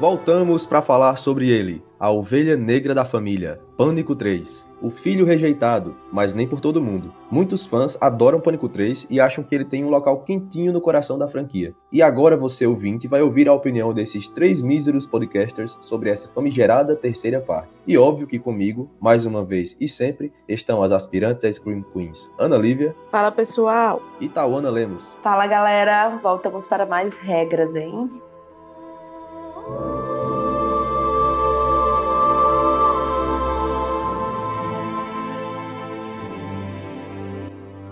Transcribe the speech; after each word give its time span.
Voltamos 0.00 0.64
para 0.64 0.80
falar 0.80 1.16
sobre 1.16 1.50
ele, 1.50 1.84
a 1.98 2.10
ovelha 2.10 2.56
negra 2.56 2.94
da 2.94 3.04
família, 3.04 3.60
Pânico 3.76 4.16
3. 4.16 4.66
O 4.80 4.88
filho 4.88 5.26
rejeitado, 5.26 5.94
mas 6.10 6.32
nem 6.32 6.48
por 6.48 6.58
todo 6.58 6.80
mundo. 6.80 7.12
Muitos 7.30 7.66
fãs 7.66 7.98
adoram 8.00 8.40
Pânico 8.40 8.66
3 8.66 9.06
e 9.10 9.20
acham 9.20 9.44
que 9.44 9.54
ele 9.54 9.66
tem 9.66 9.84
um 9.84 9.90
local 9.90 10.22
quentinho 10.22 10.72
no 10.72 10.80
coração 10.80 11.18
da 11.18 11.28
franquia. 11.28 11.74
E 11.92 12.00
agora 12.00 12.34
você, 12.34 12.66
ouvinte, 12.66 13.06
vai 13.06 13.20
ouvir 13.20 13.46
a 13.46 13.52
opinião 13.52 13.92
desses 13.92 14.26
três 14.26 14.62
míseros 14.62 15.06
podcasters 15.06 15.76
sobre 15.82 16.08
essa 16.08 16.30
famigerada 16.30 16.96
terceira 16.96 17.38
parte. 17.38 17.76
E 17.86 17.98
óbvio 17.98 18.26
que 18.26 18.38
comigo, 18.38 18.90
mais 18.98 19.26
uma 19.26 19.44
vez 19.44 19.76
e 19.78 19.86
sempre, 19.86 20.32
estão 20.48 20.82
as 20.82 20.92
aspirantes 20.92 21.44
a 21.44 21.52
Scream 21.52 21.84
Queens 21.92 22.26
Ana 22.38 22.56
Lívia. 22.56 22.96
Fala 23.10 23.30
pessoal. 23.30 24.00
E 24.18 24.30
Tawana 24.30 24.70
Lemos. 24.70 25.04
Fala 25.22 25.46
galera, 25.46 26.18
voltamos 26.22 26.66
para 26.66 26.86
mais 26.86 27.14
regras, 27.18 27.76
hein? 27.76 28.10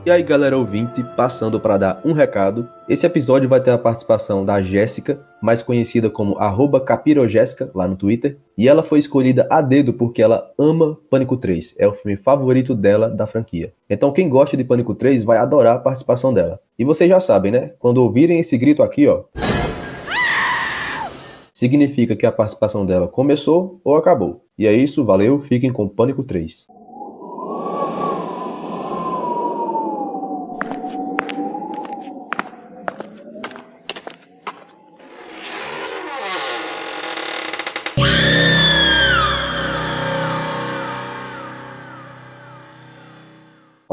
E 0.06 0.10
aí, 0.10 0.22
galera 0.22 0.56
ouvinte, 0.56 1.04
passando 1.16 1.60
para 1.60 1.76
dar 1.76 2.00
um 2.04 2.12
recado. 2.12 2.66
Esse 2.88 3.04
episódio 3.04 3.48
vai 3.48 3.60
ter 3.60 3.72
a 3.72 3.76
participação 3.76 4.44
da 4.44 4.62
Jéssica, 4.62 5.20
mais 5.42 5.60
conhecida 5.60 6.08
como 6.08 6.36
@capirojéssica 6.80 7.70
lá 7.74 7.86
no 7.86 7.96
Twitter, 7.96 8.38
e 8.56 8.68
ela 8.68 8.82
foi 8.82 9.00
escolhida 9.00 9.46
a 9.50 9.60
dedo 9.60 9.92
porque 9.92 10.22
ela 10.22 10.50
ama 10.58 10.96
Pânico 11.10 11.36
3, 11.36 11.74
é 11.78 11.86
o 11.86 11.92
filme 11.92 12.16
favorito 12.16 12.74
dela 12.74 13.10
da 13.10 13.26
franquia. 13.26 13.72
Então 13.90 14.10
quem 14.10 14.30
gosta 14.30 14.56
de 14.56 14.64
Pânico 14.64 14.94
3 14.94 15.24
vai 15.24 15.36
adorar 15.36 15.76
a 15.76 15.80
participação 15.80 16.32
dela. 16.32 16.58
E 16.78 16.84
vocês 16.84 17.10
já 17.10 17.20
sabem, 17.20 17.52
né? 17.52 17.72
Quando 17.78 17.98
ouvirem 17.98 18.38
esse 18.40 18.56
grito 18.56 18.82
aqui, 18.82 19.06
ó, 19.06 19.24
significa 21.52 22.16
que 22.16 22.24
a 22.24 22.32
participação 22.32 22.86
dela 22.86 23.08
começou 23.08 23.80
ou 23.84 23.96
acabou. 23.96 24.42
E 24.56 24.66
é 24.66 24.72
isso, 24.72 25.04
valeu, 25.04 25.40
fiquem 25.40 25.72
com 25.72 25.86
Pânico 25.86 26.22
3. 26.22 26.66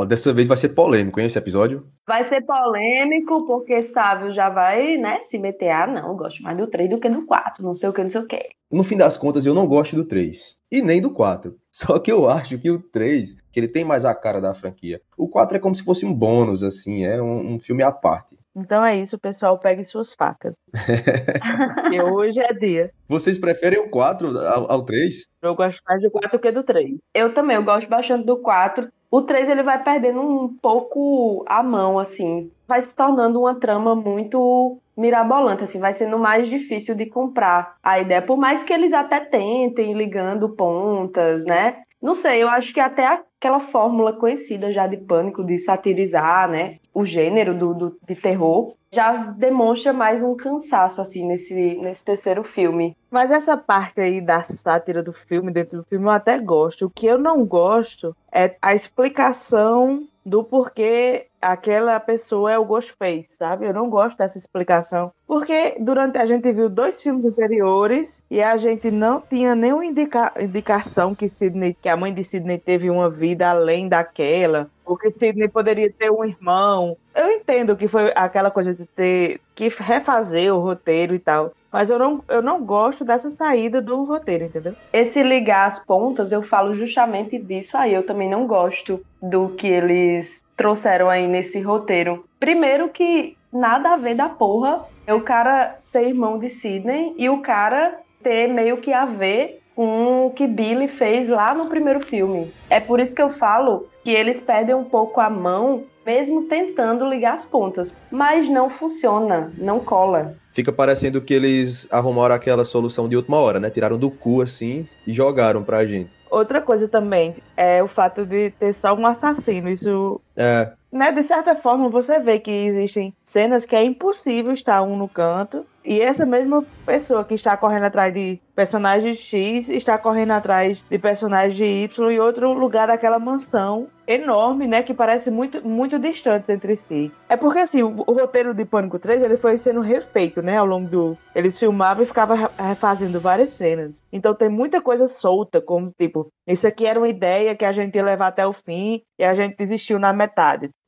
Dessa 0.05 0.33
vez 0.33 0.47
vai 0.47 0.57
ser 0.57 0.69
polêmico, 0.69 1.19
hein, 1.19 1.27
esse 1.27 1.37
episódio? 1.37 1.85
Vai 2.07 2.23
ser 2.23 2.41
polêmico, 2.41 3.45
porque 3.45 3.81
Sávio 3.81 4.33
já 4.33 4.49
vai, 4.49 4.97
né, 4.97 5.21
se 5.21 5.37
meter. 5.37 5.69
Ah, 5.69 5.87
não, 5.87 6.09
eu 6.09 6.15
gosto 6.15 6.41
mais 6.43 6.57
do 6.57 6.67
3 6.67 6.89
do 6.89 6.99
que 6.99 7.09
do 7.09 7.25
4, 7.25 7.63
não 7.63 7.75
sei 7.75 7.89
o 7.89 7.93
que, 7.93 8.03
não 8.03 8.09
sei 8.09 8.21
o 8.21 8.27
que. 8.27 8.49
No 8.71 8.83
fim 8.83 8.97
das 8.97 9.17
contas, 9.17 9.45
eu 9.45 9.53
não 9.53 9.67
gosto 9.67 9.95
do 9.95 10.05
3. 10.05 10.55
E 10.71 10.81
nem 10.81 11.01
do 11.01 11.11
4. 11.11 11.55
Só 11.71 11.99
que 11.99 12.11
eu 12.11 12.29
acho 12.29 12.57
que 12.57 12.69
o 12.71 12.79
3, 12.79 13.35
que 13.51 13.59
ele 13.59 13.67
tem 13.67 13.83
mais 13.83 14.05
a 14.05 14.15
cara 14.15 14.41
da 14.41 14.53
franquia. 14.53 15.01
O 15.17 15.27
4 15.27 15.57
é 15.57 15.59
como 15.59 15.75
se 15.75 15.83
fosse 15.83 16.05
um 16.05 16.13
bônus, 16.13 16.63
assim, 16.63 17.03
é 17.03 17.21
um, 17.21 17.55
um 17.55 17.59
filme 17.59 17.83
à 17.83 17.91
parte. 17.91 18.35
Então 18.55 18.83
é 18.83 18.95
isso, 18.95 19.19
pessoal. 19.19 19.59
Pegue 19.59 19.83
suas 19.83 20.13
facas. 20.13 20.53
e 21.91 22.01
hoje 22.01 22.39
é 22.39 22.53
dia. 22.53 22.91
Vocês 23.07 23.37
preferem 23.37 23.79
o 23.79 23.89
4 23.89 24.39
ao, 24.39 24.71
ao 24.71 24.83
3? 24.83 25.27
Eu 25.41 25.53
gosto 25.53 25.81
mais 25.85 26.01
do 26.01 26.09
4 26.09 26.31
do 26.31 26.39
que 26.39 26.51
do 26.51 26.63
3. 26.63 26.97
Eu 27.13 27.33
também, 27.33 27.57
eu 27.57 27.63
gosto 27.63 27.89
bastante 27.89 28.25
do 28.25 28.37
4. 28.37 28.87
O 29.09 29.21
3 29.21 29.47
ele 29.47 29.63
vai 29.63 29.81
perdendo 29.83 30.21
um 30.21 30.53
pouco 30.61 31.43
a 31.47 31.63
mão, 31.63 31.99
assim. 31.99 32.51
Vai 32.67 32.81
se 32.81 32.95
tornando 32.95 33.39
uma 33.39 33.59
trama 33.59 33.95
muito 33.95 34.77
mirabolante, 34.97 35.63
assim, 35.63 35.79
vai 35.79 35.93
sendo 35.93 36.17
mais 36.17 36.47
difícil 36.47 36.95
de 36.95 37.05
comprar 37.05 37.75
a 37.83 37.99
ideia. 37.99 38.21
Por 38.21 38.37
mais 38.37 38.63
que 38.63 38.73
eles 38.73 38.93
até 38.93 39.19
tentem 39.19 39.93
ligando 39.93 40.49
pontas, 40.49 41.45
né? 41.45 41.84
Não 42.05 42.13
sei, 42.13 42.43
eu 42.43 42.47
acho 42.47 42.71
que 42.71 42.79
até 42.79 43.03
aquela 43.07 43.59
fórmula 43.59 44.13
conhecida 44.13 44.71
já 44.71 44.85
de 44.85 44.95
pânico, 44.95 45.43
de 45.43 45.57
satirizar, 45.57 46.47
né? 46.47 46.77
O 46.93 47.03
gênero 47.03 47.57
do, 47.57 47.73
do, 47.73 47.97
de 48.07 48.15
terror, 48.15 48.75
já 48.93 49.11
demonstra 49.31 49.91
mais 49.91 50.21
um 50.21 50.35
cansaço, 50.35 51.01
assim, 51.01 51.25
nesse, 51.25 51.55
nesse 51.55 52.05
terceiro 52.05 52.43
filme. 52.43 52.95
Mas 53.09 53.31
essa 53.31 53.57
parte 53.57 53.99
aí 54.01 54.21
da 54.21 54.43
sátira 54.43 55.01
do 55.01 55.13
filme, 55.13 55.51
dentro 55.51 55.79
do 55.79 55.83
filme, 55.83 56.05
eu 56.05 56.11
até 56.11 56.37
gosto. 56.37 56.85
O 56.85 56.91
que 56.91 57.07
eu 57.07 57.17
não 57.17 57.43
gosto 57.43 58.15
é 58.31 58.55
a 58.61 58.75
explicação 58.75 60.07
do 60.23 60.43
porquê 60.43 61.25
aquela 61.45 61.99
pessoa 61.99 62.51
é 62.51 62.57
o 62.57 62.65
Ghostface, 62.65 63.29
sabe? 63.37 63.67
Eu 63.67 63.73
não 63.73 63.89
gosto 63.89 64.17
dessa 64.17 64.37
explicação. 64.37 65.11
Porque 65.27 65.75
durante 65.79 66.17
a 66.17 66.25
gente 66.25 66.51
viu 66.51 66.69
dois 66.69 67.01
filmes 67.01 67.25
anteriores 67.25 68.23
e 68.29 68.41
a 68.41 68.57
gente 68.57 68.89
não 68.89 69.21
tinha 69.21 69.53
nenhuma 69.53 69.85
indica 69.85 70.33
indicação 70.39 71.13
que 71.13 71.29
Sidney, 71.29 71.75
que 71.79 71.87
a 71.87 71.95
mãe 71.95 72.13
de 72.13 72.23
Sidney 72.23 72.57
teve 72.57 72.89
uma 72.89 73.09
vida 73.09 73.49
além 73.49 73.87
daquela, 73.87 74.69
ou 74.83 74.97
que 74.97 75.11
Sidney 75.11 75.47
poderia 75.47 75.91
ter 75.91 76.11
um 76.11 76.25
irmão. 76.25 76.97
Eu 77.13 77.31
entendo 77.31 77.75
que 77.75 77.87
foi 77.87 78.11
aquela 78.15 78.49
coisa 78.49 78.73
de 78.73 78.85
ter 78.85 79.39
que 79.53 79.67
refazer 79.69 80.53
o 80.53 80.59
roteiro 80.59 81.13
e 81.13 81.19
tal. 81.19 81.53
Mas 81.71 81.89
eu 81.89 81.99
não, 81.99 82.23
eu 82.29 82.41
não 82.41 82.63
gosto 82.63 83.03
dessa 83.03 83.29
saída 83.29 83.81
do 83.81 84.05
roteiro, 84.05 84.45
entendeu? 84.45 84.73
Esse 84.93 85.21
ligar 85.21 85.67
as 85.67 85.77
pontas, 85.77 86.31
eu 86.31 86.41
falo 86.41 86.73
justamente 86.73 87.37
disso 87.37 87.75
aí. 87.75 87.93
Eu 87.93 88.05
também 88.05 88.29
não 88.29 88.47
gosto 88.47 89.03
do 89.21 89.49
que 89.49 89.67
eles 89.67 90.44
trouxeram 90.55 91.09
aí 91.09 91.27
nesse 91.27 91.59
roteiro. 91.61 92.25
Primeiro 92.39 92.89
que 92.89 93.37
nada 93.51 93.93
a 93.93 93.97
ver 93.97 94.15
da 94.15 94.29
porra 94.29 94.85
é 95.05 95.13
o 95.13 95.21
cara 95.21 95.75
ser 95.79 96.07
irmão 96.07 96.37
de 96.39 96.49
Sidney 96.49 97.13
e 97.17 97.29
o 97.29 97.41
cara 97.41 97.99
ter 98.23 98.47
meio 98.47 98.77
que 98.77 98.91
a 98.91 99.05
ver 99.05 99.61
com 99.75 100.27
o 100.27 100.31
que 100.31 100.47
Billy 100.47 100.87
fez 100.87 101.27
lá 101.29 101.53
no 101.53 101.67
primeiro 101.67 101.99
filme. 101.99 102.51
É 102.69 102.79
por 102.79 102.99
isso 102.99 103.13
que 103.13 103.21
eu 103.21 103.31
falo 103.31 103.87
que 104.03 104.09
eles 104.09 104.39
perdem 104.39 104.73
um 104.73 104.85
pouco 104.85 105.19
a 105.19 105.29
mão, 105.29 105.83
mesmo 106.05 106.43
tentando 106.43 107.07
ligar 107.07 107.33
as 107.33 107.45
pontas. 107.45 107.93
Mas 108.09 108.47
não 108.47 108.69
funciona, 108.69 109.51
não 109.57 109.79
cola 109.79 110.35
fica 110.55 110.71
parecendo 110.71 111.19
que 111.19 111.33
eles 111.33 111.85
arrumaram 111.91 112.33
aquela 112.33 112.63
solução 112.63 113.09
de 113.09 113.17
última 113.17 113.37
hora, 113.37 113.59
né? 113.59 113.69
Tiraram 113.69 113.97
do 113.97 114.09
cu 114.09 114.41
assim 114.41 114.87
e 115.05 115.13
jogaram 115.13 115.61
pra 115.61 115.85
gente. 115.85 116.09
Outra 116.31 116.61
coisa 116.61 116.87
também 116.87 117.35
é 117.57 117.83
o 117.83 117.87
fato 117.87 118.25
de 118.25 118.51
ter 118.51 118.73
só 118.73 118.93
um 118.95 119.05
assassino. 119.05 119.69
Isso. 119.69 120.19
É. 120.35 120.71
Né, 120.91 121.11
de 121.11 121.23
certa 121.23 121.55
forma, 121.55 121.89
você 121.89 122.19
vê 122.19 122.39
que 122.39 122.51
existem 122.51 123.13
cenas 123.25 123.65
que 123.65 123.75
é 123.75 123.83
impossível 123.83 124.53
estar 124.53 124.81
um 124.81 124.95
no 124.95 125.09
canto 125.09 125.65
e 125.85 126.01
essa 126.01 126.25
mesma 126.25 126.65
pessoa 126.85 127.23
que 127.23 127.35
está 127.35 127.55
correndo 127.55 127.83
atrás 127.83 128.11
de 128.13 128.39
personagem 128.55 129.13
X 129.13 129.69
está 129.69 129.97
correndo 129.97 130.31
atrás 130.31 130.81
de 130.89 130.97
personagem 130.97 131.83
Y 131.83 132.11
em 132.11 132.19
outro 132.19 132.53
lugar 132.53 132.87
daquela 132.87 133.19
mansão 133.19 133.87
enorme, 134.07 134.67
né, 134.67 134.83
que 134.83 134.93
parece 134.93 135.29
muito, 135.29 135.67
muito 135.67 135.99
distantes 135.99 136.49
entre 136.49 136.75
si. 136.75 137.11
É 137.27 137.35
porque 137.35 137.59
assim, 137.59 137.83
o, 137.83 138.03
o, 138.07 138.13
roteiro 138.13 138.53
de 138.53 138.63
Pânico 138.63 138.99
3, 138.99 139.21
ele 139.21 139.37
foi 139.37 139.57
sendo 139.57 139.81
refeito, 139.81 140.41
né, 140.41 140.57
ao 140.57 140.65
longo 140.65 140.87
do 140.87 141.17
eles 141.33 141.59
filmavam 141.59 142.03
e 142.03 142.07
ficavam 142.07 142.37
refazendo 142.57 143.19
várias 143.19 143.49
cenas. 143.51 144.01
Então 144.13 144.33
tem 144.33 144.47
muita 144.47 144.79
coisa 144.79 145.07
solta, 145.07 145.59
como 145.59 145.91
tipo, 145.99 146.27
isso 146.47 146.67
aqui 146.67 146.85
era 146.85 146.99
uma 146.99 147.09
ideia 147.09 147.55
que 147.55 147.65
a 147.65 147.71
gente 147.71 147.95
ia 147.95 148.03
levar 148.03 148.27
até 148.27 148.45
o 148.45 148.53
fim 148.53 149.01
e 149.19 149.23
a 149.23 149.33
gente 149.33 149.57
desistiu 149.57 149.99
na 149.99 150.13
metade. 150.13 150.24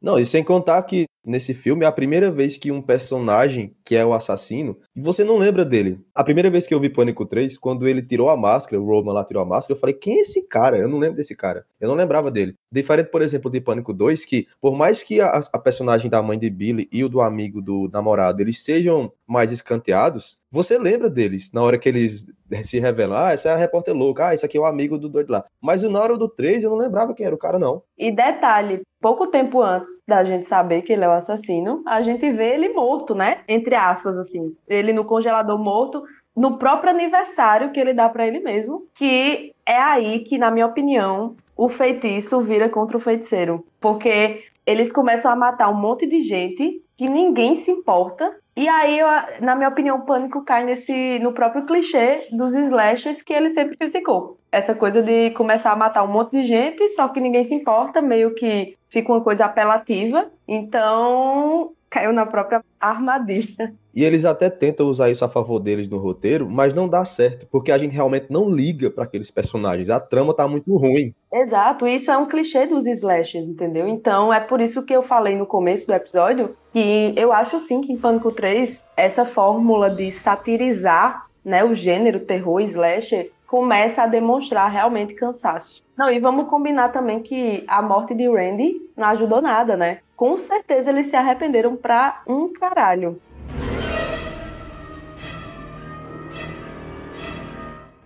Não, 0.02 0.20
e 0.20 0.26
sem 0.26 0.44
contar 0.44 0.82
que 0.84 1.06
nesse 1.26 1.54
filme 1.54 1.84
é 1.84 1.88
a 1.88 1.92
primeira 1.92 2.32
vez 2.32 2.58
que 2.58 2.72
um 2.72 2.82
personagem, 2.82 3.76
que 3.84 3.96
é 3.96 4.06
o 4.06 4.14
assassino, 4.14 4.78
você 4.96 5.24
não 5.24 5.38
lembra 5.38 5.66
dele. 5.66 6.00
A 6.16 6.24
primeira 6.24 6.50
vez 6.50 6.66
que 6.66 6.74
eu 6.74 6.80
vi 6.80 6.90
Pânico 6.90 7.26
3, 7.26 7.58
quando 7.58 7.88
ele 7.88 8.02
tirou 8.02 8.30
a 8.30 8.38
máscara, 8.38 8.82
o 8.82 8.86
Roman 8.86 9.12
lá 9.12 9.26
tirou 9.26 9.44
a 9.44 9.46
máscara, 9.46 9.76
eu 9.76 9.80
falei, 9.80 9.94
quem 9.94 10.20
é 10.20 10.22
esse 10.22 10.48
cara? 10.48 10.78
Eu 10.78 10.88
não 10.88 11.00
lembro 11.00 11.18
desse 11.18 11.36
cara. 11.36 11.66
Eu 11.82 11.90
não 11.90 11.96
lembrava 11.96 12.32
dele. 12.32 12.56
Diferente, 12.72 13.10
por 13.10 13.22
exemplo, 13.22 13.52
de 13.52 13.60
Pânico 13.60 13.94
2, 13.94 14.24
que 14.24 14.48
por 14.62 14.76
mais 14.76 15.04
que 15.04 15.20
a, 15.20 15.42
a 15.52 15.60
personagem 15.60 16.10
da 16.10 16.22
mãe 16.22 16.38
de 16.40 16.50
Billy 16.50 16.88
e 16.92 17.04
o 17.04 17.10
do 17.10 17.20
amigo 17.20 17.62
do 17.62 17.90
namorado, 17.92 18.42
eles 18.42 18.64
sejam 18.64 19.12
mais 19.28 19.52
escanteados, 19.52 20.38
você 20.50 20.78
lembra 20.78 21.10
deles 21.10 21.52
na 21.52 21.62
hora 21.62 21.78
que 21.78 21.90
eles 21.90 22.32
se 22.64 22.80
revelam, 22.80 23.18
ah, 23.18 23.32
essa 23.32 23.50
é 23.50 23.54
a 23.54 23.58
repórter 23.58 23.96
louca, 23.96 24.28
ah, 24.28 24.34
esse 24.34 24.46
aqui 24.46 24.58
é 24.58 24.62
o 24.62 24.66
amigo 24.66 24.98
do 24.98 25.10
doido 25.10 25.32
lá. 25.32 25.46
Mas 25.62 25.84
na 25.84 26.00
hora 26.00 26.18
do 26.18 26.30
3 26.30 26.64
eu 26.64 26.70
não 26.70 26.78
lembrava 26.78 27.14
quem 27.14 27.26
era 27.26 27.36
o 27.36 27.40
cara, 27.40 27.60
não. 27.60 27.82
E 27.98 28.12
detalhe, 28.12 28.82
pouco 29.02 29.28
tempo 29.28 29.62
antes 29.62 29.92
da 30.08 30.24
gente 30.24 30.48
saber 30.48 30.82
que 30.82 30.94
ele 30.94 31.04
é 31.04 31.08
o 31.08 31.12
assassino, 31.12 31.84
a 31.86 32.02
gente 32.02 32.32
vê 32.32 32.54
ele 32.54 32.70
morto, 32.70 33.14
né? 33.14 33.40
Entre 33.48 33.76
aspas, 33.76 34.18
assim. 34.18 34.56
Ele 34.68 34.94
no 34.94 35.06
congelador 35.06 35.58
morto, 35.58 36.04
no 36.36 36.58
próprio 36.58 36.92
aniversário 36.92 37.72
que 37.72 37.80
ele 37.80 37.94
dá 37.94 38.08
para 38.08 38.28
ele 38.28 38.40
mesmo, 38.40 38.88
que 38.94 39.54
é 39.66 39.78
aí 39.78 40.20
que, 40.20 40.38
na 40.38 40.52
minha 40.52 40.68
opinião, 40.68 41.36
o 41.56 41.68
feitiço 41.68 42.42
vira 42.42 42.70
contra 42.70 42.96
o 42.96 43.02
feiticeiro. 43.02 43.66
Porque 43.82 44.44
eles 44.66 44.92
começam 44.92 45.32
a 45.32 45.36
matar 45.36 45.70
um 45.70 45.80
monte 45.80 46.06
de 46.06 46.22
gente 46.22 46.84
que 46.96 47.10
ninguém 47.10 47.56
se 47.56 47.72
importa. 47.72 48.36
E 48.58 48.68
aí, 48.68 48.98
eu, 48.98 49.08
na 49.40 49.56
minha 49.56 49.70
opinião, 49.70 49.98
o 49.98 50.06
pânico 50.06 50.44
cai 50.44 50.66
nesse 50.66 51.20
no 51.20 51.32
próprio 51.32 51.68
clichê 51.68 52.28
dos 52.32 52.56
slashers 52.56 53.22
que 53.22 53.32
ele 53.32 53.52
sempre 53.52 53.78
criticou. 53.78 54.40
Essa 54.52 54.74
coisa 54.74 55.04
de 55.04 55.30
começar 55.32 55.72
a 55.72 55.76
matar 55.76 56.04
um 56.04 56.12
monte 56.12 56.32
de 56.32 56.44
gente, 56.44 56.88
só 56.90 57.08
que 57.08 57.20
ninguém 57.20 57.44
se 57.44 57.54
importa, 57.54 58.02
meio 58.02 58.34
que 58.34 58.76
fica 58.90 59.12
uma 59.12 59.22
coisa 59.22 59.46
apelativa. 59.46 60.30
Então, 60.48 61.72
caiu 61.90 62.12
na 62.14 62.26
própria 62.26 62.64
armadilha. 62.80 63.74
E 63.94 64.04
eles 64.04 64.26
até 64.26 64.50
tentam 64.50 64.88
usar 64.88 65.10
isso 65.10 65.26
a 65.26 65.30
favor 65.30 65.60
deles 65.60 65.90
no 65.90 65.98
roteiro, 65.98 66.48
mas 66.48 66.74
não 66.74 66.88
dá 66.88 67.04
certo, 67.04 67.48
porque 67.50 67.72
a 67.72 67.78
gente 67.78 67.94
realmente 67.94 68.28
não 68.30 68.50
liga 68.50 68.92
para 68.92 69.06
aqueles 69.06 69.32
personagens. 69.32 69.90
A 69.90 70.00
trama 70.00 70.34
tá 70.34 70.48
muito 70.48 70.76
ruim. 70.78 71.14
Exato, 71.34 71.88
isso 71.88 72.12
é 72.12 72.18
um 72.18 72.28
clichê 72.28 72.68
dos 72.68 72.86
slashers, 72.86 73.48
entendeu? 73.48 73.88
Então 73.88 74.32
é 74.32 74.40
por 74.40 74.62
isso 74.62 74.84
que 74.84 74.94
eu 74.94 75.02
falei 75.02 75.36
no 75.36 75.46
começo 75.46 75.88
do 75.88 75.94
episódio 75.94 76.56
que 76.72 77.14
eu 77.16 77.34
acho 77.34 77.60
sim 77.60 77.82
que 77.82 77.92
em 77.92 77.98
Pânico 77.98 78.32
3 78.32 78.84
essa 78.96 79.26
fórmula 79.26 79.90
de 79.90 80.12
satirizar 80.12 81.26
né, 81.44 81.64
o 81.64 81.74
gênero 81.74 82.20
terror 82.20 82.60
slasher 82.62 83.32
começa 83.48 84.04
a 84.04 84.08
demonstrar 84.08 84.70
realmente 84.70 85.14
cansaço. 85.14 85.82
Não, 85.98 86.12
e 86.12 86.20
vamos 86.20 86.48
combinar 86.48 86.90
também 86.90 87.24
que 87.24 87.64
a 87.68 87.82
morte 87.82 88.14
de 88.14 88.30
Randy 88.30 88.92
não 88.96 89.08
ajudou 89.08 89.42
nada, 89.42 89.76
né? 89.76 90.00
Com 90.16 90.38
certeza 90.38 90.92
eles 90.92 91.08
se 91.08 91.16
arrependeram 91.16 91.76
pra 91.76 92.22
um 92.28 92.52
caralho. 92.54 93.20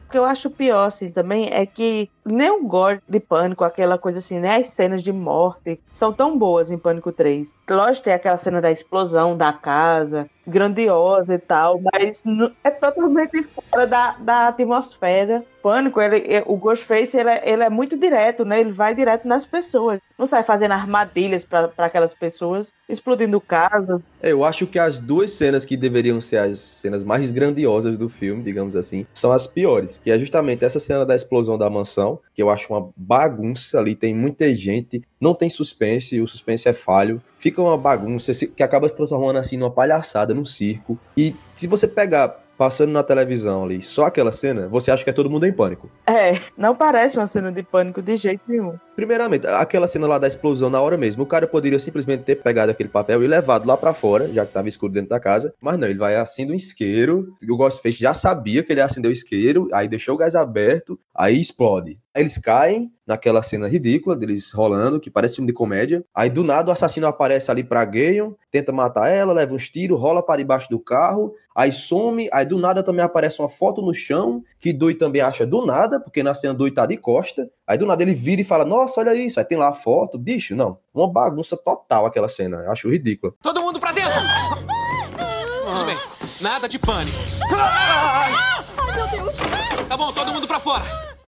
O 0.05 0.11
que 0.11 0.17
eu 0.17 0.25
acho 0.25 0.49
pior, 0.49 0.87
assim, 0.87 1.09
também 1.09 1.49
é 1.53 1.65
que 1.65 2.09
nem 2.25 2.51
o 2.51 2.65
gore 2.65 3.01
de 3.07 3.19
Pânico, 3.19 3.63
aquela 3.63 3.97
coisa 3.97 4.19
assim, 4.19 4.39
né? 4.39 4.57
As 4.57 4.67
cenas 4.67 5.01
de 5.01 5.11
morte 5.11 5.79
são 5.93 6.11
tão 6.11 6.37
boas 6.37 6.69
em 6.69 6.77
Pânico 6.77 7.13
3. 7.13 7.53
Lógico, 7.69 8.03
tem 8.03 8.13
aquela 8.13 8.35
cena 8.35 8.59
da 8.59 8.69
explosão 8.69 9.37
da 9.37 9.53
casa, 9.53 10.29
grandiosa 10.45 11.35
e 11.35 11.39
tal, 11.39 11.79
mas 11.91 12.23
é 12.63 12.69
totalmente 12.69 13.43
fora 13.43 13.85
da, 13.85 14.15
da 14.19 14.47
atmosfera. 14.47 15.43
Pânico, 15.61 16.01
ele, 16.01 16.41
o 16.47 16.57
Ghostface, 16.57 17.15
ele, 17.15 17.29
é, 17.29 17.43
ele 17.45 17.63
é 17.63 17.69
muito 17.69 17.95
direto, 17.95 18.43
né? 18.43 18.59
Ele 18.59 18.71
vai 18.71 18.95
direto 18.95 19.27
nas 19.27 19.45
pessoas. 19.45 19.99
Não 20.17 20.25
sai 20.25 20.43
fazendo 20.43 20.71
armadilhas 20.71 21.45
para 21.45 21.71
aquelas 21.77 22.15
pessoas, 22.15 22.73
explodindo 22.89 23.39
casa. 23.39 24.01
É, 24.21 24.31
eu 24.31 24.43
acho 24.43 24.65
que 24.65 24.79
as 24.79 24.97
duas 24.97 25.31
cenas 25.31 25.63
que 25.63 25.77
deveriam 25.77 26.19
ser 26.19 26.37
as 26.37 26.59
cenas 26.59 27.03
mais 27.03 27.31
grandiosas 27.31 27.95
do 27.95 28.09
filme, 28.09 28.41
digamos 28.41 28.75
assim, 28.75 29.05
são 29.13 29.31
as 29.31 29.45
piores. 29.45 29.99
Que 30.03 30.09
é 30.09 30.17
justamente 30.17 30.65
essa 30.65 30.79
cena 30.79 31.05
da 31.05 31.15
explosão 31.15 31.57
da 31.57 31.69
mansão, 31.69 32.19
que 32.33 32.41
eu 32.41 32.49
acho 32.49 32.73
uma 32.73 32.89
bagunça 32.97 33.79
ali, 33.79 33.93
tem 33.93 34.15
muita 34.15 34.51
gente, 34.55 35.03
não 35.19 35.35
tem 35.35 35.49
suspense, 35.49 36.19
o 36.19 36.27
suspense 36.27 36.67
é 36.67 36.73
falho, 36.73 37.21
fica 37.37 37.61
uma 37.61 37.77
bagunça 37.77 38.31
que 38.33 38.63
acaba 38.63 38.87
se 38.87 38.95
transformando 38.95 39.37
assim 39.37 39.57
numa 39.57 39.71
palhaçada, 39.71 40.30
num 40.33 40.45
circo. 40.45 40.97
E 41.15 41.35
se 41.55 41.67
você 41.67 41.87
pegar 41.87 42.41
passando 42.57 42.91
na 42.91 43.01
televisão 43.01 43.63
ali, 43.63 43.81
só 43.81 44.05
aquela 44.05 44.31
cena, 44.31 44.67
você 44.67 44.91
acha 44.91 45.03
que 45.03 45.09
é 45.09 45.13
todo 45.13 45.31
mundo 45.31 45.47
em 45.47 45.51
pânico. 45.51 45.89
É, 46.05 46.39
não 46.55 46.75
parece 46.75 47.17
uma 47.17 47.25
cena 47.25 47.51
de 47.51 47.63
pânico 47.63 48.03
de 48.03 48.15
jeito 48.15 48.43
nenhum. 48.47 48.75
Primeiramente, 48.95 49.47
aquela 49.47 49.87
cena 49.87 50.05
lá 50.05 50.17
da 50.17 50.27
explosão 50.27 50.69
na 50.69 50.81
hora 50.81 50.97
mesmo, 50.97 51.23
o 51.23 51.25
cara 51.25 51.47
poderia 51.47 51.79
simplesmente 51.79 52.23
ter 52.23 52.35
pegado 52.35 52.71
aquele 52.71 52.89
papel 52.89 53.23
e 53.23 53.27
levado 53.27 53.65
lá 53.65 53.77
para 53.77 53.93
fora, 53.93 54.27
já 54.27 54.45
que 54.45 54.51
tava 54.51 54.67
escuro 54.67 54.91
dentro 54.91 55.09
da 55.09 55.19
casa, 55.19 55.53
mas 55.61 55.77
não, 55.77 55.87
ele 55.87 55.97
vai 55.97 56.15
acender 56.15 56.53
um 56.53 56.57
isqueiro, 56.57 57.33
o 57.49 57.57
Ghostface 57.57 57.97
já 57.97 58.13
sabia 58.13 58.63
que 58.63 58.71
ele 58.71 58.81
acendeu 58.81 59.09
o 59.09 59.13
isqueiro, 59.13 59.69
aí 59.73 59.87
deixou 59.87 60.15
o 60.15 60.17
gás 60.17 60.35
aberto, 60.35 60.99
aí 61.15 61.39
explode. 61.39 61.97
Eles 62.13 62.37
caem 62.37 62.91
naquela 63.07 63.41
cena 63.41 63.67
ridícula 63.67 64.15
deles 64.15 64.51
rolando, 64.51 64.99
que 64.99 65.09
parece 65.09 65.35
filme 65.35 65.47
de 65.47 65.53
comédia. 65.53 66.03
Aí 66.13 66.29
do 66.29 66.43
nada 66.43 66.69
o 66.69 66.73
assassino 66.73 67.07
aparece 67.07 67.49
ali 67.49 67.63
pra 67.63 67.85
Gayon, 67.85 68.33
tenta 68.51 68.71
matar 68.71 69.07
ela, 69.07 69.31
leva 69.31 69.53
uns 69.53 69.69
tiros, 69.69 69.99
rola 69.99 70.21
para 70.21 70.37
debaixo 70.39 70.69
do 70.69 70.79
carro, 70.79 71.33
aí 71.55 71.71
some, 71.71 72.29
aí 72.33 72.45
do 72.45 72.57
nada 72.57 72.83
também 72.83 73.03
aparece 73.03 73.41
uma 73.41 73.49
foto 73.49 73.81
no 73.81 73.93
chão, 73.93 74.43
que 74.59 74.73
Doi 74.73 74.95
também 74.95 75.21
acha 75.21 75.45
do 75.45 75.65
nada, 75.65 75.99
porque 75.99 76.21
na 76.21 76.33
cena 76.33 76.53
Doi 76.53 76.71
tá 76.71 76.85
de 76.85 76.97
costa. 76.97 77.49
Aí 77.67 77.77
do 77.77 77.85
nada 77.85 78.01
ele 78.03 78.13
vira 78.13 78.41
e 78.41 78.45
fala: 78.45 78.65
Nossa, 78.65 78.99
olha 78.99 79.13
isso, 79.13 79.39
aí 79.39 79.45
tem 79.45 79.57
lá 79.57 79.69
a 79.69 79.73
foto, 79.73 80.17
bicho, 80.17 80.55
não. 80.55 80.77
Uma 80.93 81.07
bagunça 81.11 81.55
total 81.55 82.05
aquela 82.05 82.27
cena, 82.27 82.57
eu 82.57 82.71
acho 82.71 82.89
ridícula. 82.89 83.33
Todo 83.41 83.61
mundo 83.61 83.79
pra 83.79 83.91
dentro! 83.91 84.11
Tudo 85.65 85.85
bem, 85.85 85.97
nada 86.41 86.67
de 86.67 86.77
pânico. 86.79 87.17
Ai, 87.55 88.31
meu 88.95 89.07
Deus! 89.07 89.35
Tá 89.87 89.95
bom, 89.95 90.11
todo 90.11 90.33
mundo 90.33 90.47
pra 90.47 90.59
fora! 90.59 90.83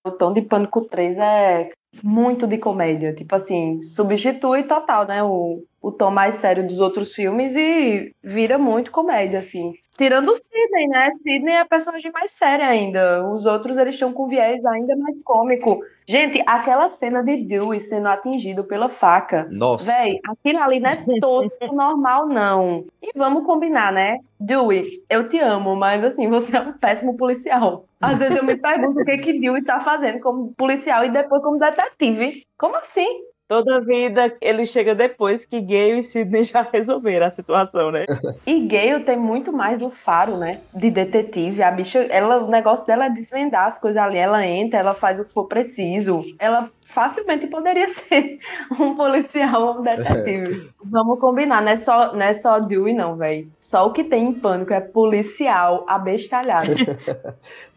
O 0.04 0.10
tom 0.10 0.34
de 0.34 0.42
Pânico 0.42 0.82
3 0.82 1.18
é 1.20 1.70
muito 2.04 2.48
de 2.48 2.58
comédia. 2.58 3.14
Tipo 3.14 3.36
assim, 3.36 3.82
substitui 3.84 4.64
total, 4.64 5.06
né? 5.06 5.22
O, 5.24 5.64
o 5.80 5.92
tom 5.92 6.10
mais 6.10 6.38
sério 6.38 6.68
dos 6.68 6.80
outros 6.80 7.14
filmes 7.14 7.56
e 7.56 8.12
vira 8.24 8.58
muito 8.58 8.92
comédia, 8.92 9.40
assim. 9.40 9.74
Tirando 10.02 10.30
o 10.30 10.36
Sidney, 10.36 10.88
né? 10.88 11.12
Sidney 11.22 11.54
é 11.54 11.60
a 11.60 11.66
personagem 11.66 12.12
mais 12.12 12.32
séria 12.32 12.66
ainda. 12.66 13.24
Os 13.24 13.46
outros, 13.46 13.78
eles 13.78 13.94
estão 13.94 14.12
com 14.12 14.28
viés 14.28 14.66
ainda 14.66 14.96
mais 14.96 15.22
cômico. 15.22 15.80
Gente, 16.08 16.42
aquela 16.48 16.88
cena 16.88 17.24
de 17.24 17.38
Dewey 17.38 17.80
sendo 17.80 18.08
atingido 18.08 18.64
pela 18.64 18.90
faca. 18.90 19.48
Nossa. 19.52 19.86
Véi, 19.86 20.20
aquilo 20.28 20.60
ali 20.60 20.80
não 20.80 20.90
é 20.90 21.06
tosco 21.20 21.54
normal, 21.72 22.26
não. 22.26 22.84
E 23.00 23.12
vamos 23.16 23.46
combinar, 23.46 23.94
né? 23.94 24.18
Dewey, 24.40 25.04
eu 25.08 25.30
te 25.30 25.38
amo, 25.38 25.76
mas 25.76 26.04
assim, 26.04 26.28
você 26.28 26.58
é 26.58 26.62
um 26.62 26.74
péssimo 26.74 27.16
policial. 27.16 27.86
Às 28.02 28.18
vezes 28.18 28.36
eu 28.36 28.44
me 28.44 28.56
pergunto 28.56 29.02
o 29.02 29.06
que 29.06 29.20
que 29.20 29.40
Dewey 29.40 29.64
tá 29.64 29.82
fazendo 29.82 30.20
como 30.20 30.52
policial 30.58 31.06
e 31.06 31.12
depois 31.12 31.44
como 31.44 31.60
detetive. 31.60 32.44
Como 32.58 32.76
assim? 32.76 33.08
Toda 33.52 33.82
vida 33.82 34.34
ele 34.40 34.66
chega 34.66 34.96
depois 34.96 35.44
que 35.44 35.60
Gale 35.60 36.00
e 36.00 36.04
Sidney 36.06 36.46
já 36.46 36.62
resolveram 36.72 37.26
a 37.26 37.32
situação, 37.32 37.92
né? 37.92 38.06
e 38.48 38.66
Gale 38.66 39.04
tem 39.04 39.18
muito 39.18 39.52
mais 39.52 39.82
o 39.82 39.90
faro, 39.90 40.38
né? 40.38 40.62
De 40.74 40.90
detetive. 40.90 41.62
A 41.62 41.70
bicha, 41.70 42.00
ela, 42.00 42.38
o 42.38 42.50
negócio 42.50 42.88
dela 42.88 43.08
é 43.08 43.10
desvendar 43.10 43.68
as 43.68 43.78
coisas 43.78 44.02
ali. 44.02 44.18
Ela 44.18 44.48
entra, 44.48 44.80
ela 44.80 44.94
faz 44.94 45.20
o 45.20 45.26
que 45.26 45.34
for 45.34 45.50
preciso. 45.50 46.24
Ela 46.40 46.72
facilmente 46.82 47.46
poderia 47.48 47.90
ser 47.92 48.40
um 48.80 48.96
policial 48.96 49.62
ou 49.62 49.80
um 49.80 49.84
detetive. 49.84 50.68
É. 50.68 50.70
Vamos 50.86 51.20
combinar, 51.20 51.62
não 51.62 51.74
é 51.74 51.76
só, 51.76 52.14
não 52.14 52.22
é 52.22 52.34
só 52.34 52.58
Dewey, 52.58 52.94
não, 52.94 53.18
velho. 53.18 53.52
Só 53.60 53.86
o 53.86 53.92
que 53.92 54.06
tem 54.06 54.28
em 54.28 54.34
pânico 54.34 54.74
é 54.74 54.80
policial 54.80 55.84
abestalhado. 55.90 56.72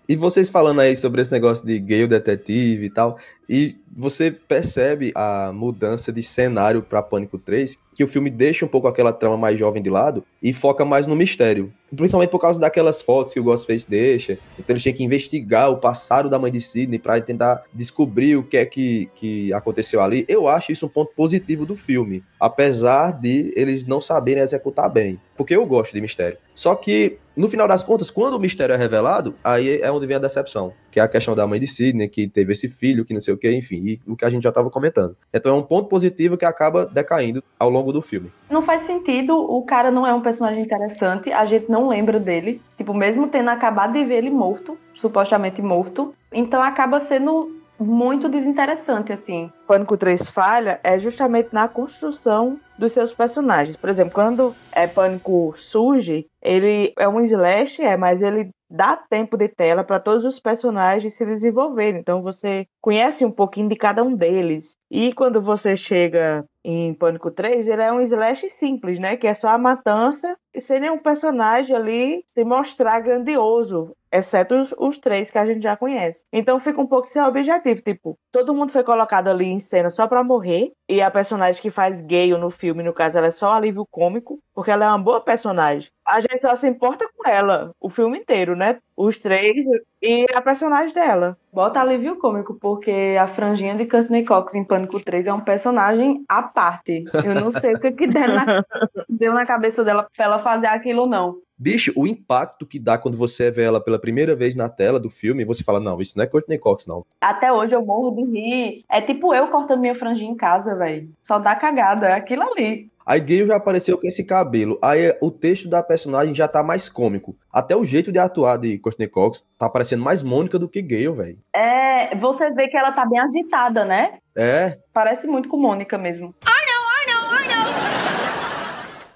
E 0.09 0.17
vocês 0.17 0.51
falando 0.51 0.81
aí 0.81 0.95
sobre 0.97 1.23
esse 1.23 1.33
negócio 1.33 1.67
de 1.67 1.79
gay 1.79 2.07
detetive 2.07 2.87
e 2.87 2.91
tal, 2.91 3.19
e 3.49 3.77
você 3.97 4.31
percebe 4.31 5.13
a 5.15 5.53
mudança 5.53 6.13
de 6.13 6.23
cenário 6.23 6.83
para 6.83 7.03
Pânico 7.03 7.39
3, 7.39 7.79
que 7.95 8.03
o 8.03 8.09
filme 8.09 8.29
deixa 8.29 8.65
um 8.65 8.69
pouco 8.69 8.89
aquela 8.89 9.13
trama 9.13 9.37
mais 9.37 9.59
jovem 9.59 9.83
de 9.83 9.89
lado 9.89 10.25
e 10.43 10.53
foca 10.53 10.85
mais 10.85 11.07
no 11.07 11.15
mistério. 11.15 11.73
Principalmente 11.95 12.31
por 12.31 12.41
causa 12.41 12.59
daquelas 12.59 13.01
fotos 13.01 13.33
que 13.33 13.39
o 13.39 13.45
Ghostface 13.45 13.89
deixa. 13.89 14.37
Então 14.59 14.75
ele 14.75 14.81
tinha 14.83 14.93
que 14.93 15.05
investigar 15.05 15.71
o 15.71 15.77
passado 15.77 16.29
da 16.29 16.39
mãe 16.39 16.51
de 16.51 16.61
Sidney 16.61 16.99
para 16.99 17.21
tentar 17.21 17.63
descobrir 17.73 18.37
o 18.37 18.43
que 18.43 18.57
é 18.57 18.67
que, 18.67 19.09
que 19.15 19.53
aconteceu 19.53 20.01
ali. 20.01 20.25
Eu 20.29 20.49
acho 20.49 20.73
isso 20.73 20.87
um 20.87 20.89
ponto 20.89 21.13
positivo 21.15 21.65
do 21.65 21.77
filme, 21.77 22.25
apesar 22.41 23.13
de 23.13 23.53
eles 23.55 23.87
não 23.87 24.01
saberem 24.01 24.43
executar 24.43 24.91
bem. 24.91 25.21
Porque 25.37 25.55
eu 25.55 25.65
gosto 25.67 25.93
de 25.93 26.01
mistério. 26.01 26.39
Só 26.55 26.75
que, 26.75 27.19
no 27.37 27.49
final 27.49 27.67
das 27.67 27.83
contas, 27.83 28.11
quando 28.11 28.35
o 28.35 28.41
mistério 28.41 28.75
é 28.75 28.77
revelado, 28.77 29.35
aí 29.43 29.81
é 29.81 29.91
onde 29.91 30.07
vem 30.07 30.17
a 30.17 30.21
decepção. 30.21 30.73
Que 30.95 31.01
é 31.01 31.03
a 31.03 31.09
questão 31.09 31.35
da 31.35 31.45
mãe 31.45 31.59
de 31.59 31.67
Sidney, 31.67 32.09
que 32.09 32.29
teve 32.29 32.53
esse 32.53 32.69
filho, 32.69 33.05
que 33.05 33.13
não 33.13 33.21
sei 33.21 33.35
o 33.35 33.37
que, 33.37 33.51
enfim, 33.51 33.85
e 33.85 34.01
o 34.07 34.15
que 34.15 34.25
a 34.25 34.31
gente 34.31 34.45
já 34.45 34.51
estava 34.51 34.71
comentando. 34.71 35.17
Então 35.35 35.57
é 35.57 35.59
um 35.59 35.63
ponto 35.65 35.89
positivo 35.89 36.37
que 36.37 36.45
acaba 36.45 36.87
decaindo 36.87 37.43
ao 37.59 37.69
longo 37.69 37.93
do 37.93 38.01
filme. 38.01 38.31
Não 38.49 38.63
faz 38.63 38.83
sentido, 38.83 39.35
o 39.35 39.61
cara 39.63 39.91
não 39.91 40.07
é 40.07 40.15
um 40.15 40.21
personagem 40.21 40.63
interessante, 40.63 41.33
a 41.33 41.45
gente 41.47 41.69
não 41.69 41.89
lembra 41.89 42.21
dele. 42.21 42.63
Tipo, 42.77 42.95
mesmo 42.95 43.27
tendo 43.27 43.51
acabado 43.51 43.95
de 43.95 44.05
ver 44.05 44.19
ele 44.19 44.31
morto, 44.31 44.79
supostamente 44.95 45.61
morto, 45.61 46.15
então 46.33 46.63
acaba 46.63 47.01
sendo 47.01 47.51
muito 47.77 48.29
desinteressante, 48.29 49.13
assim. 49.13 49.51
Pânico 49.67 49.97
3 49.97 50.29
falha 50.31 50.79
é 50.85 50.97
justamente 50.97 51.49
na 51.53 51.67
construção 51.67 52.61
dos 52.79 52.93
seus 52.93 53.13
personagens. 53.13 53.77
Por 53.77 53.91
exemplo, 53.91 54.15
quando 54.15 54.55
é 54.73 54.87
Pânico 54.87 55.55
surge, 55.57 56.27
ele 56.41 56.93
é 56.97 57.09
um 57.09 57.21
slash, 57.21 57.83
é, 57.83 57.97
mas 57.97 58.23
ele 58.23 58.51
dá 58.75 58.97
tempo 58.97 59.37
de 59.37 59.47
tela 59.49 59.85
para 59.85 60.01
todos 60.01 60.25
os 60.25 60.41
personagens 60.41 61.15
se 61.15 61.25
desenvolverem. 61.25 62.01
Então 62.01 62.23
você 62.23 62.67
conhece 62.81 63.25
um 63.25 63.31
pouquinho 63.31 63.69
de 63.69 63.77
cada 63.77 64.03
um 64.03 64.17
deles. 64.17 64.77
E 64.91 65.13
quando 65.13 65.41
você 65.41 65.77
chega 65.77 66.45
em 66.65 66.93
Pânico 66.93 67.31
3, 67.31 67.69
ele 67.69 67.83
é 67.83 67.93
um 67.93 68.01
slash 68.01 68.51
simples, 68.51 68.99
né? 68.99 69.17
Que 69.17 69.29
é 69.29 69.35
só 69.35 69.49
a 69.49 69.59
matança 69.59 70.37
e 70.53 70.61
sem 70.61 70.81
nenhum 70.81 70.99
personagem 70.99 71.77
ali 71.77 72.25
se 72.35 72.45
mostrar 72.45 73.01
grandioso, 73.01 73.95
exceto 74.15 74.55
os, 74.55 74.75
os, 74.79 74.99
três 74.99 75.31
que 75.31 75.39
a 75.39 75.45
gente 75.45 75.63
já 75.63 75.77
conhece. 75.77 76.25
Então 76.33 76.61
fica 76.61 76.81
um 76.81 76.87
pouco 76.87 77.09
sem 77.09 77.21
objetivo, 77.21 77.83
tipo, 77.83 78.17
todo 78.31 78.55
mundo 78.55 78.73
foi 78.73 78.85
colocado 78.85 79.29
ali 79.29 79.47
em 79.47 79.59
cena 79.59 79.91
só 79.91 80.07
para 80.07 80.23
morrer 80.23 80.73
e 80.89 81.03
a 81.03 81.11
personagem 81.11 81.61
que 81.61 81.71
faz 81.71 82.01
Gale 82.03 82.37
no 82.37 82.51
filme, 82.51 82.83
no 82.83 82.93
caso, 82.93 83.19
ela 83.19 83.29
é 83.29 83.31
só 83.31 83.53
alívio 83.53 83.87
cômico, 83.91 84.39
porque 84.55 84.71
ela 84.71 84.85
é 84.85 84.89
uma 84.89 84.99
boa 84.99 85.21
personagem. 85.21 85.91
A 86.07 86.21
gente 86.21 86.41
só 86.43 86.55
se 86.55 86.69
importa 86.69 87.09
com 87.17 87.29
ela 87.29 87.73
o 87.81 87.89
filme 87.89 88.19
inteiro, 88.19 88.55
né? 88.55 88.79
Os 88.95 89.17
três 89.19 89.65
e 90.03 90.27
a 90.35 90.43
personagem 90.43 90.95
dela. 90.95 91.37
Bota 91.53 91.81
alívio 91.81 92.19
cômico, 92.19 92.55
porque 92.61 93.17
a 93.19 93.27
franjinha 93.27 93.75
de 93.75 93.87
Courtney 93.87 94.25
Cox 94.25 94.55
em 94.55 94.65
Pânico 94.65 95.03
3 95.03 95.27
é 95.27 95.33
um 95.33 95.41
personagem 95.41 96.23
à 96.29 96.43
parte. 96.43 97.05
Eu 97.25 97.35
não 97.35 97.51
sei 97.51 97.75
o 97.75 97.81
que, 97.81 97.93
que 97.93 98.07
deu, 98.07 98.29
na, 98.29 98.45
deu 99.09 99.33
na 99.33 99.47
cabeça 99.47 99.83
dela 99.83 100.07
pra 100.15 100.27
ela 100.27 100.39
fazer 100.39 100.67
aquilo, 100.67 101.07
não. 101.07 101.37
Bicho, 101.57 101.93
o 101.97 102.07
impacto 102.07 102.67
que 102.67 102.79
dá 102.79 102.99
quando 102.99 103.17
você 103.17 103.51
vê 103.51 103.63
ela 103.63 103.81
pela 103.81 103.99
primeira 103.99 104.35
vez 104.35 104.57
na 104.57 104.69
tela 104.69 104.99
do 104.99 105.09
filme, 105.09 105.45
você 105.45 105.63
fala, 105.63 105.79
não, 105.79 106.01
isso 106.01 106.17
não 106.17 106.25
é 106.25 106.27
Courtney 106.27 106.59
Cox, 106.59 106.87
não. 106.87 107.05
Até 107.21 107.53
hoje 107.53 107.75
eu 107.75 107.85
morro 107.85 108.11
de 108.11 108.25
rir. 108.25 108.85
É 108.91 109.01
tipo 109.01 109.35
eu 109.35 109.49
cortando 109.49 109.81
minha 109.81 109.95
franjinha 109.95 110.31
em 110.31 110.37
casa, 110.37 110.75
velho. 110.75 111.09
Só 111.23 111.39
dá 111.39 111.55
cagada, 111.55 112.09
é 112.09 112.15
aquilo 112.15 112.43
ali. 112.43 112.91
Aí 113.07 113.21
Gale 113.21 113.47
já 113.47 113.57
apareceu 113.57 113.99
com 113.99 114.07
esse 114.07 114.25
cabelo. 114.25 114.79
Aí 114.83 115.15
o 115.21 115.31
texto 115.31 115.69
da 115.69 115.83
personagem 115.83 116.35
já 116.35 116.49
tá 116.49 116.63
mais 116.63 116.89
cômico. 116.89 117.37
Até 117.53 117.77
o 117.77 117.85
jeito 117.85 118.11
de 118.11 118.19
atuar 118.19 118.57
de 118.57 118.79
Courtney 118.79 119.09
Cox 119.09 119.47
tá 119.59 119.69
parecendo 119.69 120.03
mais 120.03 120.23
Mônica 120.23 120.59
do 120.59 120.69
que 120.69 120.81
Gale, 120.81 121.11
velho. 121.11 121.39
É, 121.55 122.17
você 122.17 122.51
vê 122.53 122.67
que 122.67 122.77
ela 122.77 122.93
tá 122.93 123.05
bem 123.05 123.21
agitada, 123.21 123.85
né? 123.85 124.19
É, 124.35 124.79
Parece 124.93 125.27
muito 125.27 125.49
com 125.49 125.59
Mônica 125.59 125.99
mesmo. 125.99 126.35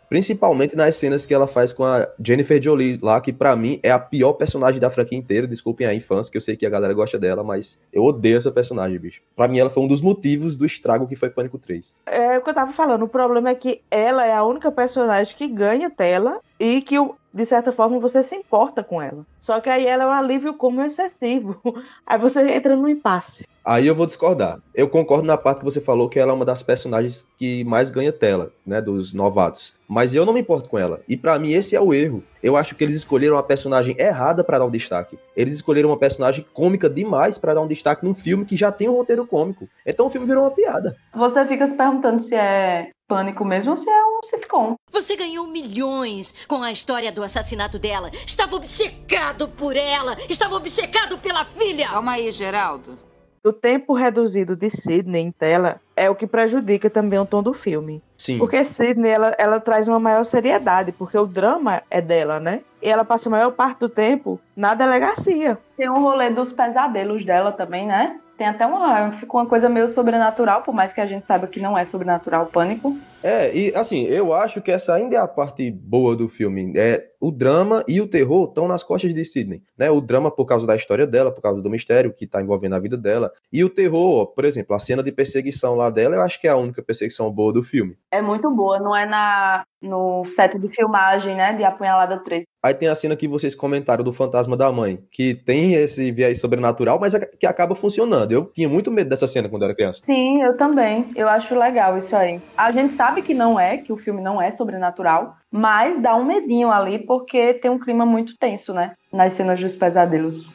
Principalmente 0.09 0.77
nas 0.77 0.97
cenas 0.97 1.27
que 1.27 1.35
ela 1.35 1.47
faz 1.47 1.73
com 1.73 1.85
a 1.85 2.09
Jennifer 2.23 2.63
Jolie 2.63 2.99
lá, 3.03 3.21
que 3.21 3.33
pra 3.33 3.55
mim 3.55 3.79
é 3.83 3.91
a 3.91 3.99
pior 3.99 4.33
personagem 4.33 4.81
da 4.81 4.91
franquia 4.91 5.19
inteira. 5.19 5.47
Desculpem 5.47 5.87
a 5.87 5.95
infância, 5.95 6.31
que 6.31 6.37
eu 6.37 6.43
sei 6.43 6.57
que 6.57 6.67
a 6.67 6.71
galera 6.71 6.95
gosta 6.95 7.19
dela, 7.19 7.43
mas 7.43 7.79
eu 7.93 8.05
odeio 8.05 8.39
essa 8.39 8.51
personagem, 8.51 8.99
bicho. 8.99 9.21
Pra 9.37 9.49
mim 9.49 9.59
ela 9.59 9.71
foi 9.71 9.83
um 9.83 9.89
dos 9.89 10.01
motivos 10.01 10.57
do 10.57 10.67
estrago 10.67 11.07
que 11.07 11.17
foi 11.17 11.31
Pânico 11.31 11.59
3. 11.59 11.95
É 12.07 12.39
o 12.39 12.43
que 12.43 12.51
eu 12.51 12.55
tava 12.55 12.73
falando. 12.73 13.03
O 13.05 13.09
problema 13.09 13.51
é 13.51 13.55
que 13.55 13.83
ela 13.91 14.27
é 14.27 14.33
a 14.33 14.45
única 14.45 14.71
personagem 14.71 15.37
que 15.37 15.49
ganha 15.49 15.91
tela 15.91 16.41
e 16.59 16.83
que, 16.83 16.97
de 17.33 17.45
certa 17.45 17.71
forma, 17.73 17.99
você 18.01 18.23
se 18.23 18.35
importa 18.35 18.83
com 18.83 19.01
ela. 19.01 19.25
Só 19.39 19.61
que 19.61 19.71
aí 19.71 19.87
ela 19.87 20.05
é 20.05 20.07
um 20.07 20.11
alívio 20.11 20.55
como 20.55 20.83
excessivo. 20.83 21.61
Aí 22.07 22.19
você 22.19 22.41
entra 22.51 22.75
no 22.75 22.89
impasse. 22.89 23.47
Aí 23.65 23.87
eu 23.87 23.95
vou 23.95 24.07
discordar. 24.07 24.59
Eu 24.75 24.89
concordo 24.89 25.27
na 25.27 25.37
parte 25.37 25.59
que 25.59 25.65
você 25.65 25.79
falou 25.79 26.09
que 26.09 26.19
ela 26.19 26.33
é 26.33 26.35
uma 26.35 26.45
das 26.45 26.63
personagens 26.63 27.27
que 27.37 27.63
mais 27.65 27.91
ganha 27.91 28.11
tela, 28.11 28.51
né, 28.65 28.81
dos 28.81 29.13
novatos. 29.13 29.75
Mas 29.87 30.15
eu 30.15 30.25
não 30.25 30.33
me 30.33 30.41
importo 30.41 30.71
com 30.71 30.79
ela. 30.79 31.03
E 31.07 31.19
pra 31.19 31.39
mim 31.39 31.53
esse 31.53 31.77
é 31.77 31.81
o 31.81 31.93
erro. 31.93 32.25
Eu 32.43 32.57
acho 32.57 32.75
que 32.75 32.83
eles 32.83 32.97
escolheram 32.97 33.37
a 33.37 33.43
personagem 33.43 33.95
errada 33.99 34.43
pra 34.43 34.59
dar 34.59 34.65
um 34.65 34.71
destaque. 34.71 35.19
Eles 35.37 35.53
escolheram 35.53 35.91
uma 35.91 35.99
personagem 35.99 36.47
cômica 36.55 36.89
demais 36.89 37.37
pra 37.37 37.53
dar 37.53 37.61
um 37.61 37.69
destaque 37.69 38.07
num 38.07 38.15
filme 38.15 38.47
que 38.47 38.57
já 38.57 38.73
tem 38.73 38.89
um 38.89 38.97
roteiro 38.97 39.27
cômico. 39.27 39.69
Então 39.85 40.07
o 40.07 40.11
filme 40.11 40.27
virou 40.27 40.45
uma 40.45 40.51
piada. 40.51 40.97
Você 41.15 41.45
fica 41.45 41.67
se 41.67 41.77
perguntando 41.77 42.23
se 42.23 42.35
é 42.35 42.89
pânico 43.07 43.45
mesmo 43.45 43.73
ou 43.73 43.77
se 43.77 43.91
é 43.91 44.05
um 44.05 44.18
sitcom. 44.29 44.77
Você 44.91 45.17
ganhou 45.17 45.47
milhões 45.47 46.35
com 46.47 46.63
a 46.63 46.71
história 46.71 47.11
do 47.11 47.23
assassinato 47.23 47.79
dela. 47.79 48.11
Estava 48.27 48.57
obcecado 48.57 49.49
por 49.49 49.77
ela. 49.77 50.17
Estava 50.29 50.55
obcecado 50.55 51.19
pela 51.19 51.45
filha. 51.45 51.89
Calma 51.89 52.13
aí, 52.13 52.31
Geraldo. 52.31 52.99
O 53.45 53.53
tempo 53.53 53.95
reduzido 53.95 54.57
de 54.57 54.69
Sidney 54.69 55.23
em 55.23 55.31
tela 55.31 55.81
é 55.97 56.11
o 56.11 56.15
que 56.15 56.27
prejudica 56.27 56.91
também 56.91 57.19
o 57.19 57.25
tom 57.25 57.43
do 57.43 57.55
filme. 57.55 58.03
Sim. 58.17 58.37
Porque 58.39 58.63
Sidney, 58.65 59.11
ela, 59.11 59.35
ela 59.39 59.61
traz 59.61 59.87
uma 59.89 59.99
maior 59.99 60.25
seriedade, 60.25 60.93
porque 60.93 61.17
o 61.17 61.27
drama 61.27 61.83
é 61.89 62.03
dela, 62.03 62.41
né? 62.41 62.61
E 62.83 62.89
ela 62.89 63.05
passa 63.05 63.29
a 63.29 63.31
maior 63.31 63.53
parte 63.53 63.79
do 63.79 63.89
tempo 63.89 64.41
na 64.57 64.75
delegacia. 64.75 65.57
Tem 65.77 65.89
um 65.89 66.01
rolê 66.01 66.31
dos 66.31 66.53
pesadelos 66.53 67.25
dela 67.25 67.53
também, 67.53 67.87
né? 67.87 68.19
Tem 68.37 68.47
até 68.47 68.67
uma. 68.67 69.13
Ficou 69.13 69.41
uma 69.41 69.49
coisa 69.49 69.69
meio 69.69 69.89
sobrenatural, 69.89 70.63
por 70.63 70.73
mais 70.73 70.93
que 70.93 71.01
a 71.01 71.07
gente 71.07 71.25
saiba 71.25 71.47
que 71.47 71.61
não 71.61 71.77
é 71.77 71.85
sobrenatural 71.85 72.45
o 72.45 72.47
pânico. 72.47 72.97
É, 73.23 73.55
e 73.55 73.73
assim, 73.75 74.05
eu 74.05 74.33
acho 74.33 74.61
que 74.63 74.71
essa 74.71 74.95
ainda 74.95 75.17
é 75.17 75.19
a 75.19 75.27
parte 75.27 75.71
boa 75.71 76.15
do 76.15 76.29
filme. 76.29 76.73
É 76.77 77.09
o 77.21 77.31
drama 77.31 77.85
e 77.89 78.01
o 78.01 78.07
terror 78.07 78.49
estão 78.49 78.69
nas 78.69 78.83
costas 78.83 79.13
de 79.13 79.25
Sidney, 79.25 79.63
né? 79.77 79.91
O 79.91 80.01
drama 80.01 80.31
por 80.31 80.45
causa 80.45 80.67
da 80.67 80.77
história 80.77 81.07
dela, 81.07 81.33
por 81.33 81.43
causa 81.43 81.61
do 81.61 81.71
mistério 81.71 82.13
que 82.13 82.27
tá 82.27 82.41
envolvendo 82.41 82.77
a 82.77 82.79
vida 82.79 82.97
dela, 82.97 83.33
e 83.53 83.65
o 83.65 83.71
terror, 83.71 84.27
por 84.27 84.45
exemplo, 84.45 84.75
a 84.75 84.79
cena 84.79 85.03
de 85.03 85.11
perseguição 85.11 85.75
lá 85.75 85.91
dela, 85.91 86.15
eu 86.15 86.23
acho 86.23 86.41
que 86.41 86.47
é 86.47 86.51
a 86.51 86.57
única 86.57 86.83
perseguição 86.83 87.31
boa 87.31 87.53
do 87.53 87.65
filme. 87.65 87.97
É 88.11 88.23
muito 88.23 88.51
boa, 88.51 88.79
não 88.79 88.95
é 88.95 89.05
na 89.05 89.65
no 89.81 90.25
set 90.27 90.59
de 90.59 90.69
filmagem, 90.69 91.37
né? 91.37 91.53
De 91.53 91.63
Apunhalada 91.63 92.19
3. 92.19 92.45
Aí 92.61 92.75
tem 92.75 92.89
a 92.89 92.95
cena 92.97 93.15
que 93.15 93.29
vocês 93.29 93.55
comentaram 93.55 94.03
do 94.03 94.13
fantasma 94.13 94.57
da 94.57 94.73
mãe, 94.73 94.99
que 95.13 95.33
tem 95.35 95.75
esse 95.75 96.11
viés 96.11 96.41
sobrenatural, 96.41 96.99
mas 96.99 97.15
é 97.15 97.21
que 97.21 97.47
acaba 97.47 97.77
funcionando. 97.77 98.33
Eu 98.33 98.47
tinha 98.47 98.69
muito 98.69 98.91
medo 98.91 99.09
dessa 99.09 99.29
cena 99.29 99.49
quando 99.49 99.63
eu 99.63 99.67
era 99.67 99.77
criança. 99.77 100.01
Sim, 100.03 100.43
eu 100.43 100.57
também. 100.57 101.13
Eu 101.15 101.29
acho 101.29 101.57
legal 101.57 101.97
isso 101.97 102.17
aí. 102.17 102.41
A 102.57 102.73
gente 102.73 102.93
sabe 102.95 103.08
que 103.23 103.35
não 103.35 103.59
é, 103.59 103.79
que 103.79 103.93
o 103.93 103.97
filme 103.97 104.21
não 104.21 104.41
é 104.41 104.53
sobrenatural, 104.53 105.37
mas 105.51 105.99
dá 105.99 106.15
um 106.15 106.25
medinho 106.25 106.71
ali 106.71 106.99
porque 106.99 107.55
tem 107.55 107.71
um 107.71 107.79
clima 107.79 108.05
muito 108.05 108.37
tenso, 108.39 108.73
né? 108.73 108.93
Nas 109.13 109.33
cenas 109.33 109.61
dos 109.61 109.75
pesadelos. 109.75 110.53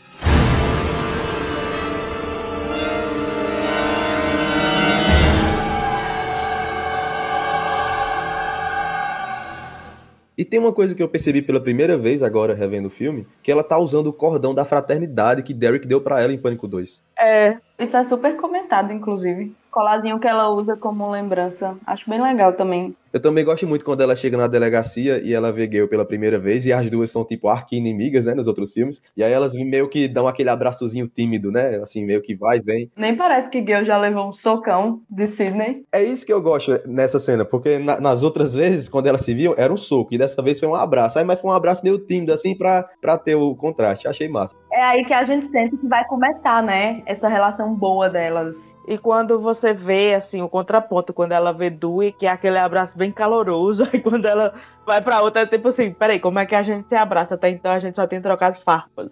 E 10.36 10.43
tem 10.43 10.60
uma 10.60 10.74
coisa 10.74 10.95
que 10.95 11.03
eu 11.03 11.07
percebi 11.07 11.41
pela 11.41 11.62
primeira 11.62 11.95
vez 11.95 12.24
agora 12.24 12.55
revendo 12.55 12.88
o 12.88 12.91
filme, 12.91 13.27
que 13.43 13.51
ela 13.51 13.63
tá 13.63 13.77
usando 13.77 14.07
o 14.07 14.13
cordão 14.13 14.53
da 14.53 14.65
fraternidade 14.65 15.43
que 15.43 15.53
Derek 15.53 15.88
deu 15.88 16.01
pra 16.01 16.22
ela 16.22 16.33
em 16.33 16.38
Pânico 16.38 16.67
2. 16.67 17.03
É, 17.17 17.57
Isso 17.77 17.95
é 17.95 18.03
super 18.03 18.36
comentado, 18.36 18.91
inclusive. 18.91 19.55
Colazinho 19.74 20.20
que 20.20 20.27
ela 20.27 20.50
usa 20.50 20.77
como 20.77 21.10
lembrança. 21.10 21.75
Acho 21.88 22.08
bem 22.08 22.22
legal 22.22 22.53
também. 22.53 22.96
Eu 23.13 23.22
também 23.22 23.46
gosto 23.46 23.67
muito 23.67 23.86
quando 23.86 24.01
ela 24.01 24.15
chega 24.15 24.36
na 24.36 24.48
delegacia 24.48 25.22
e 25.24 25.34
ela 25.34 25.51
vê 25.51 25.67
Gale 25.67 25.88
pela 25.88 26.03
primeira 26.03 26.39
vez, 26.39 26.65
e 26.65 26.74
as 26.74 26.89
duas 26.89 27.12
são 27.12 27.24
tipo 27.24 27.48
arqui-inimigas, 27.48 28.25
né, 28.25 28.34
nos 28.34 28.48
outros 28.48 28.74
filmes. 28.74 29.00
E 29.15 29.24
aí 29.24 29.32
elas 29.32 29.53
meio 29.53 29.88
que 29.88 30.08
dão 30.08 30.27
aquele 30.27 30.50
abraçozinho 30.50 31.08
tímido, 31.08 31.51
né, 31.51 31.75
assim, 31.75 32.03
meio 32.05 32.24
que 32.24 32.34
vai 32.34 32.58
e 32.58 32.62
vem. 32.62 32.91
Nem 32.98 33.15
parece 33.15 33.51
que 33.51 33.62
Gale 33.62 33.86
já 33.86 34.00
levou 34.00 34.29
um 34.29 34.34
socão 34.34 35.01
de 35.08 35.27
Sidney. 35.27 35.84
É 35.91 36.01
isso 36.03 36.25
que 36.25 36.34
eu 36.34 36.41
gosto 36.41 36.79
nessa 36.88 37.20
cena, 37.20 37.46
porque 37.46 37.77
na- 37.77 38.01
nas 38.01 38.24
outras 38.24 38.51
vezes, 38.53 38.89
quando 38.89 39.05
elas 39.05 39.22
se 39.22 39.34
viam, 39.34 39.53
era 39.58 39.72
um 39.72 39.77
soco, 39.77 40.13
e 40.13 40.17
dessa 40.17 40.41
vez 40.41 40.60
foi 40.60 40.67
um 40.67 40.74
abraço. 40.74 41.20
Aí, 41.20 41.25
mas 41.25 41.39
foi 41.39 41.51
um 41.51 41.53
abraço 41.53 41.84
meio 41.84 42.00
tímido, 42.00 42.34
assim, 42.34 42.58
pra, 42.58 42.84
pra 43.00 43.15
ter 43.15 43.36
o 43.36 43.55
contraste. 43.55 44.08
Achei 44.08 44.27
massa. 44.27 44.55
É 44.72 44.82
aí 44.82 45.05
que 45.05 45.13
a 45.13 45.24
gente 45.24 45.46
sente 45.46 45.77
que 45.77 45.88
vai 45.88 46.03
começar, 46.08 46.63
né? 46.63 47.03
Essa 47.05 47.27
relação 47.29 47.75
boa 47.75 48.10
delas. 48.10 48.55
E 48.86 48.98
quando 48.98 49.39
você 49.39 49.74
vê, 49.74 50.13
assim, 50.13 50.41
o 50.41 50.50
contraponto, 50.50 51.13
quando 51.13 51.32
ela 51.32 51.53
vê 51.53 51.70
Dewey, 51.70 52.12
que 52.12 52.25
é 52.25 52.29
aquele 52.29 52.58
abraço 52.58 52.98
bem 53.03 53.12
caloroso, 53.12 53.83
aí 53.91 54.00
quando 54.00 54.25
ela 54.25 54.53
vai 54.86 55.01
pra 55.01 55.22
outra, 55.22 55.41
é 55.41 55.45
tipo 55.45 55.67
assim, 55.67 55.91
peraí, 55.91 56.19
como 56.19 56.39
é 56.39 56.45
que 56.45 56.55
a 56.55 56.63
gente 56.63 56.88
se 56.88 56.95
abraça? 56.95 57.36
Até 57.36 57.50
então 57.50 57.72
a 57.72 57.79
gente 57.79 57.95
só 57.95 58.07
tem 58.07 58.22
trocado 58.22 58.57
farpas. 58.60 59.10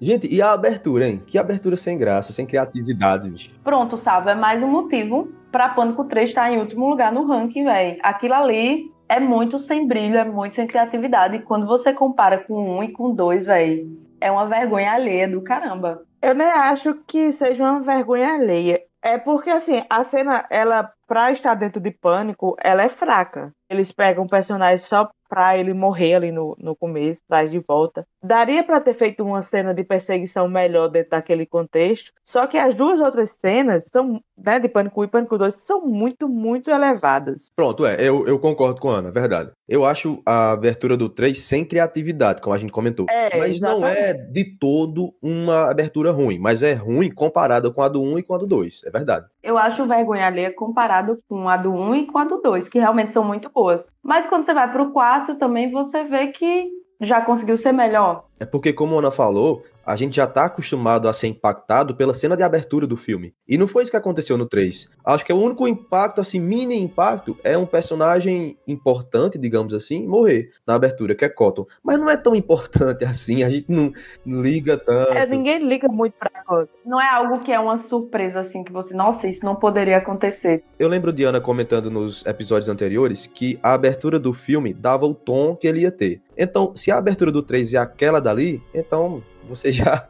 Gente, 0.00 0.26
e 0.34 0.42
a 0.42 0.52
abertura, 0.52 1.08
hein? 1.08 1.22
Que 1.24 1.38
abertura 1.38 1.76
sem 1.76 1.96
graça, 1.96 2.32
sem 2.32 2.44
criatividade, 2.44 3.30
bicho. 3.30 3.52
Pronto, 3.62 3.96
Salvo, 3.96 4.30
é 4.30 4.34
mais 4.34 4.60
um 4.60 4.66
motivo 4.66 5.28
pra 5.52 5.68
Pânico 5.68 6.04
3 6.04 6.28
estar 6.28 6.50
em 6.50 6.58
último 6.58 6.88
lugar 6.88 7.12
no 7.12 7.24
ranking, 7.24 7.64
velho. 7.64 7.98
Aquilo 8.02 8.34
ali 8.34 8.90
é 9.08 9.20
muito 9.20 9.60
sem 9.60 9.86
brilho, 9.86 10.16
é 10.16 10.24
muito 10.24 10.56
sem 10.56 10.66
criatividade. 10.66 11.36
E 11.36 11.42
quando 11.42 11.66
você 11.66 11.92
compara 11.92 12.38
com 12.38 12.78
um 12.78 12.82
e 12.82 12.90
com 12.90 13.14
dois, 13.14 13.46
velho, 13.46 14.01
é 14.22 14.30
uma 14.30 14.46
vergonha 14.46 14.92
alheia 14.92 15.28
do 15.28 15.42
caramba. 15.42 16.02
Eu 16.22 16.34
nem 16.34 16.46
acho 16.46 16.94
que 17.06 17.32
seja 17.32 17.64
uma 17.64 17.80
vergonha 17.80 18.34
alheia. 18.34 18.80
É 19.02 19.18
porque, 19.18 19.50
assim, 19.50 19.84
a 19.90 20.04
cena, 20.04 20.46
ela, 20.48 20.92
pra 21.08 21.32
estar 21.32 21.54
dentro 21.54 21.80
de 21.80 21.90
pânico, 21.90 22.54
ela 22.62 22.84
é 22.84 22.88
fraca. 22.88 23.52
Eles 23.68 23.90
pegam 23.90 24.24
o 24.24 24.28
personagem 24.28 24.78
só 24.78 25.10
pra 25.32 25.56
ele 25.56 25.72
morrer 25.72 26.16
ali 26.16 26.30
no, 26.30 26.54
no 26.60 26.76
começo, 26.76 27.22
traz 27.26 27.50
de 27.50 27.58
volta. 27.58 28.06
Daria 28.22 28.62
pra 28.62 28.78
ter 28.78 28.92
feito 28.92 29.24
uma 29.24 29.40
cena 29.40 29.72
de 29.72 29.82
perseguição 29.82 30.46
melhor 30.46 30.88
dentro 30.88 31.12
daquele 31.12 31.46
contexto. 31.46 32.12
Só 32.22 32.46
que 32.46 32.58
as 32.58 32.74
duas 32.74 33.00
outras 33.00 33.30
cenas 33.30 33.82
são, 33.90 34.20
né, 34.36 34.60
de 34.60 34.68
Pânico 34.68 35.00
1 35.00 35.04
e 35.04 35.08
Pânico 35.08 35.38
2, 35.38 35.54
são 35.54 35.86
muito, 35.86 36.28
muito 36.28 36.70
elevadas. 36.70 37.50
Pronto, 37.56 37.86
é, 37.86 37.96
eu, 37.98 38.26
eu 38.28 38.38
concordo 38.38 38.78
com 38.78 38.90
a 38.90 38.98
Ana, 38.98 39.10
verdade. 39.10 39.52
Eu 39.66 39.86
acho 39.86 40.20
a 40.26 40.52
abertura 40.52 40.98
do 40.98 41.08
3 41.08 41.38
sem 41.38 41.64
criatividade, 41.64 42.42
como 42.42 42.54
a 42.54 42.58
gente 42.58 42.70
comentou. 42.70 43.06
É, 43.08 43.34
mas 43.38 43.58
não 43.58 43.86
é 43.86 44.12
de 44.12 44.44
todo 44.58 45.14
uma 45.22 45.70
abertura 45.70 46.12
ruim, 46.12 46.38
mas 46.38 46.62
é 46.62 46.74
ruim 46.74 47.10
comparada 47.10 47.70
com 47.70 47.80
a 47.80 47.88
do 47.88 48.02
1 48.02 48.18
e 48.18 48.22
com 48.22 48.34
a 48.34 48.38
do 48.38 48.46
2, 48.46 48.82
é 48.84 48.90
verdade. 48.90 49.26
Eu 49.42 49.56
acho 49.56 49.86
vergonha 49.86 50.26
alheia 50.26 50.52
comparado 50.54 51.18
com 51.26 51.48
a 51.48 51.56
do 51.56 51.72
1 51.72 51.94
e 51.94 52.06
com 52.06 52.18
a 52.18 52.24
do 52.24 52.36
2, 52.42 52.68
que 52.68 52.78
realmente 52.78 53.14
são 53.14 53.24
muito 53.24 53.48
boas. 53.48 53.90
Mas 54.02 54.26
quando 54.26 54.44
você 54.44 54.52
vai 54.52 54.70
pro 54.70 54.92
4 54.92 55.21
também, 55.36 55.70
você 55.70 56.04
vê 56.04 56.28
que 56.28 56.70
já 57.00 57.20
conseguiu 57.20 57.58
ser 57.58 57.72
melhor. 57.72 58.26
É 58.38 58.44
porque, 58.44 58.72
como 58.72 58.94
a 58.96 58.98
Ana 58.98 59.10
falou, 59.10 59.64
a 59.84 59.96
gente 59.96 60.16
já 60.16 60.26
tá 60.26 60.46
acostumado 60.46 61.08
a 61.08 61.12
ser 61.12 61.28
impactado 61.28 61.94
pela 61.94 62.14
cena 62.14 62.36
de 62.36 62.42
abertura 62.42 62.86
do 62.86 62.96
filme. 62.96 63.34
E 63.48 63.58
não 63.58 63.66
foi 63.66 63.82
isso 63.82 63.90
que 63.90 63.96
aconteceu 63.96 64.38
no 64.38 64.46
3. 64.46 64.88
Acho 65.04 65.24
que 65.24 65.32
o 65.32 65.36
único 65.36 65.66
impacto, 65.66 66.20
assim, 66.20 66.40
mini 66.40 66.80
impacto, 66.80 67.36
é 67.42 67.56
um 67.58 67.66
personagem 67.66 68.56
importante, 68.66 69.38
digamos 69.38 69.74
assim, 69.74 70.06
morrer 70.06 70.50
na 70.66 70.74
abertura, 70.74 71.14
que 71.14 71.24
é 71.24 71.28
Cotton. 71.28 71.66
Mas 71.82 71.98
não 71.98 72.08
é 72.08 72.16
tão 72.16 72.34
importante 72.34 73.04
assim, 73.04 73.42
a 73.42 73.50
gente 73.50 73.70
não 73.70 73.92
liga 74.26 74.76
tanto. 74.76 75.12
É, 75.12 75.26
ninguém 75.26 75.66
liga 75.66 75.88
muito 75.88 76.14
pra 76.18 76.30
Cotton. 76.44 76.72
Não 76.84 77.00
é 77.00 77.08
algo 77.08 77.40
que 77.40 77.52
é 77.52 77.58
uma 77.58 77.78
surpresa, 77.78 78.40
assim, 78.40 78.62
que 78.64 78.72
você, 78.72 78.94
nossa, 78.94 79.28
isso 79.28 79.44
não 79.44 79.54
poderia 79.54 79.98
acontecer. 79.98 80.62
Eu 80.78 80.88
lembro 80.88 81.12
de 81.12 81.24
Ana 81.24 81.40
comentando 81.40 81.90
nos 81.90 82.24
episódios 82.26 82.68
anteriores 82.68 83.26
que 83.26 83.58
a 83.62 83.74
abertura 83.74 84.18
do 84.18 84.32
filme 84.32 84.72
dava 84.72 85.06
o 85.06 85.14
tom 85.14 85.56
que 85.56 85.66
ele 85.66 85.80
ia 85.80 85.90
ter. 85.90 86.20
Então, 86.36 86.74
se 86.74 86.90
a 86.90 86.98
abertura 86.98 87.30
do 87.30 87.42
3 87.42 87.74
é 87.74 87.78
aquela 87.78 88.20
dali, 88.20 88.62
então 88.74 89.22
você 89.46 89.72
já. 89.72 90.08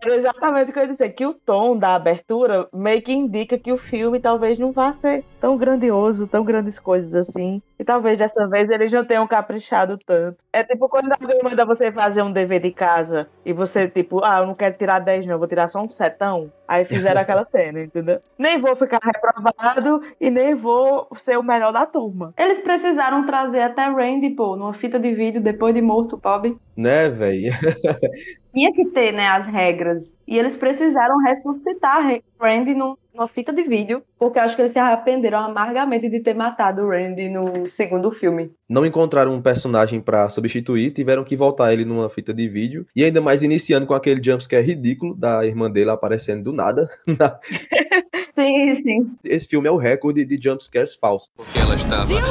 Era 0.00 0.16
exatamente 0.16 0.70
o 0.70 0.72
que 0.72 0.78
eu 0.78 0.84
ia 0.84 0.92
dizer, 0.92 1.10
que 1.10 1.26
o 1.26 1.34
tom 1.34 1.76
da 1.76 1.94
abertura 1.94 2.66
meio 2.72 3.02
que 3.02 3.12
indica 3.12 3.58
que 3.58 3.72
o 3.72 3.76
filme 3.76 4.18
talvez 4.18 4.58
não 4.58 4.72
vá 4.72 4.92
ser 4.92 5.24
tão 5.40 5.56
grandioso, 5.56 6.26
tão 6.26 6.44
grandes 6.44 6.78
coisas 6.78 7.14
assim. 7.14 7.60
E 7.78 7.84
talvez 7.84 8.18
dessa 8.18 8.46
vez 8.48 8.70
eles 8.70 8.92
não 8.92 9.04
tenham 9.04 9.26
caprichado 9.26 9.98
tanto. 9.98 10.38
É 10.52 10.62
tipo 10.62 10.88
quando 10.88 11.12
alguém 11.12 11.40
manda 11.42 11.64
você 11.64 11.90
fazer 11.90 12.22
um 12.22 12.32
dever 12.32 12.60
de 12.60 12.70
casa 12.70 13.28
e 13.44 13.52
você, 13.52 13.88
tipo, 13.88 14.24
ah, 14.24 14.38
eu 14.38 14.46
não 14.46 14.54
quero 14.54 14.76
tirar 14.76 15.00
10, 15.00 15.26
não, 15.26 15.34
eu 15.34 15.38
vou 15.38 15.48
tirar 15.48 15.68
só 15.68 15.82
um 15.82 15.90
setão. 15.90 16.50
Aí 16.66 16.84
fizeram 16.84 17.20
aquela 17.22 17.44
cena, 17.44 17.82
entendeu? 17.82 18.20
Nem 18.38 18.60
vou 18.60 18.74
ficar 18.76 19.00
reprovado 19.04 20.00
e 20.20 20.30
nem 20.30 20.54
vou 20.54 21.08
ser 21.16 21.36
o 21.36 21.42
melhor 21.42 21.72
da 21.72 21.84
turma. 21.84 22.32
Eles 22.38 22.60
precisaram 22.60 23.26
trazer 23.26 23.60
até 23.60 23.84
Randy, 23.86 24.30
pô, 24.30 24.56
numa 24.56 24.74
fita 24.74 24.98
de 24.98 25.12
vídeo 25.12 25.42
depois 25.42 25.74
de 25.74 25.82
morto, 25.82 26.18
pobre. 26.18 26.56
Né, 26.76 27.08
velho? 27.08 27.52
Tinha 28.52 28.72
que 28.72 28.84
ter, 28.86 29.12
né, 29.12 29.28
as 29.28 29.46
regras. 29.46 30.14
E 30.26 30.38
eles 30.38 30.56
precisaram 30.56 31.18
ressuscitar 31.18 32.20
Randy 32.40 32.74
numa 32.74 33.28
fita 33.28 33.52
de 33.52 33.62
vídeo, 33.62 34.02
porque 34.18 34.38
acho 34.38 34.56
que 34.56 34.62
eles 34.62 34.72
se 34.72 34.78
arrependeram 34.78 35.38
amargamente 35.38 36.08
de 36.08 36.20
ter 36.20 36.34
matado 36.34 36.82
o 36.82 36.88
Randy 36.88 37.28
no 37.28 37.68
segundo 37.68 38.10
filme. 38.10 38.50
Não 38.68 38.84
encontraram 38.84 39.34
um 39.34 39.40
personagem 39.40 40.00
para 40.00 40.28
substituir, 40.28 40.90
tiveram 40.90 41.24
que 41.24 41.36
voltar 41.36 41.72
ele 41.72 41.84
numa 41.84 42.08
fita 42.10 42.32
de 42.32 42.48
vídeo, 42.48 42.86
e 42.94 43.04
ainda 43.04 43.20
mais 43.20 43.42
iniciando 43.42 43.86
com 43.86 43.94
aquele 43.94 44.22
jumpscare 44.22 44.66
ridículo 44.66 45.14
da 45.14 45.46
irmã 45.46 45.70
dele 45.70 45.90
aparecendo 45.90 46.44
do 46.44 46.52
nada. 46.52 46.88
sim, 48.34 48.74
sim. 48.76 49.10
Esse 49.24 49.46
filme 49.46 49.68
é 49.68 49.70
o 49.70 49.76
recorde 49.76 50.24
de 50.24 50.42
jumpscares 50.42 50.94
falsos. 50.94 51.30
Porque 51.34 51.58
ela 51.58 51.74
estava... 51.74 52.06
Jill, 52.06 52.24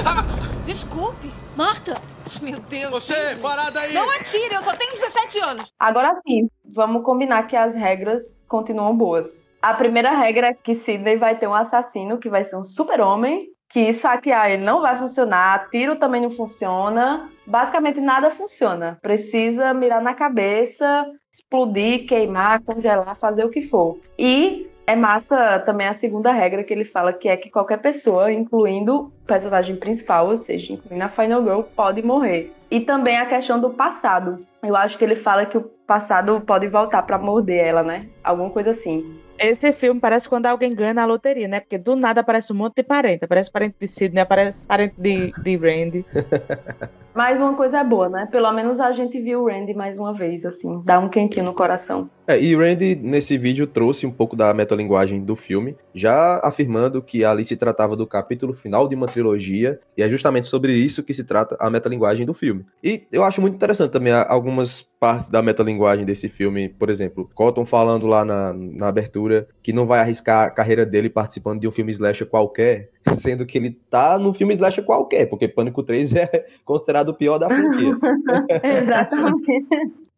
desculpe. 0.66 1.32
Marta, 1.56 2.02
meu 2.44 2.60
Deus. 2.60 2.92
Você, 2.92 3.14
Sidney. 3.14 3.42
parada 3.42 3.80
aí! 3.80 3.94
Não 3.94 4.10
atire, 4.12 4.54
eu 4.54 4.62
só 4.62 4.74
tenho 4.76 4.94
17 4.94 5.40
anos. 5.40 5.74
Agora 5.80 6.20
sim, 6.28 6.50
vamos 6.66 7.04
combinar 7.04 7.48
que 7.48 7.56
as 7.56 7.76
regras 7.76 8.44
continuam 8.48 8.96
boas. 8.96 9.50
A 9.62 9.74
primeira 9.74 10.12
regra 10.12 10.48
é 10.48 10.54
que 10.54 10.76
Sidney 10.76 11.18
vai 11.18 11.38
ter 11.38 11.48
um 11.48 11.54
assassino 11.54 12.18
que 12.18 12.30
vai 12.30 12.44
ser 12.44 12.58
um 12.58 12.66
super-homem, 12.66 13.48
que 13.70 13.80
esfaquear 13.80 14.52
ele 14.52 14.64
não 14.64 14.82
vai 14.82 14.98
funcionar, 14.98 15.70
tiro 15.70 15.96
também 15.96 16.22
não 16.22 16.32
funciona, 16.32 17.30
basicamente 17.46 18.02
nada 18.02 18.32
funciona. 18.32 18.98
Precisa 19.02 19.74
mirar 19.74 20.02
na 20.02 20.14
cabeça, 20.14 21.06
explodir, 21.32 22.06
queimar, 22.06 22.62
congelar, 22.64 23.16
fazer 23.16 23.46
o 23.46 23.50
que 23.50 23.62
for. 23.62 24.00
E 24.18 24.70
é 24.86 24.96
massa 24.96 25.60
também 25.60 25.88
a 25.88 25.94
segunda 25.94 26.32
regra 26.32 26.64
que 26.64 26.74
ele 26.74 26.86
fala, 26.86 27.14
que 27.14 27.28
é 27.28 27.38
que 27.38 27.50
qualquer 27.50 27.78
pessoa, 27.78 28.32
incluindo 28.32 28.96
o 28.96 29.12
personagem 29.26 29.76
principal, 29.76 30.28
ou 30.28 30.38
seja, 30.38 30.74
incluindo 30.74 31.04
a 31.04 31.10
Final 31.10 31.44
Girl, 31.44 31.62
pode 31.62 32.02
morrer. 32.02 32.52
E 32.70 32.80
também 32.80 33.18
a 33.18 33.26
questão 33.26 33.60
do 33.60 33.70
passado. 33.70 34.46
Eu 34.64 34.76
acho 34.76 34.98
que 34.98 35.04
ele 35.04 35.16
fala 35.16 35.46
que 35.46 35.58
o 35.58 35.62
passado 35.86 36.42
pode 36.42 36.68
voltar 36.68 37.04
para 37.04 37.18
morder 37.18 37.66
ela, 37.66 37.84
né? 37.84 38.08
Alguma 38.24 38.50
coisa 38.50 38.72
assim. 38.72 39.20
Esse 39.42 39.74
filme 39.74 40.00
parece 40.00 40.30
quando 40.30 40.46
alguém 40.46 40.76
ganha 40.76 40.94
na 40.94 41.04
loteria, 41.04 41.48
né? 41.48 41.60
Porque 41.60 41.80
do 41.80 41.96
nada 41.96 42.22
aparece 42.22 42.54
um 42.54 42.56
monte 42.56 42.76
de 42.76 42.84
parente. 42.84 43.26
Aparece 43.26 43.52
parente 43.52 43.76
de 43.80 43.88
Sidney, 43.88 44.22
aparece 44.22 44.68
parente 44.68 44.94
de, 45.00 45.32
de 45.32 45.58
Randy. 45.58 46.06
Mas 47.14 47.40
uma 47.40 47.56
coisa 47.56 47.80
é 47.80 47.84
boa, 47.84 48.08
né? 48.08 48.28
Pelo 48.32 48.52
menos 48.54 48.80
a 48.80 48.92
gente 48.94 49.20
viu 49.20 49.42
o 49.42 49.48
Randy 49.48 49.74
mais 49.74 49.98
uma 49.98 50.14
vez, 50.14 50.46
assim. 50.46 50.82
Dá 50.86 51.00
um 51.00 51.10
quentinho 51.10 51.46
no 51.46 51.54
coração. 51.54 52.10
É, 52.26 52.40
e 52.40 52.56
Randy, 52.56 52.96
nesse 52.96 53.38
vídeo, 53.38 53.68
trouxe 53.68 54.06
um 54.06 54.12
pouco 54.12 54.36
da 54.36 54.54
metalinguagem 54.54 55.22
do 55.22 55.36
filme, 55.36 55.76
já 55.94 56.40
afirmando 56.44 57.02
que 57.02 57.26
ali 57.26 57.44
se 57.44 57.58
tratava 57.58 57.96
do 57.96 58.08
capítulo 58.08 58.54
final 58.54 58.88
de 58.88 58.96
uma 58.96 59.08
trilogia, 59.08 59.80
e 59.98 60.04
é 60.04 60.10
justamente 60.10 60.48
sobre 60.48 60.74
isso 60.74 61.04
que 61.04 61.14
se 61.14 61.24
trata 61.24 61.58
a 61.60 61.70
metalinguagem 61.70 62.26
do 62.26 62.34
filme. 62.34 62.66
E 62.82 63.06
eu 63.12 63.24
acho 63.24 63.42
muito 63.42 63.56
interessante 63.56 63.92
também 63.92 64.14
algumas 64.14 64.90
partes 65.02 65.32
da 65.32 65.42
metalinguagem 65.42 66.06
desse 66.06 66.30
filme, 66.30 66.70
por 66.70 66.88
exemplo, 66.88 67.28
Cotton 67.34 67.66
falando 67.66 68.06
lá 68.06 68.24
na, 68.24 68.54
na 68.54 68.88
abertura 68.88 69.48
que 69.64 69.74
não 69.74 69.88
vai 69.88 70.00
arriscar 70.00 70.46
a 70.46 70.52
carreira 70.52 70.86
dele 70.86 71.10
participando 71.10 71.60
de 71.60 71.68
um 71.68 71.72
filme 71.72 71.92
slasher 71.92 72.28
qualquer, 72.28 72.92
sendo 73.16 73.44
que 73.44 73.58
ele 73.58 73.72
tá 73.90 74.20
no 74.20 74.32
filme 74.32 74.54
slasher 74.54 74.86
qualquer, 74.86 75.26
porque 75.26 75.48
Pânico 75.48 75.82
3 75.82 76.14
é 76.14 76.46
considerado 76.64 77.10
o 77.10 77.16
pior 77.16 77.40
da 77.40 77.48
franquia. 77.48 77.98
Exatamente. 78.64 79.52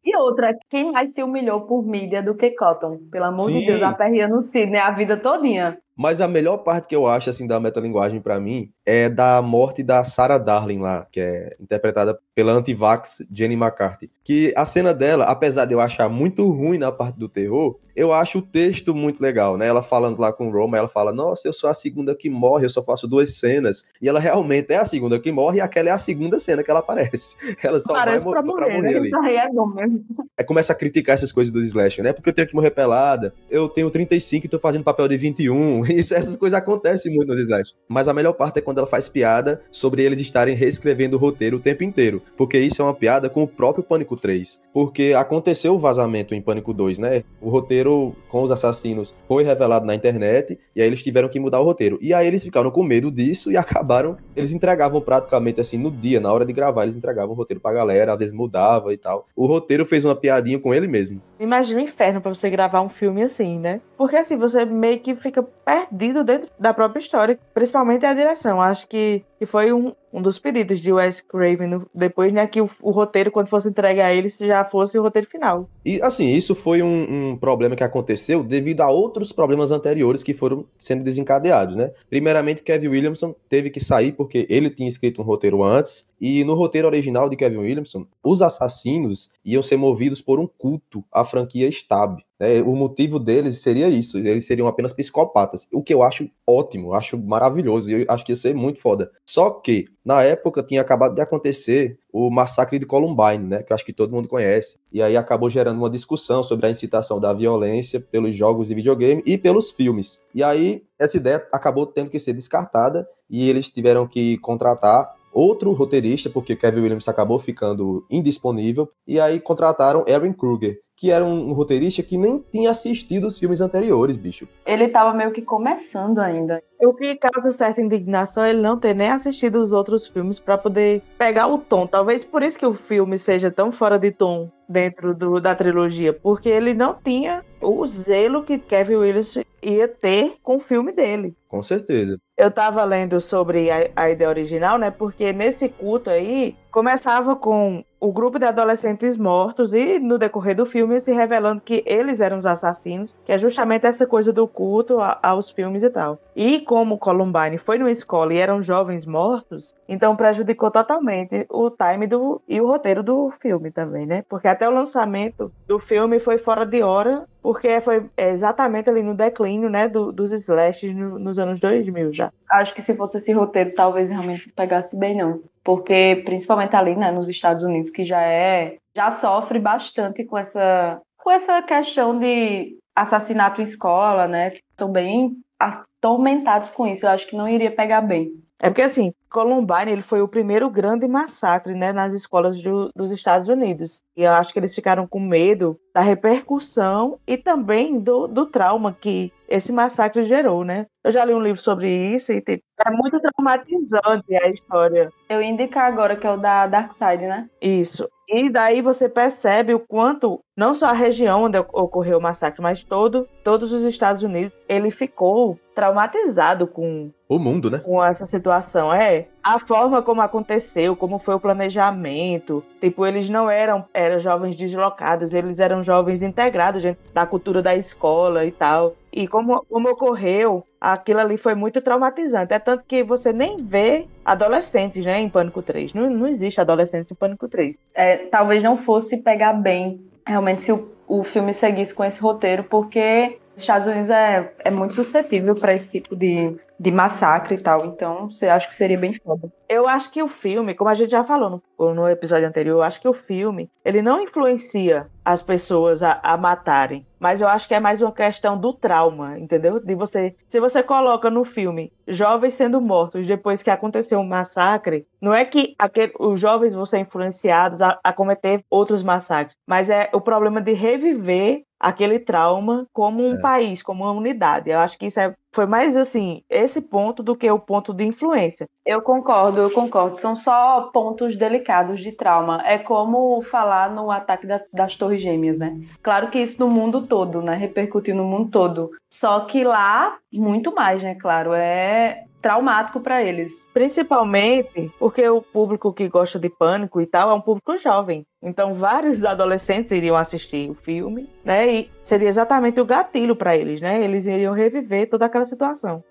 E 0.06 0.18
outra, 0.18 0.54
quem 0.70 0.92
mais 0.92 1.14
se 1.14 1.24
humilhou 1.24 1.62
por 1.62 1.82
mídia 1.82 2.22
do 2.22 2.36
que 2.36 2.52
Cotton? 2.52 3.00
Pelo 3.10 3.24
amor 3.24 3.46
Sim. 3.46 3.60
de 3.60 3.68
Deus, 3.68 3.82
aperreando 3.82 4.38
o 4.38 4.44
Sidney 4.44 4.82
a 4.82 4.92
vida 4.92 5.16
todinha. 5.16 5.78
Mas 5.96 6.20
a 6.22 6.28
melhor 6.28 6.58
parte 6.58 6.88
que 6.88 6.96
eu 6.96 7.06
acho, 7.08 7.30
assim, 7.30 7.46
da 7.46 7.60
metalinguagem 7.60 8.20
pra 8.22 8.40
mim 8.40 8.72
é 8.86 9.10
da 9.10 9.42
morte 9.42 9.84
da 9.84 10.04
Sarah 10.04 10.38
Darling 10.38 10.80
lá, 10.80 11.08
que 11.12 11.20
é 11.20 11.56
interpretada 11.60 12.18
pela 12.36 12.52
antivax 12.54 13.22
Jenny 13.32 13.54
McCarthy. 13.56 14.10
Que 14.24 14.52
a 14.58 14.66
cena 14.66 14.94
dela, 14.94 15.26
apesar 15.26 15.66
de 15.66 15.74
eu 15.74 15.80
achar 15.80 16.10
muito 16.10 16.50
ruim 16.50 16.78
na 16.78 16.92
parte 16.92 17.18
do 17.20 17.30
terror, 17.30 17.78
eu 17.96 18.12
acho 18.12 18.40
o 18.40 18.42
texto 18.42 18.96
muito 18.96 19.22
legal, 19.22 19.56
né? 19.56 19.68
Ela 19.68 19.84
falando 19.84 20.20
lá 20.20 20.34
com 20.34 20.50
Roma, 20.50 20.78
ela 20.78 20.88
fala: 20.88 21.14
Nossa, 21.14 21.48
eu 21.48 21.54
sou 21.54 21.70
a 21.70 21.74
segunda 21.76 22.16
que 22.16 22.28
morre, 22.28 22.66
eu 22.66 22.70
só 22.72 22.82
faço 22.82 23.08
duas 23.08 23.36
cenas. 23.36 23.86
E 24.02 24.10
ela 24.10 24.20
realmente 24.20 24.74
é 24.74 24.78
a 24.78 24.86
segunda 24.86 25.20
que 25.20 25.32
morre, 25.32 25.60
e 25.60 25.62
aquela 25.62 25.90
é 25.90 25.92
a 25.92 25.98
segunda 26.00 26.40
cena 26.40 26.64
que 26.64 26.72
ela 26.72 26.80
aparece. 26.80 27.36
Ela 27.64 27.80
só 27.80 27.94
Parece 27.94 28.24
vai 28.26 28.34
pra 28.34 28.42
mo- 28.42 28.56
morrer, 28.58 28.82
né? 28.82 28.96
ali. 28.98 29.12
É 29.38 29.48
bom 29.50 29.68
mesmo. 29.68 30.04
É, 30.38 30.44
começa 30.44 30.74
a 30.74 30.76
criticar 30.76 31.14
essas 31.14 31.32
coisas 31.32 31.54
do 31.54 31.60
slasher, 31.62 32.04
né? 32.04 32.12
Porque 32.14 32.30
eu 32.30 32.34
tenho 32.34 32.48
que 32.48 32.56
morrer 32.56 32.72
pelada, 32.72 33.32
eu 33.50 33.70
tenho 33.70 33.92
35 33.92 34.46
e 34.48 34.50
tô 34.50 34.58
fazendo 34.58 34.84
papel 34.84 35.08
de 35.08 35.16
21. 35.18 35.83
Isso, 35.94 36.14
essas 36.14 36.36
coisas 36.36 36.58
acontecem 36.58 37.14
muito 37.14 37.30
nos 37.30 37.40
slasher. 37.40 37.76
Mas 37.88 38.08
a 38.08 38.14
melhor 38.14 38.34
parte 38.34 38.60
é 38.60 38.62
quando 38.62 38.80
ela 38.80 38.88
faz 38.88 39.10
piada 39.10 39.62
sobre 39.72 40.04
eles 40.04 40.20
estarem 40.20 40.56
reescrevendo 40.56 41.16
o 41.16 41.20
roteiro 41.20 41.58
o 41.58 41.60
tempo 41.60 41.84
inteiro. 41.84 42.22
Porque 42.38 42.60
isso 42.60 42.82
é 42.82 42.86
uma 42.86 42.94
piada 42.94 43.30
com 43.30 43.44
o 43.44 43.48
próprio 43.48 43.84
Pânico 43.84 44.16
3. 44.16 44.62
Porque 44.74 45.14
aconteceu 45.16 45.76
o 45.76 45.80
vazamento 45.80 46.34
em 46.34 46.42
Pânico 46.42 46.74
2, 46.74 47.00
né? 47.00 47.24
O 47.42 47.50
roteiro 47.50 48.16
com 48.30 48.42
os 48.42 48.52
assassinos 48.52 49.14
foi 49.28 49.44
revelado 49.44 49.86
na 49.86 49.96
internet 49.96 50.60
e 50.76 50.82
aí 50.82 50.88
eles 50.88 51.04
tiveram 51.04 51.30
que 51.30 51.40
mudar 51.40 51.60
o 51.60 51.66
roteiro. 51.66 51.98
E 52.02 52.14
aí 52.14 52.28
eles 52.28 52.44
ficaram 52.44 52.72
com 52.72 52.84
medo 52.84 53.12
disso 53.12 53.52
e 53.52 53.58
acabaram. 53.58 54.18
Eles 54.36 54.52
entregavam 54.52 55.02
praticamente 55.02 55.62
assim 55.62 55.78
no 55.78 55.92
dia, 55.92 56.20
na 56.20 56.32
hora 56.32 56.46
de 56.46 56.54
gravar, 56.54 56.84
eles 56.84 56.96
entregavam 56.96 57.34
o 57.34 57.38
roteiro 57.38 57.62
pra 57.62 57.74
galera, 57.74 58.14
às 58.14 58.20
vezes 58.20 58.34
mudava 58.34 58.94
e 58.94 58.98
tal. 58.98 59.28
O 59.36 59.46
roteiro 59.46 59.86
fez 59.86 60.04
uma 60.04 60.16
piadinha 60.16 60.60
com 60.60 60.74
ele 60.74 60.88
mesmo. 60.88 61.22
Imagina 61.40 61.82
o 61.82 61.84
inferno 61.84 62.22
pra 62.22 62.34
você 62.34 62.50
gravar 62.50 62.82
um 62.82 62.90
filme 62.90 63.24
assim, 63.24 63.60
né? 63.60 63.82
Porque 63.98 64.16
assim, 64.16 64.38
você 64.38 64.66
meio 64.66 65.00
que 65.00 65.16
fica 65.16 65.44
perdido 65.44 66.24
dentro 66.24 66.50
da 66.60 66.74
própria 66.74 67.00
história, 67.00 67.40
principalmente 67.54 68.06
a 68.06 68.14
direção. 68.14 68.62
Acho 68.62 68.88
que, 68.88 69.24
que 69.40 69.46
foi 69.46 69.74
um, 69.74 69.94
um 70.14 70.22
dos 70.22 70.38
pedidos 70.38 70.80
de 70.80 70.94
Wes 70.94 71.20
Craven 71.22 71.82
depois, 71.94 72.32
né? 72.32 72.46
Que 72.46 72.62
o, 72.62 72.70
o 72.82 72.92
roteiro, 72.92 73.32
quando 73.32 73.48
fosse 73.48 73.68
entregue 73.68 74.00
a 74.00 74.14
ele, 74.14 74.30
já 74.30 74.64
fosse 74.64 74.98
o 74.98 75.02
roteiro 75.02 75.28
final. 75.28 75.68
E 75.84 76.00
assim, 76.04 76.28
isso 76.28 76.54
foi 76.54 76.84
um, 76.84 77.32
um 77.32 77.38
problema 77.38 77.76
que 77.76 77.84
aconteceu 77.84 78.44
devido 78.44 78.82
a 78.82 78.90
outros 78.90 79.32
problemas 79.32 79.72
anteriores 79.72 80.22
que 80.22 80.36
foram 80.36 80.66
sendo 80.78 81.04
desencadeados, 81.04 81.76
né? 81.76 81.92
Primeiramente, 82.10 82.62
Kevin 82.62 82.90
Williamson 82.90 83.34
teve 83.50 83.72
que 83.72 83.80
sair 83.80 84.12
porque 84.12 84.46
ele 84.50 84.70
tinha 84.70 84.88
escrito 84.88 85.22
um 85.22 85.26
roteiro 85.26 85.64
antes, 85.64 86.08
e 86.22 86.44
no 86.44 86.54
roteiro 86.54 86.88
original 86.88 87.28
de 87.28 87.36
Kevin 87.36 87.58
Williamson, 87.58 88.06
os 88.24 88.42
assassinos 88.42 89.32
iam 89.44 89.64
ser 89.64 89.78
movidos 89.78 90.22
por 90.22 90.40
um 90.40 90.48
culto 90.48 91.04
à 91.12 91.26
franquia 91.26 91.68
Stab. 91.68 92.20
Né? 92.44 92.62
O 92.62 92.76
motivo 92.76 93.18
deles 93.18 93.62
seria 93.62 93.88
isso, 93.88 94.18
eles 94.18 94.46
seriam 94.46 94.68
apenas 94.68 94.92
psicopatas, 94.92 95.66
o 95.72 95.82
que 95.82 95.94
eu 95.94 96.04
acho 96.04 96.30
ótimo, 96.46 96.90
eu 96.90 96.94
acho 96.94 97.18
maravilhoso, 97.18 97.90
eu 97.90 98.06
acho 98.10 98.26
que 98.26 98.34
ia 98.34 98.36
ser 98.36 98.54
muito 98.54 98.82
foda. 98.82 99.10
Só 99.26 99.50
que, 99.50 99.88
na 100.04 100.22
época, 100.24 100.62
tinha 100.62 100.82
acabado 100.82 101.16
de 101.16 101.22
acontecer 101.22 101.98
o 102.12 102.30
massacre 102.30 102.78
de 102.78 102.86
Columbine, 102.86 103.48
né, 103.48 103.64
que 103.64 103.72
eu 103.72 103.76
acho 103.76 103.86
que 103.86 103.94
todo 103.94 104.12
mundo 104.12 104.28
conhece, 104.28 104.78
e 104.92 105.02
aí 105.02 105.16
acabou 105.16 105.50
gerando 105.50 105.78
uma 105.78 105.90
discussão 105.90 106.44
sobre 106.44 106.68
a 106.68 106.70
incitação 106.70 107.18
da 107.18 107.32
violência 107.34 108.02
pelos 108.02 108.36
jogos 108.36 108.68
de 108.68 108.76
videogame 108.76 109.24
e 109.26 109.38
pelos 109.38 109.72
filmes. 109.72 110.20
E 110.36 110.44
aí, 110.44 110.84
essa 111.00 111.16
ideia 111.16 111.48
acabou 111.52 111.86
tendo 111.86 112.10
que 112.10 112.20
ser 112.20 112.34
descartada, 112.34 113.08
e 113.30 113.50
eles 113.50 113.72
tiveram 113.72 114.06
que 114.06 114.38
contratar 114.40 115.16
outro 115.34 115.72
roteirista, 115.72 116.30
porque 116.30 116.56
Kevin 116.56 116.82
Williams 116.82 117.08
acabou 117.08 117.40
ficando 117.40 118.06
indisponível, 118.12 118.90
e 119.08 119.20
aí 119.20 119.40
contrataram 119.40 120.06
Aaron 120.08 120.34
Kruger, 120.34 120.80
que 120.96 121.12
era 121.12 121.24
um, 121.24 121.54
roteirista 121.54 122.04
que 122.04 122.18
nem 122.18 122.44
tinha 122.52 122.72
assistido 122.72 123.28
os 123.28 123.38
filmes 123.38 123.62
anteriores, 123.62 124.16
bicho. 124.16 124.48
Ele 124.66 124.88
tava 124.88 125.14
meio 125.14 125.32
que 125.32 125.42
começando 125.42 126.20
ainda. 126.20 126.62
O 126.80 126.94
que 126.94 127.16
causa 127.16 127.52
certa 127.52 127.82
indignação 127.82 128.44
é 128.44 128.52
ele 128.52 128.62
não 128.62 128.78
ter 128.78 128.94
nem 128.94 129.10
assistido 129.10 129.62
os 129.62 129.74
outros 129.74 130.08
filmes 130.08 130.40
pra 130.40 130.58
poder 130.58 131.02
pegar 131.18 131.48
o 131.48 131.58
tom. 131.58 131.88
Talvez 131.88 132.24
por 132.24 132.44
isso 132.44 132.58
que 132.58 132.66
o 132.66 132.74
filme 132.74 133.18
seja 133.18 133.50
tão 133.50 133.72
fora 133.72 133.98
de 133.98 134.12
tom 134.12 134.50
dentro 134.68 135.14
do, 135.14 135.40
da 135.40 135.56
trilogia, 135.56 136.14
porque 136.14 136.50
ele 136.50 136.74
não 136.74 136.96
tinha 136.96 137.44
o 137.62 137.86
zelo 137.86 138.44
que 138.44 138.58
Kevin 138.58 138.96
Williams 138.96 139.38
ia 139.62 139.88
ter 139.88 140.36
com 140.42 140.58
o 140.58 140.60
filme 140.60 140.92
dele. 140.92 141.36
Com 141.48 141.62
certeza. 141.62 142.20
Eu 142.38 142.52
tava 142.52 142.84
lendo 142.84 143.22
sobre 143.22 143.70
a, 143.70 143.90
a, 143.96 144.10
ideia 144.10 144.30
original, 144.30 144.78
né? 144.78 144.92
Porque 144.92 145.32
nesse 145.32 145.70
culto 145.70 146.10
aí 146.10 146.56
começava 146.74 147.36
com 147.36 147.86
o 148.00 148.12
grupo 148.12 148.40
de 148.40 148.46
adolescentes 148.46 149.16
mortos 149.16 149.76
e 149.76 150.00
no 150.00 150.18
decorrer 150.18 150.56
do 150.56 150.66
filme 150.66 151.00
se 151.00 151.12
revelando 151.12 151.62
que 151.62 151.84
eles 151.86 152.20
eram 152.20 152.40
os 152.40 152.48
assassinos, 152.48 153.16
que 153.24 153.32
é 153.32 153.38
justamente 153.38 153.86
essa 153.86 154.08
coisa 154.08 154.34
do 154.34 154.48
culto 154.48 154.98
aos 155.22 155.52
filmes 155.52 155.84
e 155.84 155.90
tal. 155.90 156.20
E 156.36 156.62
como 156.62 156.98
Columbine 156.98 157.60
foi 157.60 157.78
numa 157.78 157.92
escola 157.92 158.34
e 158.34 158.40
eram 158.40 158.64
jovens 158.64 159.06
mortos, 159.06 159.76
então 159.88 160.16
prejudicou 160.16 160.72
totalmente 160.72 161.46
o 161.48 161.70
time 161.70 162.08
do 162.08 162.42
e 162.50 162.60
o 162.60 162.66
roteiro 162.66 163.04
do 163.04 163.30
filme 163.30 163.70
também, 163.70 164.08
né? 164.08 164.24
Porque 164.28 164.48
até 164.48 164.68
o 164.68 164.74
lançamento 164.74 165.52
do 165.68 165.78
filme 165.78 166.20
foi 166.20 166.40
fora 166.40 166.66
de 166.66 166.82
hora 166.82 167.26
porque 167.44 167.80
foi 167.82 168.10
exatamente 168.18 168.90
ali 168.90 169.04
no 169.04 169.14
declínio, 169.14 169.70
né, 169.70 169.90
do, 169.90 170.14
dos 170.14 170.32
slashes 170.32 170.96
no, 170.96 171.20
nos 171.20 171.38
anos 171.38 171.60
2000 171.60 172.14
já. 172.14 172.32
Acho 172.50 172.74
que 172.74 172.82
se 172.82 172.96
fosse 172.96 173.18
esse 173.18 173.34
roteiro, 173.34 173.76
talvez 173.76 174.10
realmente 174.10 174.50
pegasse 174.56 174.96
bem 174.96 175.18
não, 175.18 175.42
porque 175.64 176.22
principalmente 176.26 176.76
ali, 176.76 176.96
né, 176.96 177.12
nos 177.12 177.28
Estados 177.28 177.64
Unidos, 177.64 177.90
que 177.90 178.04
já 178.04 178.22
é, 178.22 178.78
já 178.96 179.12
sofre 179.12 179.60
bastante 179.60 180.24
com 180.26 180.38
essa, 180.38 181.02
com 181.18 181.32
essa 181.32 181.62
questão 181.62 182.20
de 182.20 182.78
assassinato 182.96 183.62
em 183.62 183.64
escola, 183.64 184.28
né, 184.28 184.54
são 184.78 184.92
bem 184.92 185.32
atormentados 185.60 186.70
com 186.70 186.86
isso. 186.86 187.06
Eu 187.06 187.10
acho 187.10 187.28
que 187.28 187.36
não 187.36 187.48
iria 187.48 187.72
pegar 187.72 188.02
bem. 188.02 188.32
É 188.60 188.70
porque 188.70 188.82
assim, 188.82 189.14
Columbine 189.34 189.92
ele 189.92 190.04
foi 190.04 190.22
o 190.22 190.28
primeiro 190.28 190.70
grande 190.70 191.08
massacre 191.08 191.74
né, 191.74 191.92
nas 191.92 192.14
escolas 192.14 192.62
do, 192.62 192.92
dos 192.96 193.12
Estados 193.12 193.48
Unidos. 193.48 194.02
E 194.16 194.22
eu 194.22 194.32
acho 194.32 194.54
que 194.54 194.60
eles 194.60 194.76
ficaram 194.76 195.08
com 195.08 195.20
medo 195.20 195.78
da 195.94 196.02
repercussão 196.02 197.20
e 197.26 197.36
também 197.36 198.00
do, 198.00 198.28
do 198.28 198.46
trauma 198.46 198.96
que 199.02 199.34
esse 199.50 199.72
massacre 199.72 200.24
gerou, 200.24 200.64
né? 200.64 200.86
Eu 201.04 201.12
já 201.12 201.26
li 201.26 201.34
um 201.34 201.42
livro 201.42 201.62
sobre 201.62 201.90
isso 201.90 202.32
e 202.32 202.42
tipo, 202.42 202.64
é 202.86 202.92
muito 202.92 203.20
traumatizante 203.20 204.36
a 204.36 204.50
história. 204.50 205.12
Eu 205.28 205.42
ia 205.42 205.50
indicar 205.50 205.92
agora 205.92 206.16
que 206.16 206.28
é 206.28 206.32
o 206.32 206.38
da 206.38 206.68
Dark 206.68 206.92
Side, 206.92 207.26
né? 207.26 207.50
Isso. 207.62 208.08
E 208.36 208.50
daí 208.50 208.82
você 208.82 209.08
percebe 209.08 209.76
o 209.76 209.80
quanto, 209.80 210.40
não 210.58 210.74
só 210.74 210.88
a 210.88 210.94
região 210.94 211.44
onde 211.44 211.60
ocorreu 211.60 212.18
o 212.18 212.22
massacre, 212.22 212.64
mas 212.64 212.84
todo, 212.84 213.28
todos 213.44 213.72
os 213.72 213.84
Estados 213.84 214.24
Unidos, 214.24 214.52
ele 214.68 214.90
ficou 214.90 215.60
traumatizado 215.76 216.66
com 216.66 217.12
o 217.30 217.38
mundo, 217.38 217.70
né? 217.70 217.78
Com 217.78 218.04
essa 218.04 218.26
situação. 218.26 218.92
É, 218.92 219.28
a 219.44 219.60
forma 219.60 220.02
como 220.02 220.22
aconteceu, 220.22 220.96
como 220.96 221.20
foi 221.20 221.36
o 221.36 221.40
planejamento. 221.40 222.64
Tipo, 222.82 223.06
eles 223.06 223.30
não 223.30 223.50
eram, 223.50 223.86
eram 223.94 224.20
jovens 224.20 224.56
deslocados, 224.56 225.34
eles 225.36 225.60
eram 225.60 225.84
jovens 225.84 226.24
integrados 226.24 226.82
gente, 226.82 226.98
da 227.14 227.28
cultura 227.28 227.62
da 227.62 227.76
escola 227.76 228.46
e 228.46 228.52
tal. 228.52 228.96
E 229.12 229.28
como, 229.28 229.64
como 229.70 229.90
ocorreu, 229.90 230.66
aquilo 230.84 231.22
ali 231.22 231.38
foi 231.38 231.56
muito 231.56 231.82
traumatizante. 231.82 232.54
É 232.54 232.60
tanto 232.60 232.84
que 232.86 233.04
você 233.04 233.32
nem 233.32 233.58
vê 233.58 234.06
adolescentes, 234.26 235.06
né, 235.06 235.20
em 235.20 235.30
Pânico 235.30 235.62
3. 235.62 235.94
Não, 235.94 236.10
não 236.10 236.28
existe 236.28 236.60
adolescentes 236.60 237.10
em 237.10 237.16
Pânico 237.16 237.48
3. 237.48 237.78
É, 237.96 238.18
talvez 238.18 238.62
não 238.62 238.76
fosse 238.76 239.18
pegar 239.18 239.54
bem, 239.54 240.02
realmente, 240.28 240.62
se 240.62 240.74
o, 240.74 240.90
o 241.08 241.24
filme 241.24 241.54
seguisse 241.54 241.96
com 241.96 242.04
esse 242.04 242.20
roteiro, 242.20 242.66
porque 242.66 243.38
os 243.56 243.64
Estados 243.64 243.88
Unidos 243.88 244.10
é, 244.10 244.52
é 244.60 244.70
muito 244.70 244.94
suscetível 244.94 245.56
para 245.56 245.74
esse 245.74 245.90
tipo 245.90 246.16
de, 246.18 246.54
de 246.84 246.92
massacre 246.92 247.56
e 247.56 247.58
tal. 247.58 247.86
Então, 247.86 248.30
você 248.30 248.50
acha 248.50 248.68
que 248.68 248.76
seria 248.76 248.98
bem 248.98 249.14
foda. 249.14 249.50
Eu 249.70 249.88
acho 249.88 250.12
que 250.12 250.22
o 250.22 250.28
filme, 250.28 250.76
como 250.76 250.90
a 250.90 250.94
gente 250.94 251.12
já 251.12 251.24
falou 251.24 251.64
no, 251.80 251.94
no 251.94 252.10
episódio 252.10 252.46
anterior, 252.46 252.76
eu 252.76 252.84
acho 252.84 253.00
que 253.00 253.08
o 253.08 253.14
filme, 253.14 253.72
ele 253.86 254.02
não 254.02 254.22
influencia 254.22 255.08
as 255.24 255.42
pessoas 255.42 256.04
a, 256.04 256.20
a, 256.22 256.36
matarem. 256.36 257.08
Mas 257.18 257.40
eu 257.40 257.48
acho 257.48 257.70
que 257.70 257.74
é 257.74 257.80
mais 257.80 258.02
uma 258.02 258.12
questão 258.12 258.60
do 258.60 258.74
trauma, 258.74 259.40
entendeu? 259.40 259.80
De 259.80 259.96
você. 259.96 260.36
Se 260.46 260.60
você 260.60 260.84
coloca 260.84 261.30
no 261.30 261.46
filme 261.46 261.94
jovens 262.06 262.56
sendo 262.56 262.82
mortos 262.82 263.26
depois 263.26 263.64
que 263.64 263.70
aconteceu 263.70 264.20
um 264.20 264.28
massacre, 264.28 265.08
não 265.22 265.34
é 265.34 265.46
que 265.46 265.76
aquele, 265.80 266.12
os 266.20 266.38
jovens 266.38 266.76
vão 266.76 266.86
ser 266.86 267.00
influenciados 267.00 267.82
a, 267.82 267.98
a 268.04 268.12
cometer 268.12 268.62
outros 268.70 269.02
massacres, 269.02 269.56
mas 269.66 269.90
é 269.90 270.10
o 270.12 270.20
problema 270.20 270.60
de 270.60 270.74
reviver 270.74 271.64
aquele 271.84 272.18
trauma 272.18 272.88
como 272.94 273.22
um 273.22 273.34
é. 273.34 273.42
país, 273.42 273.82
como 273.82 274.06
uma 274.06 274.14
unidade. 274.14 274.70
Eu 274.70 274.80
acho 274.80 274.98
que 274.98 275.08
isso 275.08 275.20
é, 275.20 275.36
foi 275.52 275.66
mais 275.66 275.98
assim, 275.98 276.42
esse 276.50 276.80
ponto 276.80 277.22
do 277.22 277.36
que 277.36 277.50
o 277.52 277.60
ponto 277.60 277.94
de 277.94 278.06
influência. 278.06 278.70
Eu 278.86 279.02
concordo, 279.02 279.60
eu 279.60 279.70
concordo. 279.70 280.18
São 280.18 280.34
só 280.34 280.90
pontos 280.94 281.36
delicados 281.36 282.00
de 282.00 282.14
trauma. 282.14 282.64
É 282.66 282.78
como 282.78 283.42
falar 283.42 283.92
no 283.92 284.10
ataque 284.10 284.48
da, 284.48 284.62
das 284.72 284.96
Torres 284.96 285.22
Gêmeas, 285.22 285.60
né? 285.60 285.78
Claro 286.02 286.30
que 286.30 286.40
isso 286.40 286.60
no 286.62 286.70
mundo 286.70 287.06
todo, 287.06 287.42
né? 287.42 287.56
Repercutiu 287.56 288.16
no 288.16 288.24
mundo 288.24 288.50
todo. 288.50 288.92
Só 289.10 289.42
que 289.42 289.66
lá, 289.66 290.18
muito 290.32 290.74
mais, 290.74 291.04
né? 291.04 291.16
Claro, 291.16 291.54
é 291.54 292.24
traumático 292.44 293.00
para 293.00 293.24
eles. 293.24 293.70
Principalmente 293.74 294.92
porque 295.00 295.28
o 295.28 295.42
público 295.42 295.94
que 295.94 296.10
gosta 296.10 296.38
de 296.38 296.50
pânico 296.50 297.00
e 297.02 297.08
tal 297.08 297.32
é 297.32 297.34
um 297.34 297.42
público 297.42 297.78
jovem. 297.78 298.26
Então 298.42 298.76
vários 298.76 299.24
adolescentes 299.24 299.92
iriam 299.92 300.18
assistir 300.18 300.70
o 300.70 300.76
filme, 300.76 301.30
né? 301.44 301.68
E 301.68 301.92
seria 302.04 302.28
exatamente 302.28 302.82
o 302.82 302.86
gatilho 302.86 303.36
para 303.36 303.56
eles, 303.56 303.80
né? 303.80 304.04
Eles 304.04 304.28
iriam 304.28 304.54
reviver 304.54 305.10
toda 305.10 305.26
aquela 305.26 305.46
situação. 305.46 306.04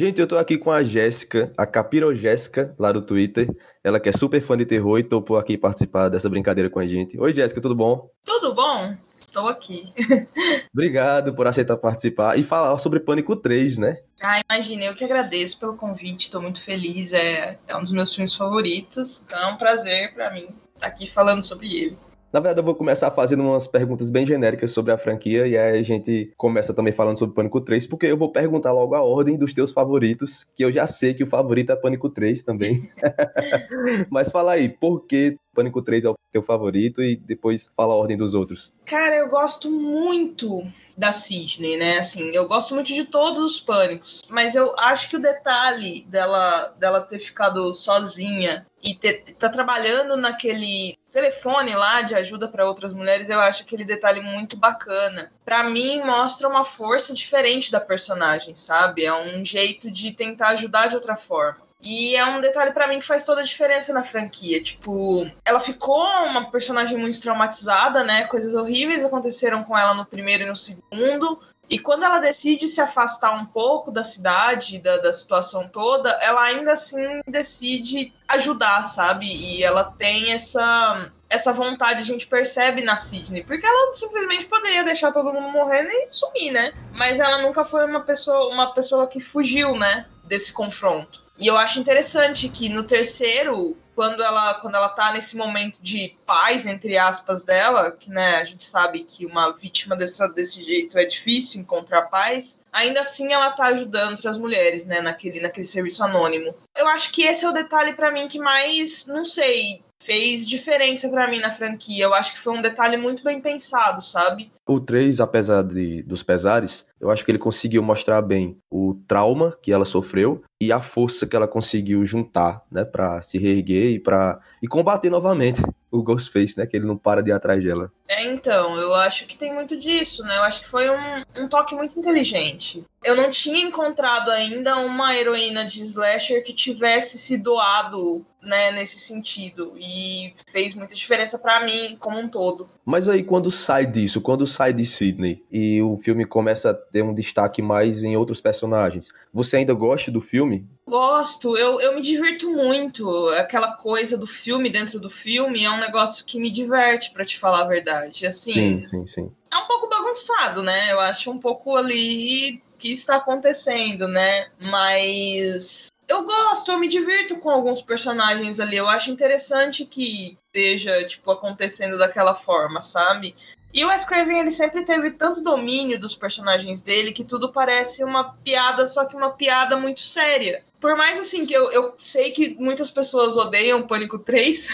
Gente, 0.00 0.18
eu 0.18 0.26
tô 0.26 0.38
aqui 0.38 0.56
com 0.56 0.70
a 0.70 0.82
Jéssica, 0.82 1.52
a 1.58 1.66
Capiro 1.66 2.14
Jéssica, 2.14 2.74
lá 2.78 2.90
do 2.90 3.02
Twitter. 3.02 3.54
Ela 3.84 4.00
que 4.00 4.08
é 4.08 4.12
super 4.12 4.40
fã 4.40 4.56
de 4.56 4.64
terror 4.64 4.98
e 4.98 5.04
topou 5.04 5.36
aqui 5.36 5.58
participar 5.58 6.08
dessa 6.08 6.26
brincadeira 6.30 6.70
com 6.70 6.78
a 6.78 6.86
gente. 6.86 7.20
Oi, 7.20 7.34
Jéssica, 7.34 7.60
tudo 7.60 7.74
bom? 7.74 8.08
Tudo 8.24 8.54
bom? 8.54 8.96
Estou 9.18 9.46
aqui. 9.46 9.92
Obrigado 10.72 11.34
por 11.34 11.46
aceitar 11.46 11.76
participar 11.76 12.38
e 12.38 12.42
falar 12.42 12.78
sobre 12.78 12.98
Pânico 12.98 13.36
3, 13.36 13.76
né? 13.76 13.98
Ah, 14.22 14.40
imagina, 14.50 14.84
eu 14.84 14.94
que 14.94 15.04
agradeço 15.04 15.60
pelo 15.60 15.76
convite, 15.76 16.22
estou 16.22 16.40
muito 16.40 16.62
feliz, 16.62 17.12
é, 17.12 17.58
é 17.68 17.76
um 17.76 17.82
dos 17.82 17.92
meus 17.92 18.14
filmes 18.14 18.34
favoritos, 18.34 19.20
então 19.26 19.38
é 19.38 19.52
um 19.52 19.58
prazer 19.58 20.14
para 20.14 20.32
mim 20.32 20.48
estar 20.76 20.86
aqui 20.86 21.10
falando 21.10 21.44
sobre 21.44 21.76
ele. 21.76 21.98
Na 22.32 22.38
verdade, 22.38 22.60
eu 22.60 22.64
vou 22.64 22.76
começar 22.76 23.10
fazendo 23.10 23.42
umas 23.42 23.66
perguntas 23.66 24.08
bem 24.08 24.24
genéricas 24.24 24.70
sobre 24.70 24.92
a 24.92 24.98
franquia 24.98 25.48
e 25.48 25.58
aí 25.58 25.80
a 25.80 25.82
gente 25.82 26.32
começa 26.36 26.72
também 26.72 26.92
falando 26.92 27.18
sobre 27.18 27.34
Pânico 27.34 27.60
3, 27.60 27.88
porque 27.88 28.06
eu 28.06 28.16
vou 28.16 28.30
perguntar 28.30 28.72
logo 28.72 28.94
a 28.94 29.02
ordem 29.02 29.36
dos 29.36 29.52
teus 29.52 29.72
favoritos, 29.72 30.46
que 30.54 30.64
eu 30.64 30.70
já 30.70 30.86
sei 30.86 31.12
que 31.12 31.24
o 31.24 31.26
favorito 31.26 31.72
é 31.72 31.76
Pânico 31.76 32.08
3 32.08 32.44
também. 32.44 32.88
Mas 34.08 34.30
fala 34.30 34.52
aí, 34.52 34.68
por 34.68 35.06
que 35.06 35.36
Pânico 35.60 35.82
3 35.82 36.06
é 36.06 36.08
o 36.08 36.14
teu 36.32 36.42
favorito 36.42 37.02
e 37.02 37.16
depois 37.16 37.70
fala 37.76 37.92
a 37.92 37.96
ordem 37.96 38.16
dos 38.16 38.34
outros. 38.34 38.72
Cara, 38.86 39.14
eu 39.14 39.28
gosto 39.28 39.70
muito 39.70 40.66
da 40.96 41.12
Sidney, 41.12 41.76
né? 41.76 41.98
Assim, 41.98 42.30
eu 42.34 42.48
gosto 42.48 42.74
muito 42.74 42.86
de 42.86 43.04
todos 43.04 43.40
os 43.40 43.60
pânicos, 43.60 44.22
mas 44.30 44.54
eu 44.54 44.74
acho 44.78 45.10
que 45.10 45.16
o 45.16 45.20
detalhe 45.20 46.06
dela 46.08 46.74
dela 46.78 47.02
ter 47.02 47.18
ficado 47.18 47.74
sozinha 47.74 48.66
e 48.82 48.94
ter, 48.94 49.34
tá 49.38 49.50
trabalhando 49.50 50.16
naquele 50.16 50.96
telefone 51.12 51.74
lá 51.74 52.00
de 52.00 52.14
ajuda 52.14 52.48
para 52.48 52.66
outras 52.66 52.94
mulheres, 52.94 53.28
eu 53.28 53.40
acho 53.40 53.62
aquele 53.62 53.84
detalhe 53.84 54.22
muito 54.22 54.56
bacana. 54.56 55.30
Para 55.44 55.64
mim 55.64 56.00
mostra 56.02 56.48
uma 56.48 56.64
força 56.64 57.12
diferente 57.12 57.70
da 57.70 57.80
personagem, 57.80 58.54
sabe? 58.54 59.04
É 59.04 59.12
um 59.12 59.44
jeito 59.44 59.90
de 59.90 60.12
tentar 60.12 60.50
ajudar 60.50 60.86
de 60.86 60.94
outra 60.94 61.16
forma. 61.16 61.69
E 61.82 62.14
é 62.14 62.24
um 62.24 62.40
detalhe 62.40 62.72
para 62.72 62.86
mim 62.86 63.00
que 63.00 63.06
faz 63.06 63.24
toda 63.24 63.40
a 63.40 63.44
diferença 63.44 63.92
na 63.92 64.04
franquia. 64.04 64.62
Tipo, 64.62 65.30
ela 65.44 65.60
ficou 65.60 66.02
uma 66.26 66.50
personagem 66.50 66.98
muito 66.98 67.20
traumatizada, 67.20 68.04
né? 68.04 68.26
Coisas 68.26 68.54
horríveis 68.54 69.04
aconteceram 69.04 69.64
com 69.64 69.76
ela 69.76 69.94
no 69.94 70.04
primeiro 70.04 70.44
e 70.44 70.46
no 70.46 70.56
segundo. 70.56 71.40
E 71.70 71.78
quando 71.78 72.04
ela 72.04 72.18
decide 72.18 72.66
se 72.66 72.80
afastar 72.80 73.32
um 73.32 73.46
pouco 73.46 73.92
da 73.92 74.02
cidade, 74.02 74.80
da, 74.80 74.98
da 74.98 75.12
situação 75.12 75.68
toda, 75.68 76.10
ela 76.20 76.42
ainda 76.42 76.72
assim 76.72 77.20
decide 77.28 78.12
ajudar, 78.26 78.82
sabe? 78.82 79.26
E 79.26 79.62
ela 79.62 79.84
tem 79.84 80.32
essa, 80.32 81.12
essa 81.28 81.52
vontade, 81.52 82.00
a 82.00 82.04
gente 82.04 82.26
percebe 82.26 82.82
na 82.82 82.96
Sidney. 82.96 83.44
Porque 83.44 83.64
ela 83.64 83.96
simplesmente 83.96 84.46
poderia 84.46 84.82
deixar 84.82 85.12
todo 85.12 85.32
mundo 85.32 85.48
morrendo 85.48 85.90
e 85.90 86.08
sumir, 86.08 86.50
né? 86.50 86.74
Mas 86.92 87.20
ela 87.20 87.40
nunca 87.40 87.64
foi 87.64 87.86
uma 87.86 88.00
pessoa, 88.00 88.52
uma 88.52 88.74
pessoa 88.74 89.06
que 89.06 89.20
fugiu, 89.20 89.76
né? 89.76 90.06
Desse 90.24 90.52
confronto. 90.52 91.22
E 91.40 91.46
eu 91.46 91.56
acho 91.56 91.80
interessante 91.80 92.50
que 92.50 92.68
no 92.68 92.84
terceiro, 92.84 93.74
quando 93.94 94.22
ela, 94.22 94.54
quando 94.60 94.74
ela 94.74 94.90
tá 94.90 95.10
nesse 95.10 95.34
momento 95.34 95.78
de 95.80 96.14
paz, 96.26 96.66
entre 96.66 96.98
aspas, 96.98 97.42
dela, 97.42 97.90
que 97.92 98.10
né, 98.10 98.36
a 98.36 98.44
gente 98.44 98.66
sabe 98.66 99.04
que 99.04 99.24
uma 99.24 99.50
vítima 99.52 99.96
dessa, 99.96 100.28
desse 100.28 100.62
jeito 100.62 100.98
é 100.98 101.04
difícil 101.06 101.62
encontrar 101.62 102.02
paz, 102.02 102.60
ainda 102.70 103.00
assim 103.00 103.32
ela 103.32 103.50
tá 103.52 103.68
ajudando 103.68 104.12
outras 104.12 104.36
mulheres, 104.36 104.84
né, 104.84 105.00
naquele, 105.00 105.40
naquele 105.40 105.66
serviço 105.66 106.04
anônimo. 106.04 106.54
Eu 106.76 106.86
acho 106.88 107.10
que 107.10 107.22
esse 107.22 107.42
é 107.42 107.48
o 107.48 107.52
detalhe 107.52 107.94
para 107.94 108.12
mim 108.12 108.28
que 108.28 108.38
mais, 108.38 109.06
não 109.06 109.24
sei, 109.24 109.82
fez 110.02 110.46
diferença 110.46 111.08
para 111.08 111.28
mim 111.28 111.40
na 111.40 111.52
franquia. 111.52 112.04
Eu 112.04 112.14
acho 112.14 112.32
que 112.34 112.40
foi 112.40 112.52
um 112.52 112.62
detalhe 112.62 112.96
muito 112.96 113.22
bem 113.22 113.40
pensado, 113.40 114.02
sabe? 114.02 114.50
O 114.66 114.80
3, 114.80 115.20
apesar 115.20 115.62
de, 115.62 116.02
dos 116.02 116.22
pesares, 116.22 116.86
eu 117.00 117.10
acho 117.10 117.24
que 117.24 117.30
ele 117.30 117.38
conseguiu 117.38 117.82
mostrar 117.82 118.20
bem 118.20 118.58
o 118.70 118.94
trauma 119.08 119.56
que 119.62 119.72
ela 119.72 119.84
sofreu 119.84 120.42
e 120.60 120.70
a 120.70 120.80
força 120.80 121.26
que 121.26 121.34
ela 121.34 121.48
conseguiu 121.48 122.04
juntar, 122.04 122.62
né, 122.70 122.84
para 122.84 123.22
se 123.22 123.38
reerguer 123.38 123.92
e 123.92 123.98
para 123.98 124.38
e 124.62 124.68
combater 124.68 125.08
novamente 125.08 125.62
o 125.90 126.02
Ghostface, 126.02 126.58
né, 126.58 126.66
que 126.66 126.76
ele 126.76 126.86
não 126.86 126.96
para 126.96 127.22
de 127.22 127.30
ir 127.30 127.32
atrás 127.32 127.64
dela. 127.64 127.90
É, 128.06 128.24
então, 128.24 128.76
eu 128.76 128.94
acho 128.94 129.26
que 129.26 129.36
tem 129.36 129.52
muito 129.52 129.78
disso, 129.78 130.22
né? 130.22 130.36
Eu 130.36 130.42
acho 130.42 130.60
que 130.60 130.68
foi 130.68 130.90
um, 130.90 131.24
um 131.36 131.48
toque 131.48 131.74
muito 131.74 131.98
inteligente. 131.98 132.84
Eu 133.02 133.16
não 133.16 133.30
tinha 133.30 133.58
encontrado 133.58 134.30
ainda 134.30 134.76
uma 134.76 135.16
heroína 135.16 135.64
de 135.64 135.82
slasher 135.82 136.44
que 136.44 136.52
tivesse 136.52 137.18
se 137.18 137.38
doado, 137.38 138.24
né, 138.42 138.70
nesse 138.72 138.98
sentido 138.98 139.74
e 139.76 140.34
fez 140.50 140.74
muita 140.74 140.94
diferença 140.94 141.38
para 141.38 141.64
mim 141.64 141.96
como 141.98 142.18
um 142.18 142.28
todo. 142.28 142.68
Mas 142.90 143.08
aí 143.08 143.22
quando 143.22 143.52
sai 143.52 143.86
disso, 143.86 144.20
quando 144.20 144.48
sai 144.48 144.72
de 144.72 144.84
Sidney 144.84 145.44
e 145.48 145.80
o 145.80 145.96
filme 145.96 146.24
começa 146.24 146.70
a 146.70 146.74
ter 146.74 147.02
um 147.02 147.14
destaque 147.14 147.62
mais 147.62 148.02
em 148.02 148.16
outros 148.16 148.40
personagens, 148.40 149.12
você 149.32 149.58
ainda 149.58 149.72
gosta 149.72 150.10
do 150.10 150.20
filme? 150.20 150.66
Gosto, 150.88 151.56
eu, 151.56 151.80
eu 151.80 151.94
me 151.94 152.00
divirto 152.00 152.50
muito. 152.50 153.28
Aquela 153.28 153.74
coisa 153.74 154.18
do 154.18 154.26
filme 154.26 154.68
dentro 154.68 154.98
do 154.98 155.08
filme 155.08 155.62
é 155.62 155.70
um 155.70 155.78
negócio 155.78 156.24
que 156.24 156.40
me 156.40 156.50
diverte, 156.50 157.12
para 157.12 157.24
te 157.24 157.38
falar 157.38 157.60
a 157.60 157.68
verdade. 157.68 158.26
Assim, 158.26 158.52
sim, 158.52 158.80
sim, 158.80 159.06
sim. 159.06 159.32
É 159.52 159.56
um 159.56 159.68
pouco 159.68 159.88
bagunçado, 159.88 160.60
né? 160.60 160.90
Eu 160.90 160.98
acho 160.98 161.30
um 161.30 161.38
pouco 161.38 161.76
ali 161.76 162.60
que 162.76 162.90
está 162.90 163.18
acontecendo, 163.18 164.08
né? 164.08 164.48
Mas 164.58 165.86
eu 166.08 166.24
gosto, 166.24 166.72
eu 166.72 166.78
me 166.78 166.88
divirto 166.88 167.36
com 167.36 167.50
alguns 167.50 167.80
personagens 167.80 168.58
ali. 168.58 168.76
Eu 168.76 168.88
acho 168.88 169.12
interessante 169.12 169.84
que 169.84 170.39
esteja, 170.50 171.06
tipo, 171.06 171.30
acontecendo 171.30 171.96
daquela 171.96 172.34
forma, 172.34 172.82
sabe? 172.82 173.34
E 173.72 173.84
o 173.84 173.88
Wes 173.88 174.04
Craven, 174.04 174.40
ele 174.40 174.50
sempre 174.50 174.84
teve 174.84 175.12
tanto 175.12 175.44
domínio 175.44 175.98
dos 175.98 176.12
personagens 176.12 176.82
dele 176.82 177.12
que 177.12 177.22
tudo 177.22 177.52
parece 177.52 178.02
uma 178.02 178.34
piada, 178.34 178.84
só 178.88 179.04
que 179.04 179.14
uma 179.14 179.30
piada 179.30 179.76
muito 179.76 180.00
séria. 180.00 180.64
Por 180.80 180.96
mais 180.96 181.20
assim 181.20 181.46
que 181.46 181.54
eu, 181.54 181.70
eu 181.70 181.94
sei 181.96 182.32
que 182.32 182.56
muitas 182.58 182.90
pessoas 182.90 183.36
odeiam 183.36 183.86
Pânico 183.86 184.18
3, 184.18 184.66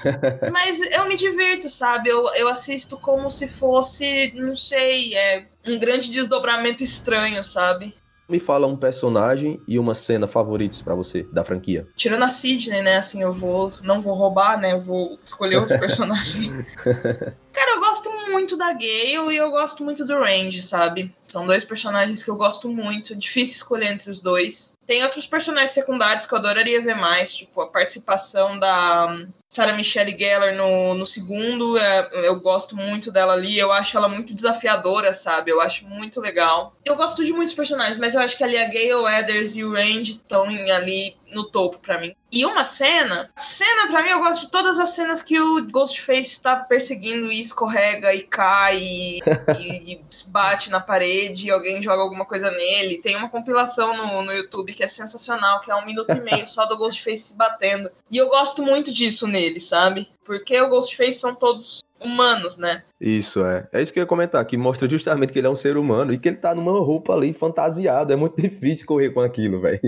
mas 0.50 0.80
eu 0.80 1.06
me 1.06 1.14
divirto, 1.14 1.68
sabe? 1.68 2.08
Eu, 2.08 2.32
eu 2.34 2.48
assisto 2.48 2.96
como 2.96 3.30
se 3.30 3.46
fosse, 3.48 4.32
não 4.34 4.56
sei, 4.56 5.14
é 5.14 5.44
um 5.66 5.78
grande 5.78 6.10
desdobramento 6.10 6.82
estranho, 6.82 7.44
sabe? 7.44 7.94
Me 8.28 8.38
fala 8.38 8.66
um 8.66 8.76
personagem 8.76 9.60
e 9.66 9.78
uma 9.78 9.94
cena 9.94 10.26
favoritos 10.26 10.82
para 10.82 10.94
você 10.94 11.26
da 11.32 11.42
franquia. 11.42 11.88
Tirando 11.96 12.24
a 12.24 12.28
Sidney, 12.28 12.82
né? 12.82 12.98
Assim, 12.98 13.22
eu 13.22 13.32
vou. 13.32 13.70
Não 13.82 14.02
vou 14.02 14.14
roubar, 14.14 14.60
né? 14.60 14.72
Eu 14.72 14.82
vou 14.82 15.18
escolher 15.24 15.56
outro 15.56 15.78
personagem. 15.80 16.66
Cara, 16.84 17.70
eu 17.70 17.80
gosto 17.80 18.10
muito 18.30 18.56
da 18.56 18.72
Gale 18.72 19.32
e 19.32 19.36
eu 19.36 19.50
gosto 19.50 19.82
muito 19.82 20.04
do 20.04 20.18
Range, 20.18 20.62
sabe? 20.62 21.14
São 21.26 21.46
dois 21.46 21.64
personagens 21.64 22.22
que 22.22 22.30
eu 22.30 22.36
gosto 22.36 22.68
muito. 22.68 23.16
Difícil 23.16 23.56
escolher 23.56 23.92
entre 23.92 24.10
os 24.10 24.20
dois. 24.20 24.74
Tem 24.86 25.02
outros 25.02 25.26
personagens 25.26 25.72
secundários 25.72 26.26
que 26.26 26.32
eu 26.32 26.38
adoraria 26.38 26.82
ver 26.82 26.96
mais, 26.96 27.34
tipo 27.34 27.60
a 27.60 27.66
participação 27.66 28.58
da 28.58 29.26
Sarah 29.48 29.74
Michelle 29.74 30.16
Gellar 30.16 30.54
no, 30.54 30.94
no 30.94 31.06
segundo. 31.06 31.78
É, 31.78 32.10
eu 32.12 32.38
gosto 32.40 32.76
muito 32.76 33.10
dela 33.10 33.32
ali. 33.32 33.58
Eu 33.58 33.72
acho 33.72 33.96
ela 33.96 34.08
muito 34.08 34.34
desafiadora, 34.34 35.12
sabe? 35.12 35.50
Eu 35.50 35.60
acho 35.60 35.86
muito 35.86 36.20
legal. 36.20 36.74
Eu 36.84 36.96
gosto 36.96 37.24
de 37.24 37.32
muitos 37.32 37.54
personagens, 37.54 37.98
mas 37.98 38.14
eu 38.14 38.20
acho 38.20 38.36
que 38.36 38.44
ali 38.44 38.58
a 38.58 38.66
Gale 38.66 39.18
Edders 39.18 39.56
e 39.56 39.64
o 39.64 39.72
Range 39.72 40.12
estão 40.12 40.44
ali 40.44 41.16
no 41.32 41.50
topo 41.50 41.78
para 41.78 41.98
mim. 41.98 42.14
E 42.30 42.44
uma 42.44 42.62
cena, 42.62 43.30
cena 43.36 43.88
para 43.90 44.02
mim 44.02 44.10
eu 44.10 44.18
gosto 44.18 44.42
de 44.42 44.50
todas 44.50 44.78
as 44.78 44.90
cenas 44.90 45.22
que 45.22 45.40
o 45.40 45.64
Ghostface 45.66 46.32
está 46.32 46.56
perseguindo 46.56 47.32
e 47.32 47.40
escorrega 47.40 48.14
e 48.14 48.22
cai 48.22 48.78
e, 48.78 49.20
e, 49.58 49.92
e 49.94 50.00
bate 50.26 50.68
na 50.68 50.78
parede 50.78 51.46
e 51.46 51.50
alguém 51.50 51.82
joga 51.82 52.02
alguma 52.02 52.26
coisa 52.26 52.50
nele. 52.50 52.98
Tem 52.98 53.16
uma 53.16 53.30
compilação 53.30 53.96
no, 53.96 54.22
no 54.22 54.32
YouTube 54.32 54.74
que 54.74 54.84
é 54.84 54.86
sensacional, 54.86 55.60
que 55.60 55.70
é 55.70 55.74
um 55.74 55.86
minuto 55.86 56.10
e 56.10 56.20
meio 56.20 56.46
só 56.46 56.66
do 56.66 56.76
Ghostface 56.76 57.28
se 57.28 57.36
batendo. 57.36 57.90
E 58.10 58.18
eu 58.18 58.28
gosto 58.28 58.62
muito 58.62 58.92
disso 58.92 59.26
nele, 59.26 59.37
sabe? 59.60 60.08
Porque 60.24 60.60
o 60.60 60.68
Ghostface 60.68 61.18
são 61.18 61.34
todos 61.34 61.80
humanos, 62.00 62.56
né? 62.56 62.82
Isso, 63.00 63.44
é. 63.44 63.68
É 63.72 63.82
isso 63.82 63.92
que 63.92 63.98
eu 63.98 64.02
ia 64.02 64.06
comentar, 64.06 64.44
que 64.44 64.56
mostra 64.56 64.88
justamente 64.88 65.32
que 65.32 65.38
ele 65.38 65.46
é 65.46 65.50
um 65.50 65.56
ser 65.56 65.76
humano 65.76 66.12
e 66.12 66.18
que 66.18 66.28
ele 66.28 66.36
tá 66.36 66.54
numa 66.54 66.72
roupa 66.72 67.14
ali 67.14 67.32
fantasiado. 67.32 68.12
É 68.12 68.16
muito 68.16 68.36
difícil 68.40 68.86
correr 68.86 69.10
com 69.10 69.20
aquilo, 69.20 69.60
velho. 69.60 69.80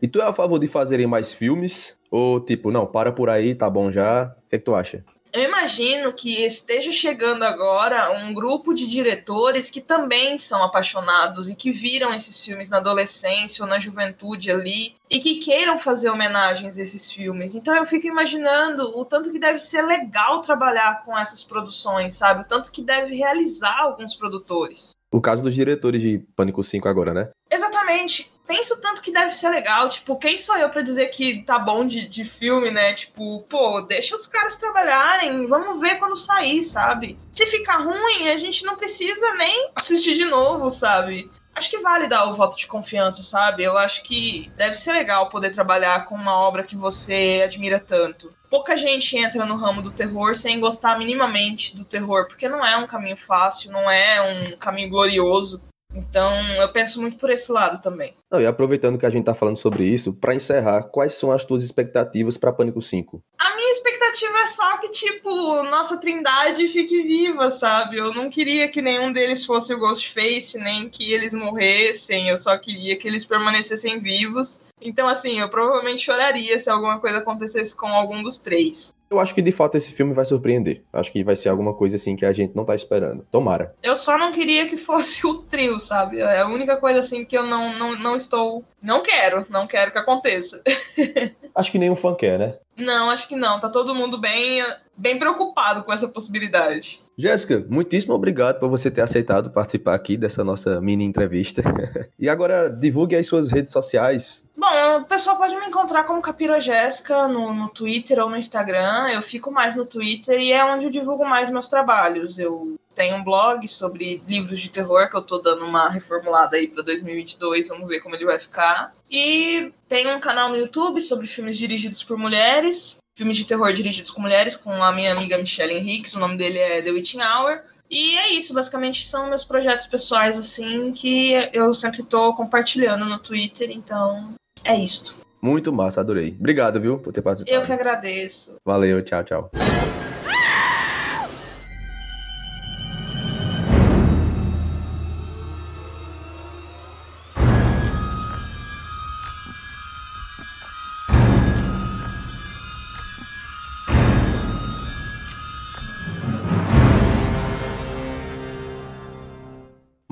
E 0.00 0.08
tu 0.08 0.20
é 0.20 0.24
a 0.24 0.32
favor 0.32 0.58
de 0.58 0.68
fazerem 0.68 1.06
mais 1.06 1.32
filmes? 1.32 1.98
Ou 2.10 2.40
tipo, 2.40 2.70
não, 2.70 2.86
para 2.86 3.12
por 3.12 3.28
aí, 3.28 3.54
tá 3.54 3.68
bom 3.68 3.92
já? 3.92 4.34
O 4.44 4.48
que, 4.48 4.56
é 4.56 4.58
que 4.58 4.64
tu 4.64 4.74
acha? 4.74 5.04
Eu 5.32 5.44
imagino 5.44 6.12
que 6.12 6.44
esteja 6.44 6.90
chegando 6.90 7.44
agora 7.44 8.10
um 8.10 8.34
grupo 8.34 8.74
de 8.74 8.86
diretores 8.86 9.70
que 9.70 9.80
também 9.80 10.36
são 10.38 10.62
apaixonados 10.62 11.48
e 11.48 11.54
que 11.54 11.70
viram 11.70 12.12
esses 12.12 12.42
filmes 12.44 12.68
na 12.68 12.78
adolescência 12.78 13.62
ou 13.62 13.68
na 13.68 13.78
juventude 13.78 14.50
ali 14.50 14.94
e 15.08 15.20
que 15.20 15.36
queiram 15.36 15.78
fazer 15.78 16.10
homenagens 16.10 16.78
a 16.78 16.82
esses 16.82 17.10
filmes. 17.12 17.54
Então 17.54 17.76
eu 17.76 17.86
fico 17.86 18.06
imaginando 18.06 18.98
o 18.98 19.04
tanto 19.04 19.30
que 19.30 19.38
deve 19.38 19.60
ser 19.60 19.82
legal 19.82 20.40
trabalhar 20.42 21.04
com 21.04 21.16
essas 21.16 21.44
produções, 21.44 22.16
sabe? 22.16 22.42
O 22.42 22.48
tanto 22.48 22.72
que 22.72 22.82
deve 22.82 23.14
realizar 23.14 23.78
alguns 23.78 24.14
produtores. 24.14 24.94
O 25.12 25.20
caso 25.20 25.42
dos 25.42 25.54
diretores 25.54 26.00
de 26.00 26.18
Pânico 26.36 26.62
5 26.62 26.88
agora, 26.88 27.12
né? 27.12 27.30
Exatamente. 27.50 28.30
Penso 28.50 28.80
tanto 28.80 29.00
que 29.00 29.12
deve 29.12 29.32
ser 29.36 29.48
legal. 29.48 29.88
Tipo, 29.88 30.18
quem 30.18 30.36
sou 30.36 30.56
eu 30.56 30.68
para 30.68 30.82
dizer 30.82 31.06
que 31.06 31.44
tá 31.44 31.56
bom 31.56 31.86
de, 31.86 32.08
de 32.08 32.24
filme, 32.24 32.68
né? 32.68 32.92
Tipo, 32.94 33.42
pô, 33.48 33.80
deixa 33.82 34.16
os 34.16 34.26
caras 34.26 34.56
trabalharem. 34.56 35.46
Vamos 35.46 35.80
ver 35.80 36.00
quando 36.00 36.16
sair, 36.16 36.60
sabe? 36.64 37.16
Se 37.32 37.46
ficar 37.46 37.76
ruim, 37.76 38.28
a 38.28 38.36
gente 38.38 38.64
não 38.64 38.74
precisa 38.74 39.34
nem 39.34 39.70
assistir 39.76 40.14
de 40.14 40.24
novo, 40.24 40.68
sabe? 40.68 41.30
Acho 41.54 41.70
que 41.70 41.78
vale 41.78 42.08
dar 42.08 42.28
o 42.28 42.34
voto 42.34 42.56
de 42.56 42.66
confiança, 42.66 43.22
sabe? 43.22 43.62
Eu 43.62 43.78
acho 43.78 44.02
que 44.02 44.50
deve 44.56 44.74
ser 44.74 44.94
legal 44.94 45.28
poder 45.28 45.54
trabalhar 45.54 46.06
com 46.06 46.16
uma 46.16 46.34
obra 46.36 46.64
que 46.64 46.74
você 46.74 47.42
admira 47.44 47.78
tanto. 47.78 48.34
Pouca 48.50 48.76
gente 48.76 49.16
entra 49.16 49.46
no 49.46 49.54
ramo 49.54 49.80
do 49.80 49.92
terror 49.92 50.34
sem 50.36 50.58
gostar 50.58 50.98
minimamente 50.98 51.76
do 51.76 51.84
terror, 51.84 52.26
porque 52.26 52.48
não 52.48 52.66
é 52.66 52.76
um 52.76 52.88
caminho 52.88 53.16
fácil, 53.16 53.70
não 53.70 53.88
é 53.88 54.20
um 54.20 54.56
caminho 54.56 54.90
glorioso. 54.90 55.62
Então, 55.94 56.32
eu 56.54 56.68
penso 56.72 57.00
muito 57.00 57.16
por 57.16 57.30
esse 57.30 57.50
lado 57.50 57.82
também. 57.82 58.14
Não, 58.30 58.40
e 58.40 58.46
aproveitando 58.46 58.98
que 58.98 59.06
a 59.06 59.10
gente 59.10 59.24
tá 59.24 59.34
falando 59.34 59.56
sobre 59.56 59.84
isso, 59.84 60.12
para 60.12 60.34
encerrar, 60.34 60.84
quais 60.84 61.14
são 61.14 61.32
as 61.32 61.44
tuas 61.44 61.64
expectativas 61.64 62.36
para 62.36 62.52
Pânico 62.52 62.80
5? 62.80 63.22
A 63.38 63.56
minha 63.56 63.70
expectativa 63.70 64.38
é 64.38 64.46
só 64.46 64.78
que, 64.78 64.88
tipo, 64.90 65.62
nossa 65.64 65.96
trindade 65.96 66.68
fique 66.68 67.02
viva, 67.02 67.50
sabe? 67.50 67.98
Eu 67.98 68.14
não 68.14 68.30
queria 68.30 68.68
que 68.68 68.80
nenhum 68.80 69.12
deles 69.12 69.44
fosse 69.44 69.74
o 69.74 69.78
Ghostface, 69.78 70.58
nem 70.58 70.88
que 70.88 71.12
eles 71.12 71.34
morressem, 71.34 72.28
eu 72.28 72.38
só 72.38 72.56
queria 72.56 72.96
que 72.96 73.08
eles 73.08 73.24
permanecessem 73.24 74.00
vivos. 74.00 74.60
Então, 74.80 75.08
assim, 75.08 75.40
eu 75.40 75.48
provavelmente 75.48 76.04
choraria 76.04 76.58
se 76.58 76.70
alguma 76.70 76.98
coisa 76.98 77.18
acontecesse 77.18 77.74
com 77.76 77.88
algum 77.88 78.22
dos 78.22 78.38
três. 78.38 78.94
Eu 79.10 79.18
acho 79.18 79.34
que 79.34 79.42
de 79.42 79.50
fato 79.50 79.76
esse 79.76 79.92
filme 79.92 80.14
vai 80.14 80.24
surpreender. 80.24 80.84
Acho 80.92 81.10
que 81.10 81.24
vai 81.24 81.34
ser 81.34 81.48
alguma 81.48 81.74
coisa 81.74 81.96
assim 81.96 82.14
que 82.14 82.24
a 82.24 82.32
gente 82.32 82.54
não 82.54 82.64
tá 82.64 82.76
esperando. 82.76 83.26
Tomara. 83.28 83.74
Eu 83.82 83.96
só 83.96 84.16
não 84.16 84.30
queria 84.30 84.68
que 84.68 84.76
fosse 84.76 85.26
o 85.26 85.42
trio, 85.42 85.80
sabe? 85.80 86.20
É 86.20 86.40
a 86.40 86.46
única 86.46 86.76
coisa 86.76 87.00
assim 87.00 87.24
que 87.24 87.36
eu 87.36 87.42
não, 87.42 87.76
não, 87.76 87.98
não 87.98 88.16
estou. 88.16 88.64
Não 88.80 89.02
quero, 89.02 89.44
não 89.50 89.66
quero 89.66 89.90
que 89.90 89.98
aconteça. 89.98 90.62
acho 91.54 91.72
que 91.72 91.78
nenhum 91.78 91.96
fã 91.96 92.14
quer, 92.14 92.38
né? 92.38 92.54
Não, 92.76 93.10
acho 93.10 93.28
que 93.28 93.34
não. 93.34 93.60
Tá 93.60 93.68
todo 93.68 93.94
mundo 93.94 94.18
bem, 94.18 94.64
bem 94.96 95.18
preocupado 95.18 95.82
com 95.82 95.92
essa 95.92 96.06
possibilidade. 96.06 97.02
Jéssica, 97.18 97.66
muitíssimo 97.68 98.14
obrigado 98.14 98.60
por 98.60 98.70
você 98.70 98.90
ter 98.90 99.02
aceitado 99.02 99.50
participar 99.50 99.94
aqui 99.94 100.16
dessa 100.16 100.42
nossa 100.44 100.80
mini 100.80 101.04
entrevista. 101.04 101.62
e 102.18 102.28
agora 102.28 102.70
divulgue 102.70 103.16
as 103.16 103.26
suas 103.26 103.50
redes 103.50 103.72
sociais. 103.72 104.44
Bom, 104.70 105.00
o 105.00 105.04
pessoal 105.04 105.36
pode 105.36 105.56
me 105.56 105.66
encontrar 105.66 106.04
como 106.04 106.22
Capira 106.22 106.60
Jéssica 106.60 107.26
no, 107.26 107.52
no 107.52 107.68
Twitter 107.70 108.20
ou 108.20 108.30
no 108.30 108.36
Instagram. 108.36 109.08
Eu 109.08 109.20
fico 109.20 109.50
mais 109.50 109.74
no 109.74 109.84
Twitter 109.84 110.38
e 110.38 110.52
é 110.52 110.64
onde 110.64 110.84
eu 110.84 110.92
divulgo 110.92 111.24
mais 111.24 111.50
meus 111.50 111.66
trabalhos. 111.66 112.38
Eu 112.38 112.78
tenho 112.94 113.16
um 113.16 113.24
blog 113.24 113.66
sobre 113.66 114.22
livros 114.28 114.60
de 114.60 114.70
terror 114.70 115.10
que 115.10 115.16
eu 115.16 115.22
tô 115.22 115.38
dando 115.38 115.64
uma 115.64 115.88
reformulada 115.88 116.56
aí 116.56 116.68
para 116.68 116.84
2022, 116.84 117.66
vamos 117.66 117.88
ver 117.88 117.98
como 117.98 118.14
ele 118.14 118.24
vai 118.24 118.38
ficar. 118.38 118.94
E 119.10 119.72
tenho 119.88 120.14
um 120.16 120.20
canal 120.20 120.48
no 120.48 120.56
YouTube 120.56 121.00
sobre 121.00 121.26
filmes 121.26 121.58
dirigidos 121.58 122.04
por 122.04 122.16
mulheres, 122.16 122.96
filmes 123.18 123.38
de 123.38 123.46
terror 123.46 123.72
dirigidos 123.72 124.12
com 124.12 124.22
mulheres, 124.22 124.54
com 124.54 124.70
a 124.70 124.92
minha 124.92 125.10
amiga 125.10 125.36
Michelle 125.36 125.74
Henriques, 125.74 126.14
o 126.14 126.20
nome 126.20 126.36
dele 126.36 126.58
é 126.58 126.80
The 126.80 126.92
Witching 126.92 127.22
Hour. 127.22 127.60
E 127.90 128.16
é 128.16 128.34
isso, 128.34 128.54
basicamente 128.54 129.04
são 129.04 129.28
meus 129.28 129.42
projetos 129.42 129.88
pessoais, 129.88 130.38
assim, 130.38 130.92
que 130.92 131.32
eu 131.52 131.74
sempre 131.74 132.04
tô 132.04 132.32
compartilhando 132.34 133.04
no 133.04 133.18
Twitter, 133.18 133.68
então 133.72 134.38
é 134.64 134.76
isto. 134.76 135.14
Muito 135.40 135.72
massa, 135.72 136.00
adorei. 136.00 136.36
Obrigado, 136.38 136.80
viu, 136.80 136.98
por 136.98 137.12
ter 137.12 137.22
participado. 137.22 137.56
Eu 137.56 137.64
que 137.66 137.72
agradeço. 137.72 138.56
Valeu, 138.64 139.02
tchau, 139.02 139.24
tchau. 139.24 139.50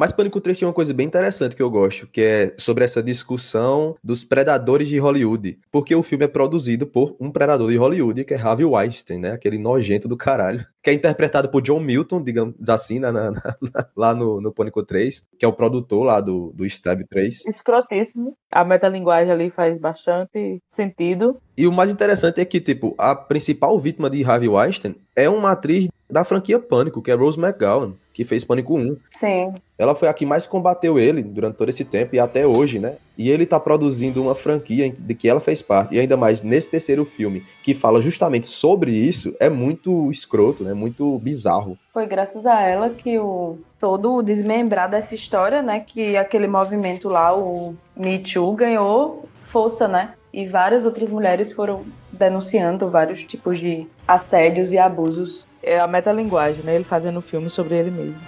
Mas 0.09 0.15
Pânico 0.15 0.41
3 0.41 0.59
tem 0.59 0.67
uma 0.67 0.73
coisa 0.73 0.95
bem 0.95 1.07
interessante 1.07 1.55
que 1.55 1.61
eu 1.61 1.71
gosto, 1.71 2.07
que 2.07 2.23
é 2.23 2.55
sobre 2.57 2.83
essa 2.83 3.03
discussão 3.03 3.95
dos 4.03 4.25
predadores 4.25 4.89
de 4.89 4.99
Hollywood. 4.99 5.59
Porque 5.71 5.95
o 5.95 6.03
filme 6.03 6.25
é 6.25 6.29
produzido 6.29 6.87
por 6.87 7.15
um 7.21 7.31
predador 7.31 7.71
de 7.71 7.77
Hollywood, 7.77 8.25
que 8.25 8.33
é 8.33 8.41
Harvey 8.41 8.65
Weinstein, 8.65 9.19
né? 9.19 9.33
Aquele 9.33 9.59
nojento 9.59 10.09
do 10.09 10.17
caralho. 10.17 10.65
Que 10.81 10.91
é 10.91 10.95
interpretado 10.95 11.51
por 11.51 11.61
John 11.61 11.81
Milton, 11.81 12.23
digamos 12.23 12.69
assim, 12.69 13.01
na, 13.01 13.11
na, 13.11 13.33
na, 13.33 13.43
lá 13.97 14.15
no, 14.15 14.41
no 14.41 14.53
Pânico 14.53 14.83
3, 14.83 15.29
que 15.37 15.45
é 15.45 15.49
o 15.49 15.53
produtor 15.53 16.07
lá 16.07 16.21
do, 16.21 16.53
do 16.55 16.65
Stab 16.65 17.03
3. 17.11 17.47
Escrotíssimo. 17.47 18.37
A 18.51 18.65
metalinguagem 18.65 19.31
ali 19.31 19.51
faz 19.51 19.79
bastante 19.79 20.63
sentido. 20.71 21.37
E 21.59 21.67
o 21.67 21.73
mais 21.73 21.91
interessante 21.91 22.41
é 22.41 22.45
que, 22.45 22.61
tipo, 22.61 22.95
a 22.97 23.15
principal 23.15 23.79
vítima 23.79 24.09
de 24.09 24.25
Harvey 24.25 24.49
Weinstein 24.49 24.95
é 25.17 25.29
uma 25.29 25.51
atriz 25.51 25.89
da 26.09 26.25
franquia 26.25 26.59
Pânico, 26.59 27.03
que 27.03 27.11
é 27.11 27.15
Rose 27.15 27.39
McGowan, 27.39 27.95
que 28.19 28.25
fez 28.25 28.45
Pânico 28.45 28.77
1. 28.77 28.97
Sim. 29.11 29.55
Ela 29.79 29.95
foi 29.95 30.09
a 30.09 30.13
que 30.13 30.27
mais 30.27 30.45
combateu 30.45 30.99
ele 30.99 31.23
durante 31.23 31.55
todo 31.55 31.69
esse 31.69 31.85
tempo 31.85 32.17
e 32.17 32.19
até 32.19 32.45
hoje, 32.45 32.81
né? 32.81 32.97
E 33.17 33.31
ele 33.31 33.47
tá 33.47 33.61
produzindo 33.61 34.21
uma 34.21 34.35
franquia 34.35 34.91
de 34.91 35.15
que 35.15 35.29
ela 35.29 35.39
fez 35.39 35.63
parte. 35.63 35.95
E 35.95 36.01
ainda 36.01 36.17
mais 36.17 36.43
nesse 36.43 36.69
terceiro 36.69 37.05
filme, 37.05 37.45
que 37.63 37.75
fala 37.75 38.03
justamente 38.03 38.49
sobre 38.49 38.91
isso, 38.91 39.37
é 39.39 39.49
muito 39.49 40.11
escroto, 40.11 40.65
né? 40.65 40.75
Muito 40.75 41.17
bizarro. 41.21 41.79
Foi 41.93 42.09
graças 42.09 42.45
a 42.45 42.61
ela 42.61 42.91
que 42.91 43.17
o 43.21 43.57
todo 43.79 44.15
o 44.15 44.23
desmembrar 44.23 44.91
dessa 44.91 45.15
história, 45.15 45.63
né? 45.63 45.79
Que 45.79 46.17
aquele 46.17 46.49
movimento 46.49 47.09
lá, 47.09 47.39
o 47.39 47.77
Me 47.97 48.19
Too, 48.19 48.53
ganhou 48.55 49.29
força, 49.45 49.87
né? 49.87 50.15
E 50.35 50.45
várias 50.45 50.85
outras 50.85 51.09
mulheres 51.09 51.53
foram 51.53 51.85
denunciando 52.11 52.91
vários 52.91 53.23
tipos 53.23 53.61
de 53.61 53.87
assédios 54.09 54.73
e 54.73 54.79
abusos. 54.79 55.47
É 55.69 55.79
a 55.79 55.87
metalinguagem, 55.87 56.63
né? 56.65 56.75
Ele 56.75 56.85
fazendo 56.85 57.21
filme 57.21 57.51
sobre 57.51 57.77
ele 57.77 57.91
mesmo. 57.91 58.19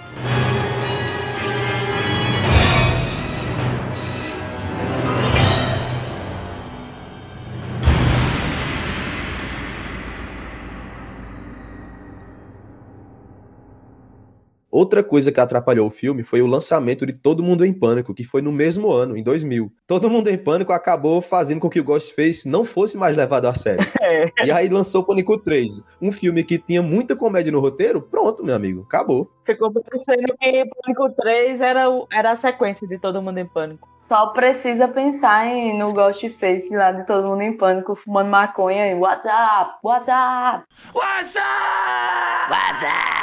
Outra 14.80 15.02
coisa 15.04 15.30
que 15.30 15.38
atrapalhou 15.38 15.86
o 15.86 15.90
filme 15.90 16.22
foi 16.22 16.40
o 16.40 16.46
lançamento 16.46 17.04
de 17.04 17.12
Todo 17.12 17.42
Mundo 17.42 17.66
em 17.66 17.72
Pânico, 17.72 18.14
que 18.14 18.24
foi 18.24 18.40
no 18.40 18.50
mesmo 18.50 18.90
ano, 18.90 19.14
em 19.14 19.22
2000. 19.22 19.70
Todo 19.86 20.08
Mundo 20.08 20.28
em 20.28 20.38
Pânico 20.38 20.72
acabou 20.72 21.20
fazendo 21.20 21.60
com 21.60 21.68
que 21.68 21.78
o 21.78 21.84
Ghostface 21.84 22.48
não 22.48 22.64
fosse 22.64 22.96
mais 22.96 23.14
levado 23.14 23.44
a 23.46 23.54
sério. 23.54 23.86
É. 24.10 24.28
E 24.44 24.50
aí 24.50 24.68
lançou 24.68 25.04
Pânico 25.04 25.38
3, 25.38 25.84
um 26.02 26.10
filme 26.10 26.42
que 26.42 26.58
tinha 26.58 26.82
muita 26.82 27.14
comédia 27.14 27.52
no 27.52 27.60
roteiro. 27.60 28.02
Pronto, 28.02 28.42
meu 28.42 28.56
amigo, 28.56 28.82
acabou. 28.82 29.30
Ficou 29.46 29.70
parecendo 29.72 30.34
que 30.40 30.64
Pânico 30.66 31.10
3 31.14 31.60
era, 31.60 31.88
o- 31.88 32.08
era 32.12 32.32
a 32.32 32.36
sequência 32.36 32.88
de 32.88 32.98
Todo 32.98 33.22
Mundo 33.22 33.38
em 33.38 33.46
Pânico. 33.46 33.88
Só 34.00 34.26
precisa 34.28 34.88
pensar 34.88 35.46
em, 35.46 35.78
no 35.78 35.92
Ghostface 35.92 36.74
lá 36.74 36.90
de 36.90 37.06
todo 37.06 37.28
mundo 37.28 37.42
em 37.42 37.56
pânico, 37.56 37.94
fumando 37.94 38.28
maconha 38.30 38.88
e 38.90 38.94
What's 38.94 39.26
up? 39.26 39.74
What's 39.84 40.08
up? 40.08 40.64
What's 40.92 41.36
up? 41.36 42.50
What's 42.50 42.82
up? 42.82 43.20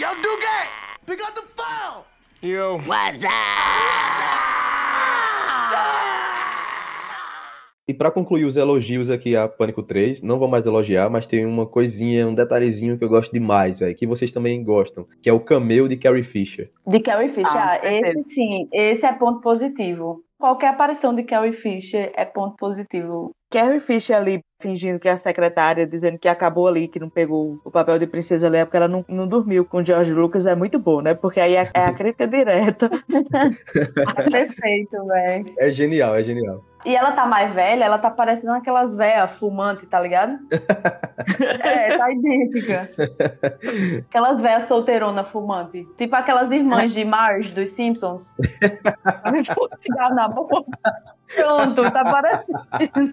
Yo, 0.00 0.06
Duque, 0.22 0.46
pick 1.06 1.20
up 1.20 1.34
the 1.34 1.42
phone. 1.56 2.04
Yo. 2.40 2.78
What's 2.86 3.24
E 7.88 7.92
pra 7.92 8.08
concluir 8.08 8.44
os 8.44 8.56
elogios 8.56 9.10
aqui 9.10 9.34
a 9.34 9.48
Pânico 9.48 9.82
3, 9.82 10.22
não 10.22 10.38
vou 10.38 10.46
mais 10.46 10.64
elogiar, 10.64 11.10
mas 11.10 11.26
tem 11.26 11.44
uma 11.44 11.66
coisinha, 11.66 12.28
um 12.28 12.34
detalhezinho 12.34 12.96
que 12.96 13.02
eu 13.02 13.08
gosto 13.08 13.32
demais, 13.32 13.80
velho, 13.80 13.96
que 13.96 14.06
vocês 14.06 14.30
também 14.30 14.62
gostam, 14.62 15.04
que 15.20 15.28
é 15.28 15.32
o 15.32 15.40
cameo 15.40 15.88
de 15.88 15.96
Carrie 15.96 16.22
Fisher. 16.22 16.70
De 16.86 17.00
Carrie 17.00 17.28
Fisher. 17.28 17.56
Ah, 17.56 17.80
Ah, 17.82 17.92
esse 17.92 18.34
sim, 18.34 18.68
esse 18.72 19.04
é 19.04 19.12
ponto 19.12 19.40
positivo. 19.40 20.22
Qualquer 20.38 20.68
aparição 20.68 21.14
de 21.14 21.24
Carrie 21.24 21.52
Fisher 21.52 22.12
é 22.14 22.24
ponto 22.24 22.56
positivo. 22.56 23.34
Carrie 23.50 23.80
Fisher 23.80 24.16
ali 24.16 24.40
fingindo 24.60 24.98
que 24.98 25.08
é 25.08 25.12
a 25.12 25.16
secretária, 25.16 25.86
dizendo 25.86 26.18
que 26.18 26.28
acabou 26.28 26.66
ali, 26.66 26.88
que 26.88 26.98
não 26.98 27.08
pegou 27.08 27.60
o 27.64 27.70
papel 27.70 27.98
de 27.98 28.06
Princesa 28.06 28.48
Leia 28.48 28.66
porque 28.66 28.76
ela 28.76 28.88
não, 28.88 29.04
não 29.08 29.26
dormiu 29.26 29.64
com 29.64 29.78
o 29.78 29.84
George 29.84 30.12
Lucas, 30.12 30.46
é 30.46 30.54
muito 30.54 30.78
bom, 30.78 31.00
né? 31.00 31.14
Porque 31.14 31.40
aí 31.40 31.54
é, 31.54 31.62
é 31.74 31.84
a 31.84 31.92
crítica 31.92 32.26
direta. 32.26 32.88
Perfeito, 34.30 35.06
velho. 35.06 35.46
É 35.58 35.70
genial, 35.70 36.16
é 36.16 36.22
genial. 36.22 36.64
E 36.84 36.94
ela 36.94 37.12
tá 37.12 37.26
mais 37.26 37.52
velha, 37.52 37.84
ela 37.84 37.98
tá 37.98 38.10
parecendo 38.10 38.52
aquelas 38.52 38.94
véias 38.94 39.32
fumantes, 39.32 39.88
tá 39.88 40.00
ligado? 40.00 40.38
é, 41.60 41.96
tá 41.96 42.10
idêntica. 42.10 42.88
Aquelas 44.08 44.40
véias 44.40 44.64
solteirona 44.64 45.24
fumante. 45.24 45.86
Tipo 45.96 46.16
aquelas 46.16 46.50
irmãs 46.50 46.92
de 46.92 47.04
Marge 47.04 47.52
dos 47.52 47.70
Simpsons. 47.70 48.34
Pô, 49.54 49.68
cigarro 49.68 50.14
na 50.14 50.28
boca. 50.28 50.64
Pronto, 51.34 51.90
tá 51.90 52.04
parecendo. 52.04 53.12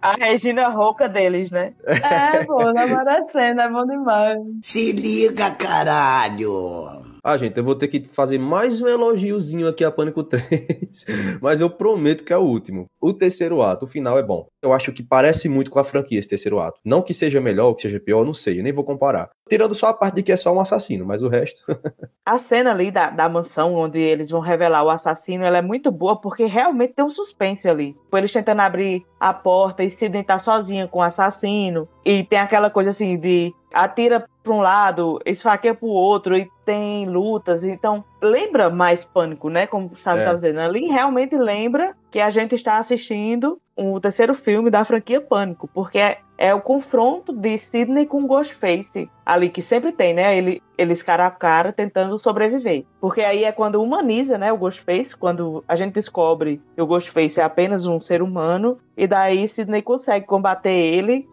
A 0.00 0.12
Regina 0.12 0.68
Rouca 0.68 1.08
deles, 1.08 1.50
né? 1.50 1.74
É, 1.86 2.44
pô, 2.44 2.72
tá 2.72 2.86
parecendo, 2.88 3.60
é 3.60 3.68
bom 3.68 3.84
demais. 3.84 4.38
Se 4.62 4.92
liga, 4.92 5.50
caralho. 5.50 7.15
Ah, 7.28 7.36
gente, 7.36 7.58
eu 7.58 7.64
vou 7.64 7.74
ter 7.74 7.88
que 7.88 8.04
fazer 8.04 8.38
mais 8.38 8.80
um 8.80 8.86
elogiozinho 8.86 9.66
aqui 9.66 9.82
a 9.82 9.90
Pânico 9.90 10.22
3, 10.22 10.46
mas 11.42 11.60
eu 11.60 11.68
prometo 11.68 12.22
que 12.22 12.32
é 12.32 12.36
o 12.36 12.42
último. 12.42 12.86
O 13.00 13.12
terceiro 13.12 13.60
ato, 13.60 13.84
o 13.84 13.88
final 13.88 14.16
é 14.16 14.22
bom. 14.22 14.46
Eu 14.62 14.72
acho 14.72 14.92
que 14.92 15.02
parece 15.02 15.48
muito 15.48 15.68
com 15.68 15.80
a 15.80 15.84
franquia 15.84 16.20
esse 16.20 16.28
terceiro 16.28 16.60
ato. 16.60 16.78
Não 16.84 17.02
que 17.02 17.12
seja 17.12 17.40
melhor 17.40 17.74
que 17.74 17.82
seja 17.82 17.98
pior, 17.98 18.24
não 18.24 18.32
sei, 18.32 18.60
eu 18.60 18.62
nem 18.62 18.72
vou 18.72 18.84
comparar. 18.84 19.28
Tirando 19.48 19.74
só 19.74 19.88
a 19.88 19.94
parte 19.94 20.14
de 20.14 20.22
que 20.22 20.30
é 20.30 20.36
só 20.36 20.54
um 20.54 20.60
assassino, 20.60 21.04
mas 21.04 21.20
o 21.20 21.28
resto. 21.28 21.62
A 22.24 22.38
cena 22.38 22.72
ali 22.72 22.90
da, 22.90 23.08
da 23.08 23.28
mansão, 23.28 23.74
onde 23.74 24.00
eles 24.00 24.30
vão 24.30 24.40
revelar 24.40 24.82
o 24.82 24.90
assassino, 24.90 25.44
ela 25.44 25.58
é 25.58 25.62
muito 25.62 25.92
boa 25.92 26.20
porque 26.20 26.44
realmente 26.44 26.94
tem 26.94 27.04
um 27.04 27.10
suspense 27.10 27.68
ali. 27.68 27.92
Tipo, 27.92 28.18
Eles 28.18 28.32
tentando 28.32 28.62
abrir 28.62 29.06
a 29.20 29.32
porta 29.32 29.84
e 29.84 29.90
se 29.92 30.08
dentar 30.08 30.40
sozinha 30.40 30.88
com 30.88 30.98
o 30.98 31.02
assassino. 31.02 31.88
E 32.04 32.24
tem 32.24 32.40
aquela 32.40 32.68
coisa 32.68 32.90
assim 32.90 33.16
de 33.16 33.54
atira 33.72 34.26
para 34.46 34.54
um 34.54 34.60
lado, 34.60 35.20
esfaqueia 35.26 35.74
para 35.74 35.86
o 35.86 35.90
outro 35.90 36.36
e 36.36 36.48
tem 36.64 37.04
lutas. 37.04 37.64
Então, 37.64 38.04
lembra 38.22 38.70
mais 38.70 39.04
pânico, 39.04 39.50
né? 39.50 39.66
Como 39.66 39.90
o 39.92 39.98
Sábio 39.98 40.22
É. 40.22 40.24
tá 40.24 40.34
dizendo. 40.34 40.60
Ali 40.60 40.86
realmente 40.86 41.36
lembra 41.36 41.96
que 42.12 42.20
a 42.20 42.30
gente 42.30 42.54
está 42.54 42.78
assistindo 42.78 43.60
o 43.76 44.00
terceiro 44.00 44.32
filme 44.32 44.70
da 44.70 44.84
franquia 44.84 45.20
Pânico, 45.20 45.68
porque 45.68 45.98
é, 45.98 46.18
é 46.38 46.54
o 46.54 46.62
confronto 46.62 47.30
de 47.30 47.58
Sidney 47.58 48.06
com 48.06 48.26
Ghostface 48.26 49.10
ali 49.24 49.50
que 49.50 49.60
sempre 49.60 49.92
tem, 49.92 50.14
né? 50.14 50.38
Ele, 50.38 50.62
eles 50.78 51.02
cara 51.02 51.26
a 51.26 51.30
cara 51.30 51.72
tentando 51.72 52.18
sobreviver. 52.18 52.86
Porque 53.00 53.20
aí 53.20 53.44
é 53.44 53.52
quando 53.52 53.82
humaniza, 53.82 54.38
né, 54.38 54.50
o 54.50 54.56
Ghostface, 54.56 55.14
quando 55.14 55.62
a 55.68 55.76
gente 55.76 55.92
descobre 55.92 56.60
que 56.74 56.80
o 56.80 56.86
Ghostface 56.86 57.38
é 57.38 57.42
apenas 57.42 57.84
um 57.84 58.00
ser 58.00 58.22
humano, 58.22 58.78
e 58.96 59.06
daí 59.06 59.46
Sidney 59.46 59.82
consegue 59.82 60.24
combater 60.24 60.72
ele. 60.72 61.28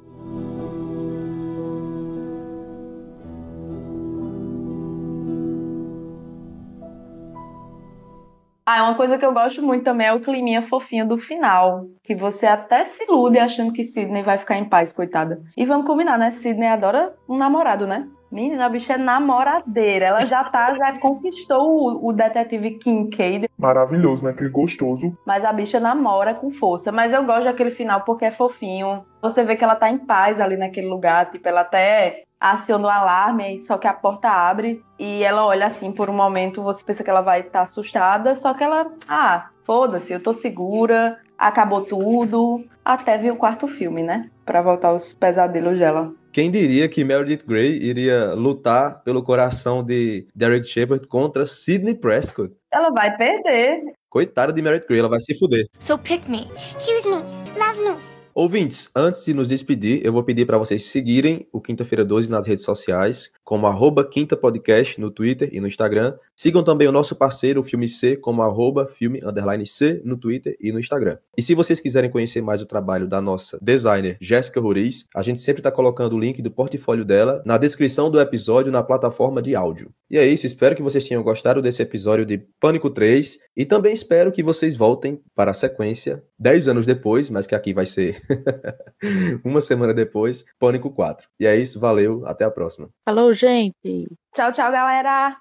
Ah, 8.65 8.83
uma 8.83 8.95
coisa 8.95 9.17
que 9.17 9.25
eu 9.25 9.33
gosto 9.33 9.61
muito 9.61 9.83
também 9.83 10.07
é 10.07 10.13
o 10.13 10.21
climinha 10.21 10.61
fofinho 10.67 11.07
do 11.07 11.17
final. 11.17 11.85
Que 12.03 12.15
você 12.15 12.45
até 12.45 12.83
se 12.85 13.03
ilude 13.03 13.37
achando 13.37 13.73
que 13.73 13.83
Sidney 13.83 14.23
vai 14.23 14.37
ficar 14.37 14.57
em 14.57 14.65
paz, 14.69 14.93
coitada. 14.93 15.41
E 15.57 15.65
vamos 15.65 15.85
combinar, 15.85 16.17
né? 16.17 16.31
Sidney 16.31 16.69
adora 16.69 17.13
um 17.27 17.37
namorado, 17.37 17.85
né? 17.85 18.07
Menina, 18.31 18.65
a 18.65 18.69
bicha 18.69 18.93
é 18.93 18.97
namoradeira. 18.97 20.05
Ela 20.05 20.25
já 20.25 20.43
tá, 20.45 20.73
já 20.75 20.99
conquistou 20.99 21.61
o, 21.61 22.07
o 22.07 22.13
detetive 22.13 22.79
Kincaid, 22.79 23.47
Maravilhoso, 23.59 24.23
né? 24.23 24.31
Aquele 24.31 24.49
gostoso. 24.49 25.15
mas 25.25 25.45
a 25.45 25.53
bicha 25.53 25.79
namora 25.79 26.33
com 26.33 26.49
força. 26.49 26.91
Mas 26.91 27.13
eu 27.13 27.23
gosto 27.25 27.43
daquele 27.43 27.71
final 27.71 28.01
porque 28.01 28.25
é 28.25 28.31
fofinho. 28.31 29.05
Você 29.21 29.43
vê 29.43 29.55
que 29.55 29.63
ela 29.63 29.75
tá 29.75 29.89
em 29.89 29.99
paz 29.99 30.39
ali 30.39 30.57
naquele 30.57 30.87
lugar. 30.87 31.29
Tipo, 31.29 31.47
ela 31.47 31.61
até 31.61 32.23
aciona 32.43 32.87
o 32.87 32.89
alarme, 32.89 33.61
só 33.61 33.77
que 33.77 33.87
a 33.87 33.93
porta 33.93 34.27
abre 34.27 34.83
e 34.99 35.23
ela 35.23 35.45
olha 35.45 35.65
assim 35.65 35.93
por 35.93 36.09
um 36.09 36.13
momento. 36.13 36.61
Você 36.61 36.83
pensa 36.83 37.03
que 37.03 37.09
ela 37.09 37.21
vai 37.21 37.39
estar 37.39 37.61
assustada, 37.61 38.35
só 38.35 38.53
que 38.53 38.63
ela, 38.63 38.91
ah, 39.07 39.49
foda-se, 39.63 40.11
eu 40.11 40.21
tô 40.21 40.33
segura, 40.33 41.17
acabou 41.37 41.85
tudo. 41.85 42.65
Até 42.83 43.17
vir 43.17 43.31
o 43.31 43.37
quarto 43.37 43.65
filme, 43.65 44.03
né? 44.03 44.29
Pra 44.45 44.61
voltar 44.61 44.89
aos 44.89 45.13
pesadelos 45.13 45.79
dela. 45.79 46.11
Quem 46.33 46.51
diria 46.51 46.89
que 46.89 47.05
Meredith 47.05 47.45
Grey 47.47 47.81
iria 47.81 48.33
lutar 48.33 49.01
pelo 49.03 49.23
coração 49.23 49.81
de 49.81 50.27
Derek 50.35 50.67
Shepard 50.67 51.07
contra 51.07 51.45
Sidney 51.45 51.95
Prescott? 51.95 52.53
Ela 52.73 52.89
vai 52.89 53.15
perder. 53.15 53.83
Coitada 54.09 54.51
de 54.51 54.61
Meredith 54.61 54.87
Grey, 54.87 54.99
ela 54.99 55.09
vai 55.09 55.21
se 55.21 55.33
fuder. 55.37 55.65
So 55.79 55.97
pick 55.97 56.27
me. 56.27 56.49
Choose 56.77 57.07
me. 57.07 57.17
Love 57.57 57.79
me. 57.79 58.12
Ouvintes, 58.35 58.89
antes 58.95 59.23
de 59.25 59.31
nos 59.31 59.49
despedir, 59.49 60.01
eu 60.03 60.11
vou 60.11 60.23
pedir 60.23 60.47
para 60.47 60.57
vocês 60.57 60.85
seguirem 60.85 61.47
o 61.51 61.61
Quinta-feira 61.61 62.03
12 62.03 62.31
nas 62.31 62.47
redes 62.47 62.63
sociais, 62.63 63.29
como 63.43 63.67
arroba 63.67 64.03
Quinta 64.03 64.35
Podcast 64.35 64.99
no 64.99 65.11
Twitter 65.11 65.49
e 65.51 65.61
no 65.61 65.67
Instagram. 65.67 66.15
Sigam 66.35 66.63
também 66.63 66.87
o 66.87 66.91
nosso 66.91 67.15
parceiro, 67.15 67.61
o 67.61 67.63
Filme 67.63 67.87
C, 67.87 68.15
como 68.15 68.41
arroba 68.41 68.87
filme 68.87 69.21
underline 69.23 69.67
C 69.67 70.01
no 70.03 70.17
Twitter 70.17 70.57
e 70.59 70.71
no 70.71 70.79
Instagram. 70.79 71.19
E 71.37 71.43
se 71.43 71.53
vocês 71.53 71.79
quiserem 71.79 72.09
conhecer 72.09 72.41
mais 72.41 72.59
o 72.59 72.65
trabalho 72.65 73.07
da 73.07 73.21
nossa 73.21 73.59
designer 73.61 74.17
Jéssica 74.19 74.59
Roriz, 74.59 75.05
a 75.15 75.21
gente 75.21 75.39
sempre 75.39 75.59
está 75.59 75.71
colocando 75.71 76.15
o 76.15 76.19
link 76.19 76.41
do 76.41 76.49
portfólio 76.49 77.05
dela 77.05 77.43
na 77.45 77.59
descrição 77.59 78.09
do 78.09 78.19
episódio 78.19 78.71
na 78.71 78.81
plataforma 78.81 79.43
de 79.43 79.55
áudio. 79.55 79.93
E 80.09 80.17
é 80.17 80.25
isso, 80.25 80.45
espero 80.45 80.75
que 80.75 80.81
vocês 80.81 81.03
tenham 81.03 81.23
gostado 81.23 81.61
desse 81.61 81.81
episódio 81.81 82.25
de 82.25 82.39
Pânico 82.59 82.89
3 82.89 83.39
e 83.55 83.65
também 83.65 83.93
espero 83.93 84.31
que 84.31 84.43
vocês 84.43 84.75
voltem 84.75 85.19
para 85.35 85.51
a 85.51 85.55
sequência 85.55 86.23
10 86.39 86.67
anos 86.67 86.85
depois, 86.85 87.29
mas 87.29 87.47
que 87.47 87.55
aqui 87.55 87.73
vai 87.73 87.85
ser 87.85 88.21
uma 89.43 89.61
semana 89.61 89.93
depois, 89.93 90.45
Pânico 90.59 90.91
4. 90.91 91.27
E 91.39 91.45
é 91.45 91.55
isso, 91.55 91.79
valeu, 91.79 92.25
até 92.25 92.45
a 92.45 92.51
próxima. 92.51 92.89
Falou, 93.05 93.33
gente. 93.33 94.07
Tchau, 94.33 94.51
tchau, 94.51 94.71
galera. 94.71 95.37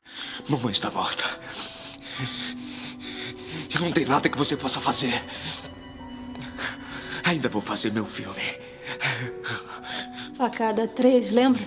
Mamãe 0.48 0.72
está 0.72 0.90
morta. 0.90 1.24
Não 3.80 3.90
tem 3.90 4.04
nada 4.04 4.28
que 4.28 4.38
você 4.38 4.56
possa 4.56 4.80
fazer. 4.80 5.14
Ainda 7.24 7.48
vou 7.48 7.62
fazer 7.62 7.92
meu 7.92 8.04
filme. 8.04 8.42
Facada 10.36 10.86
3, 10.86 11.30
lembra? 11.30 11.62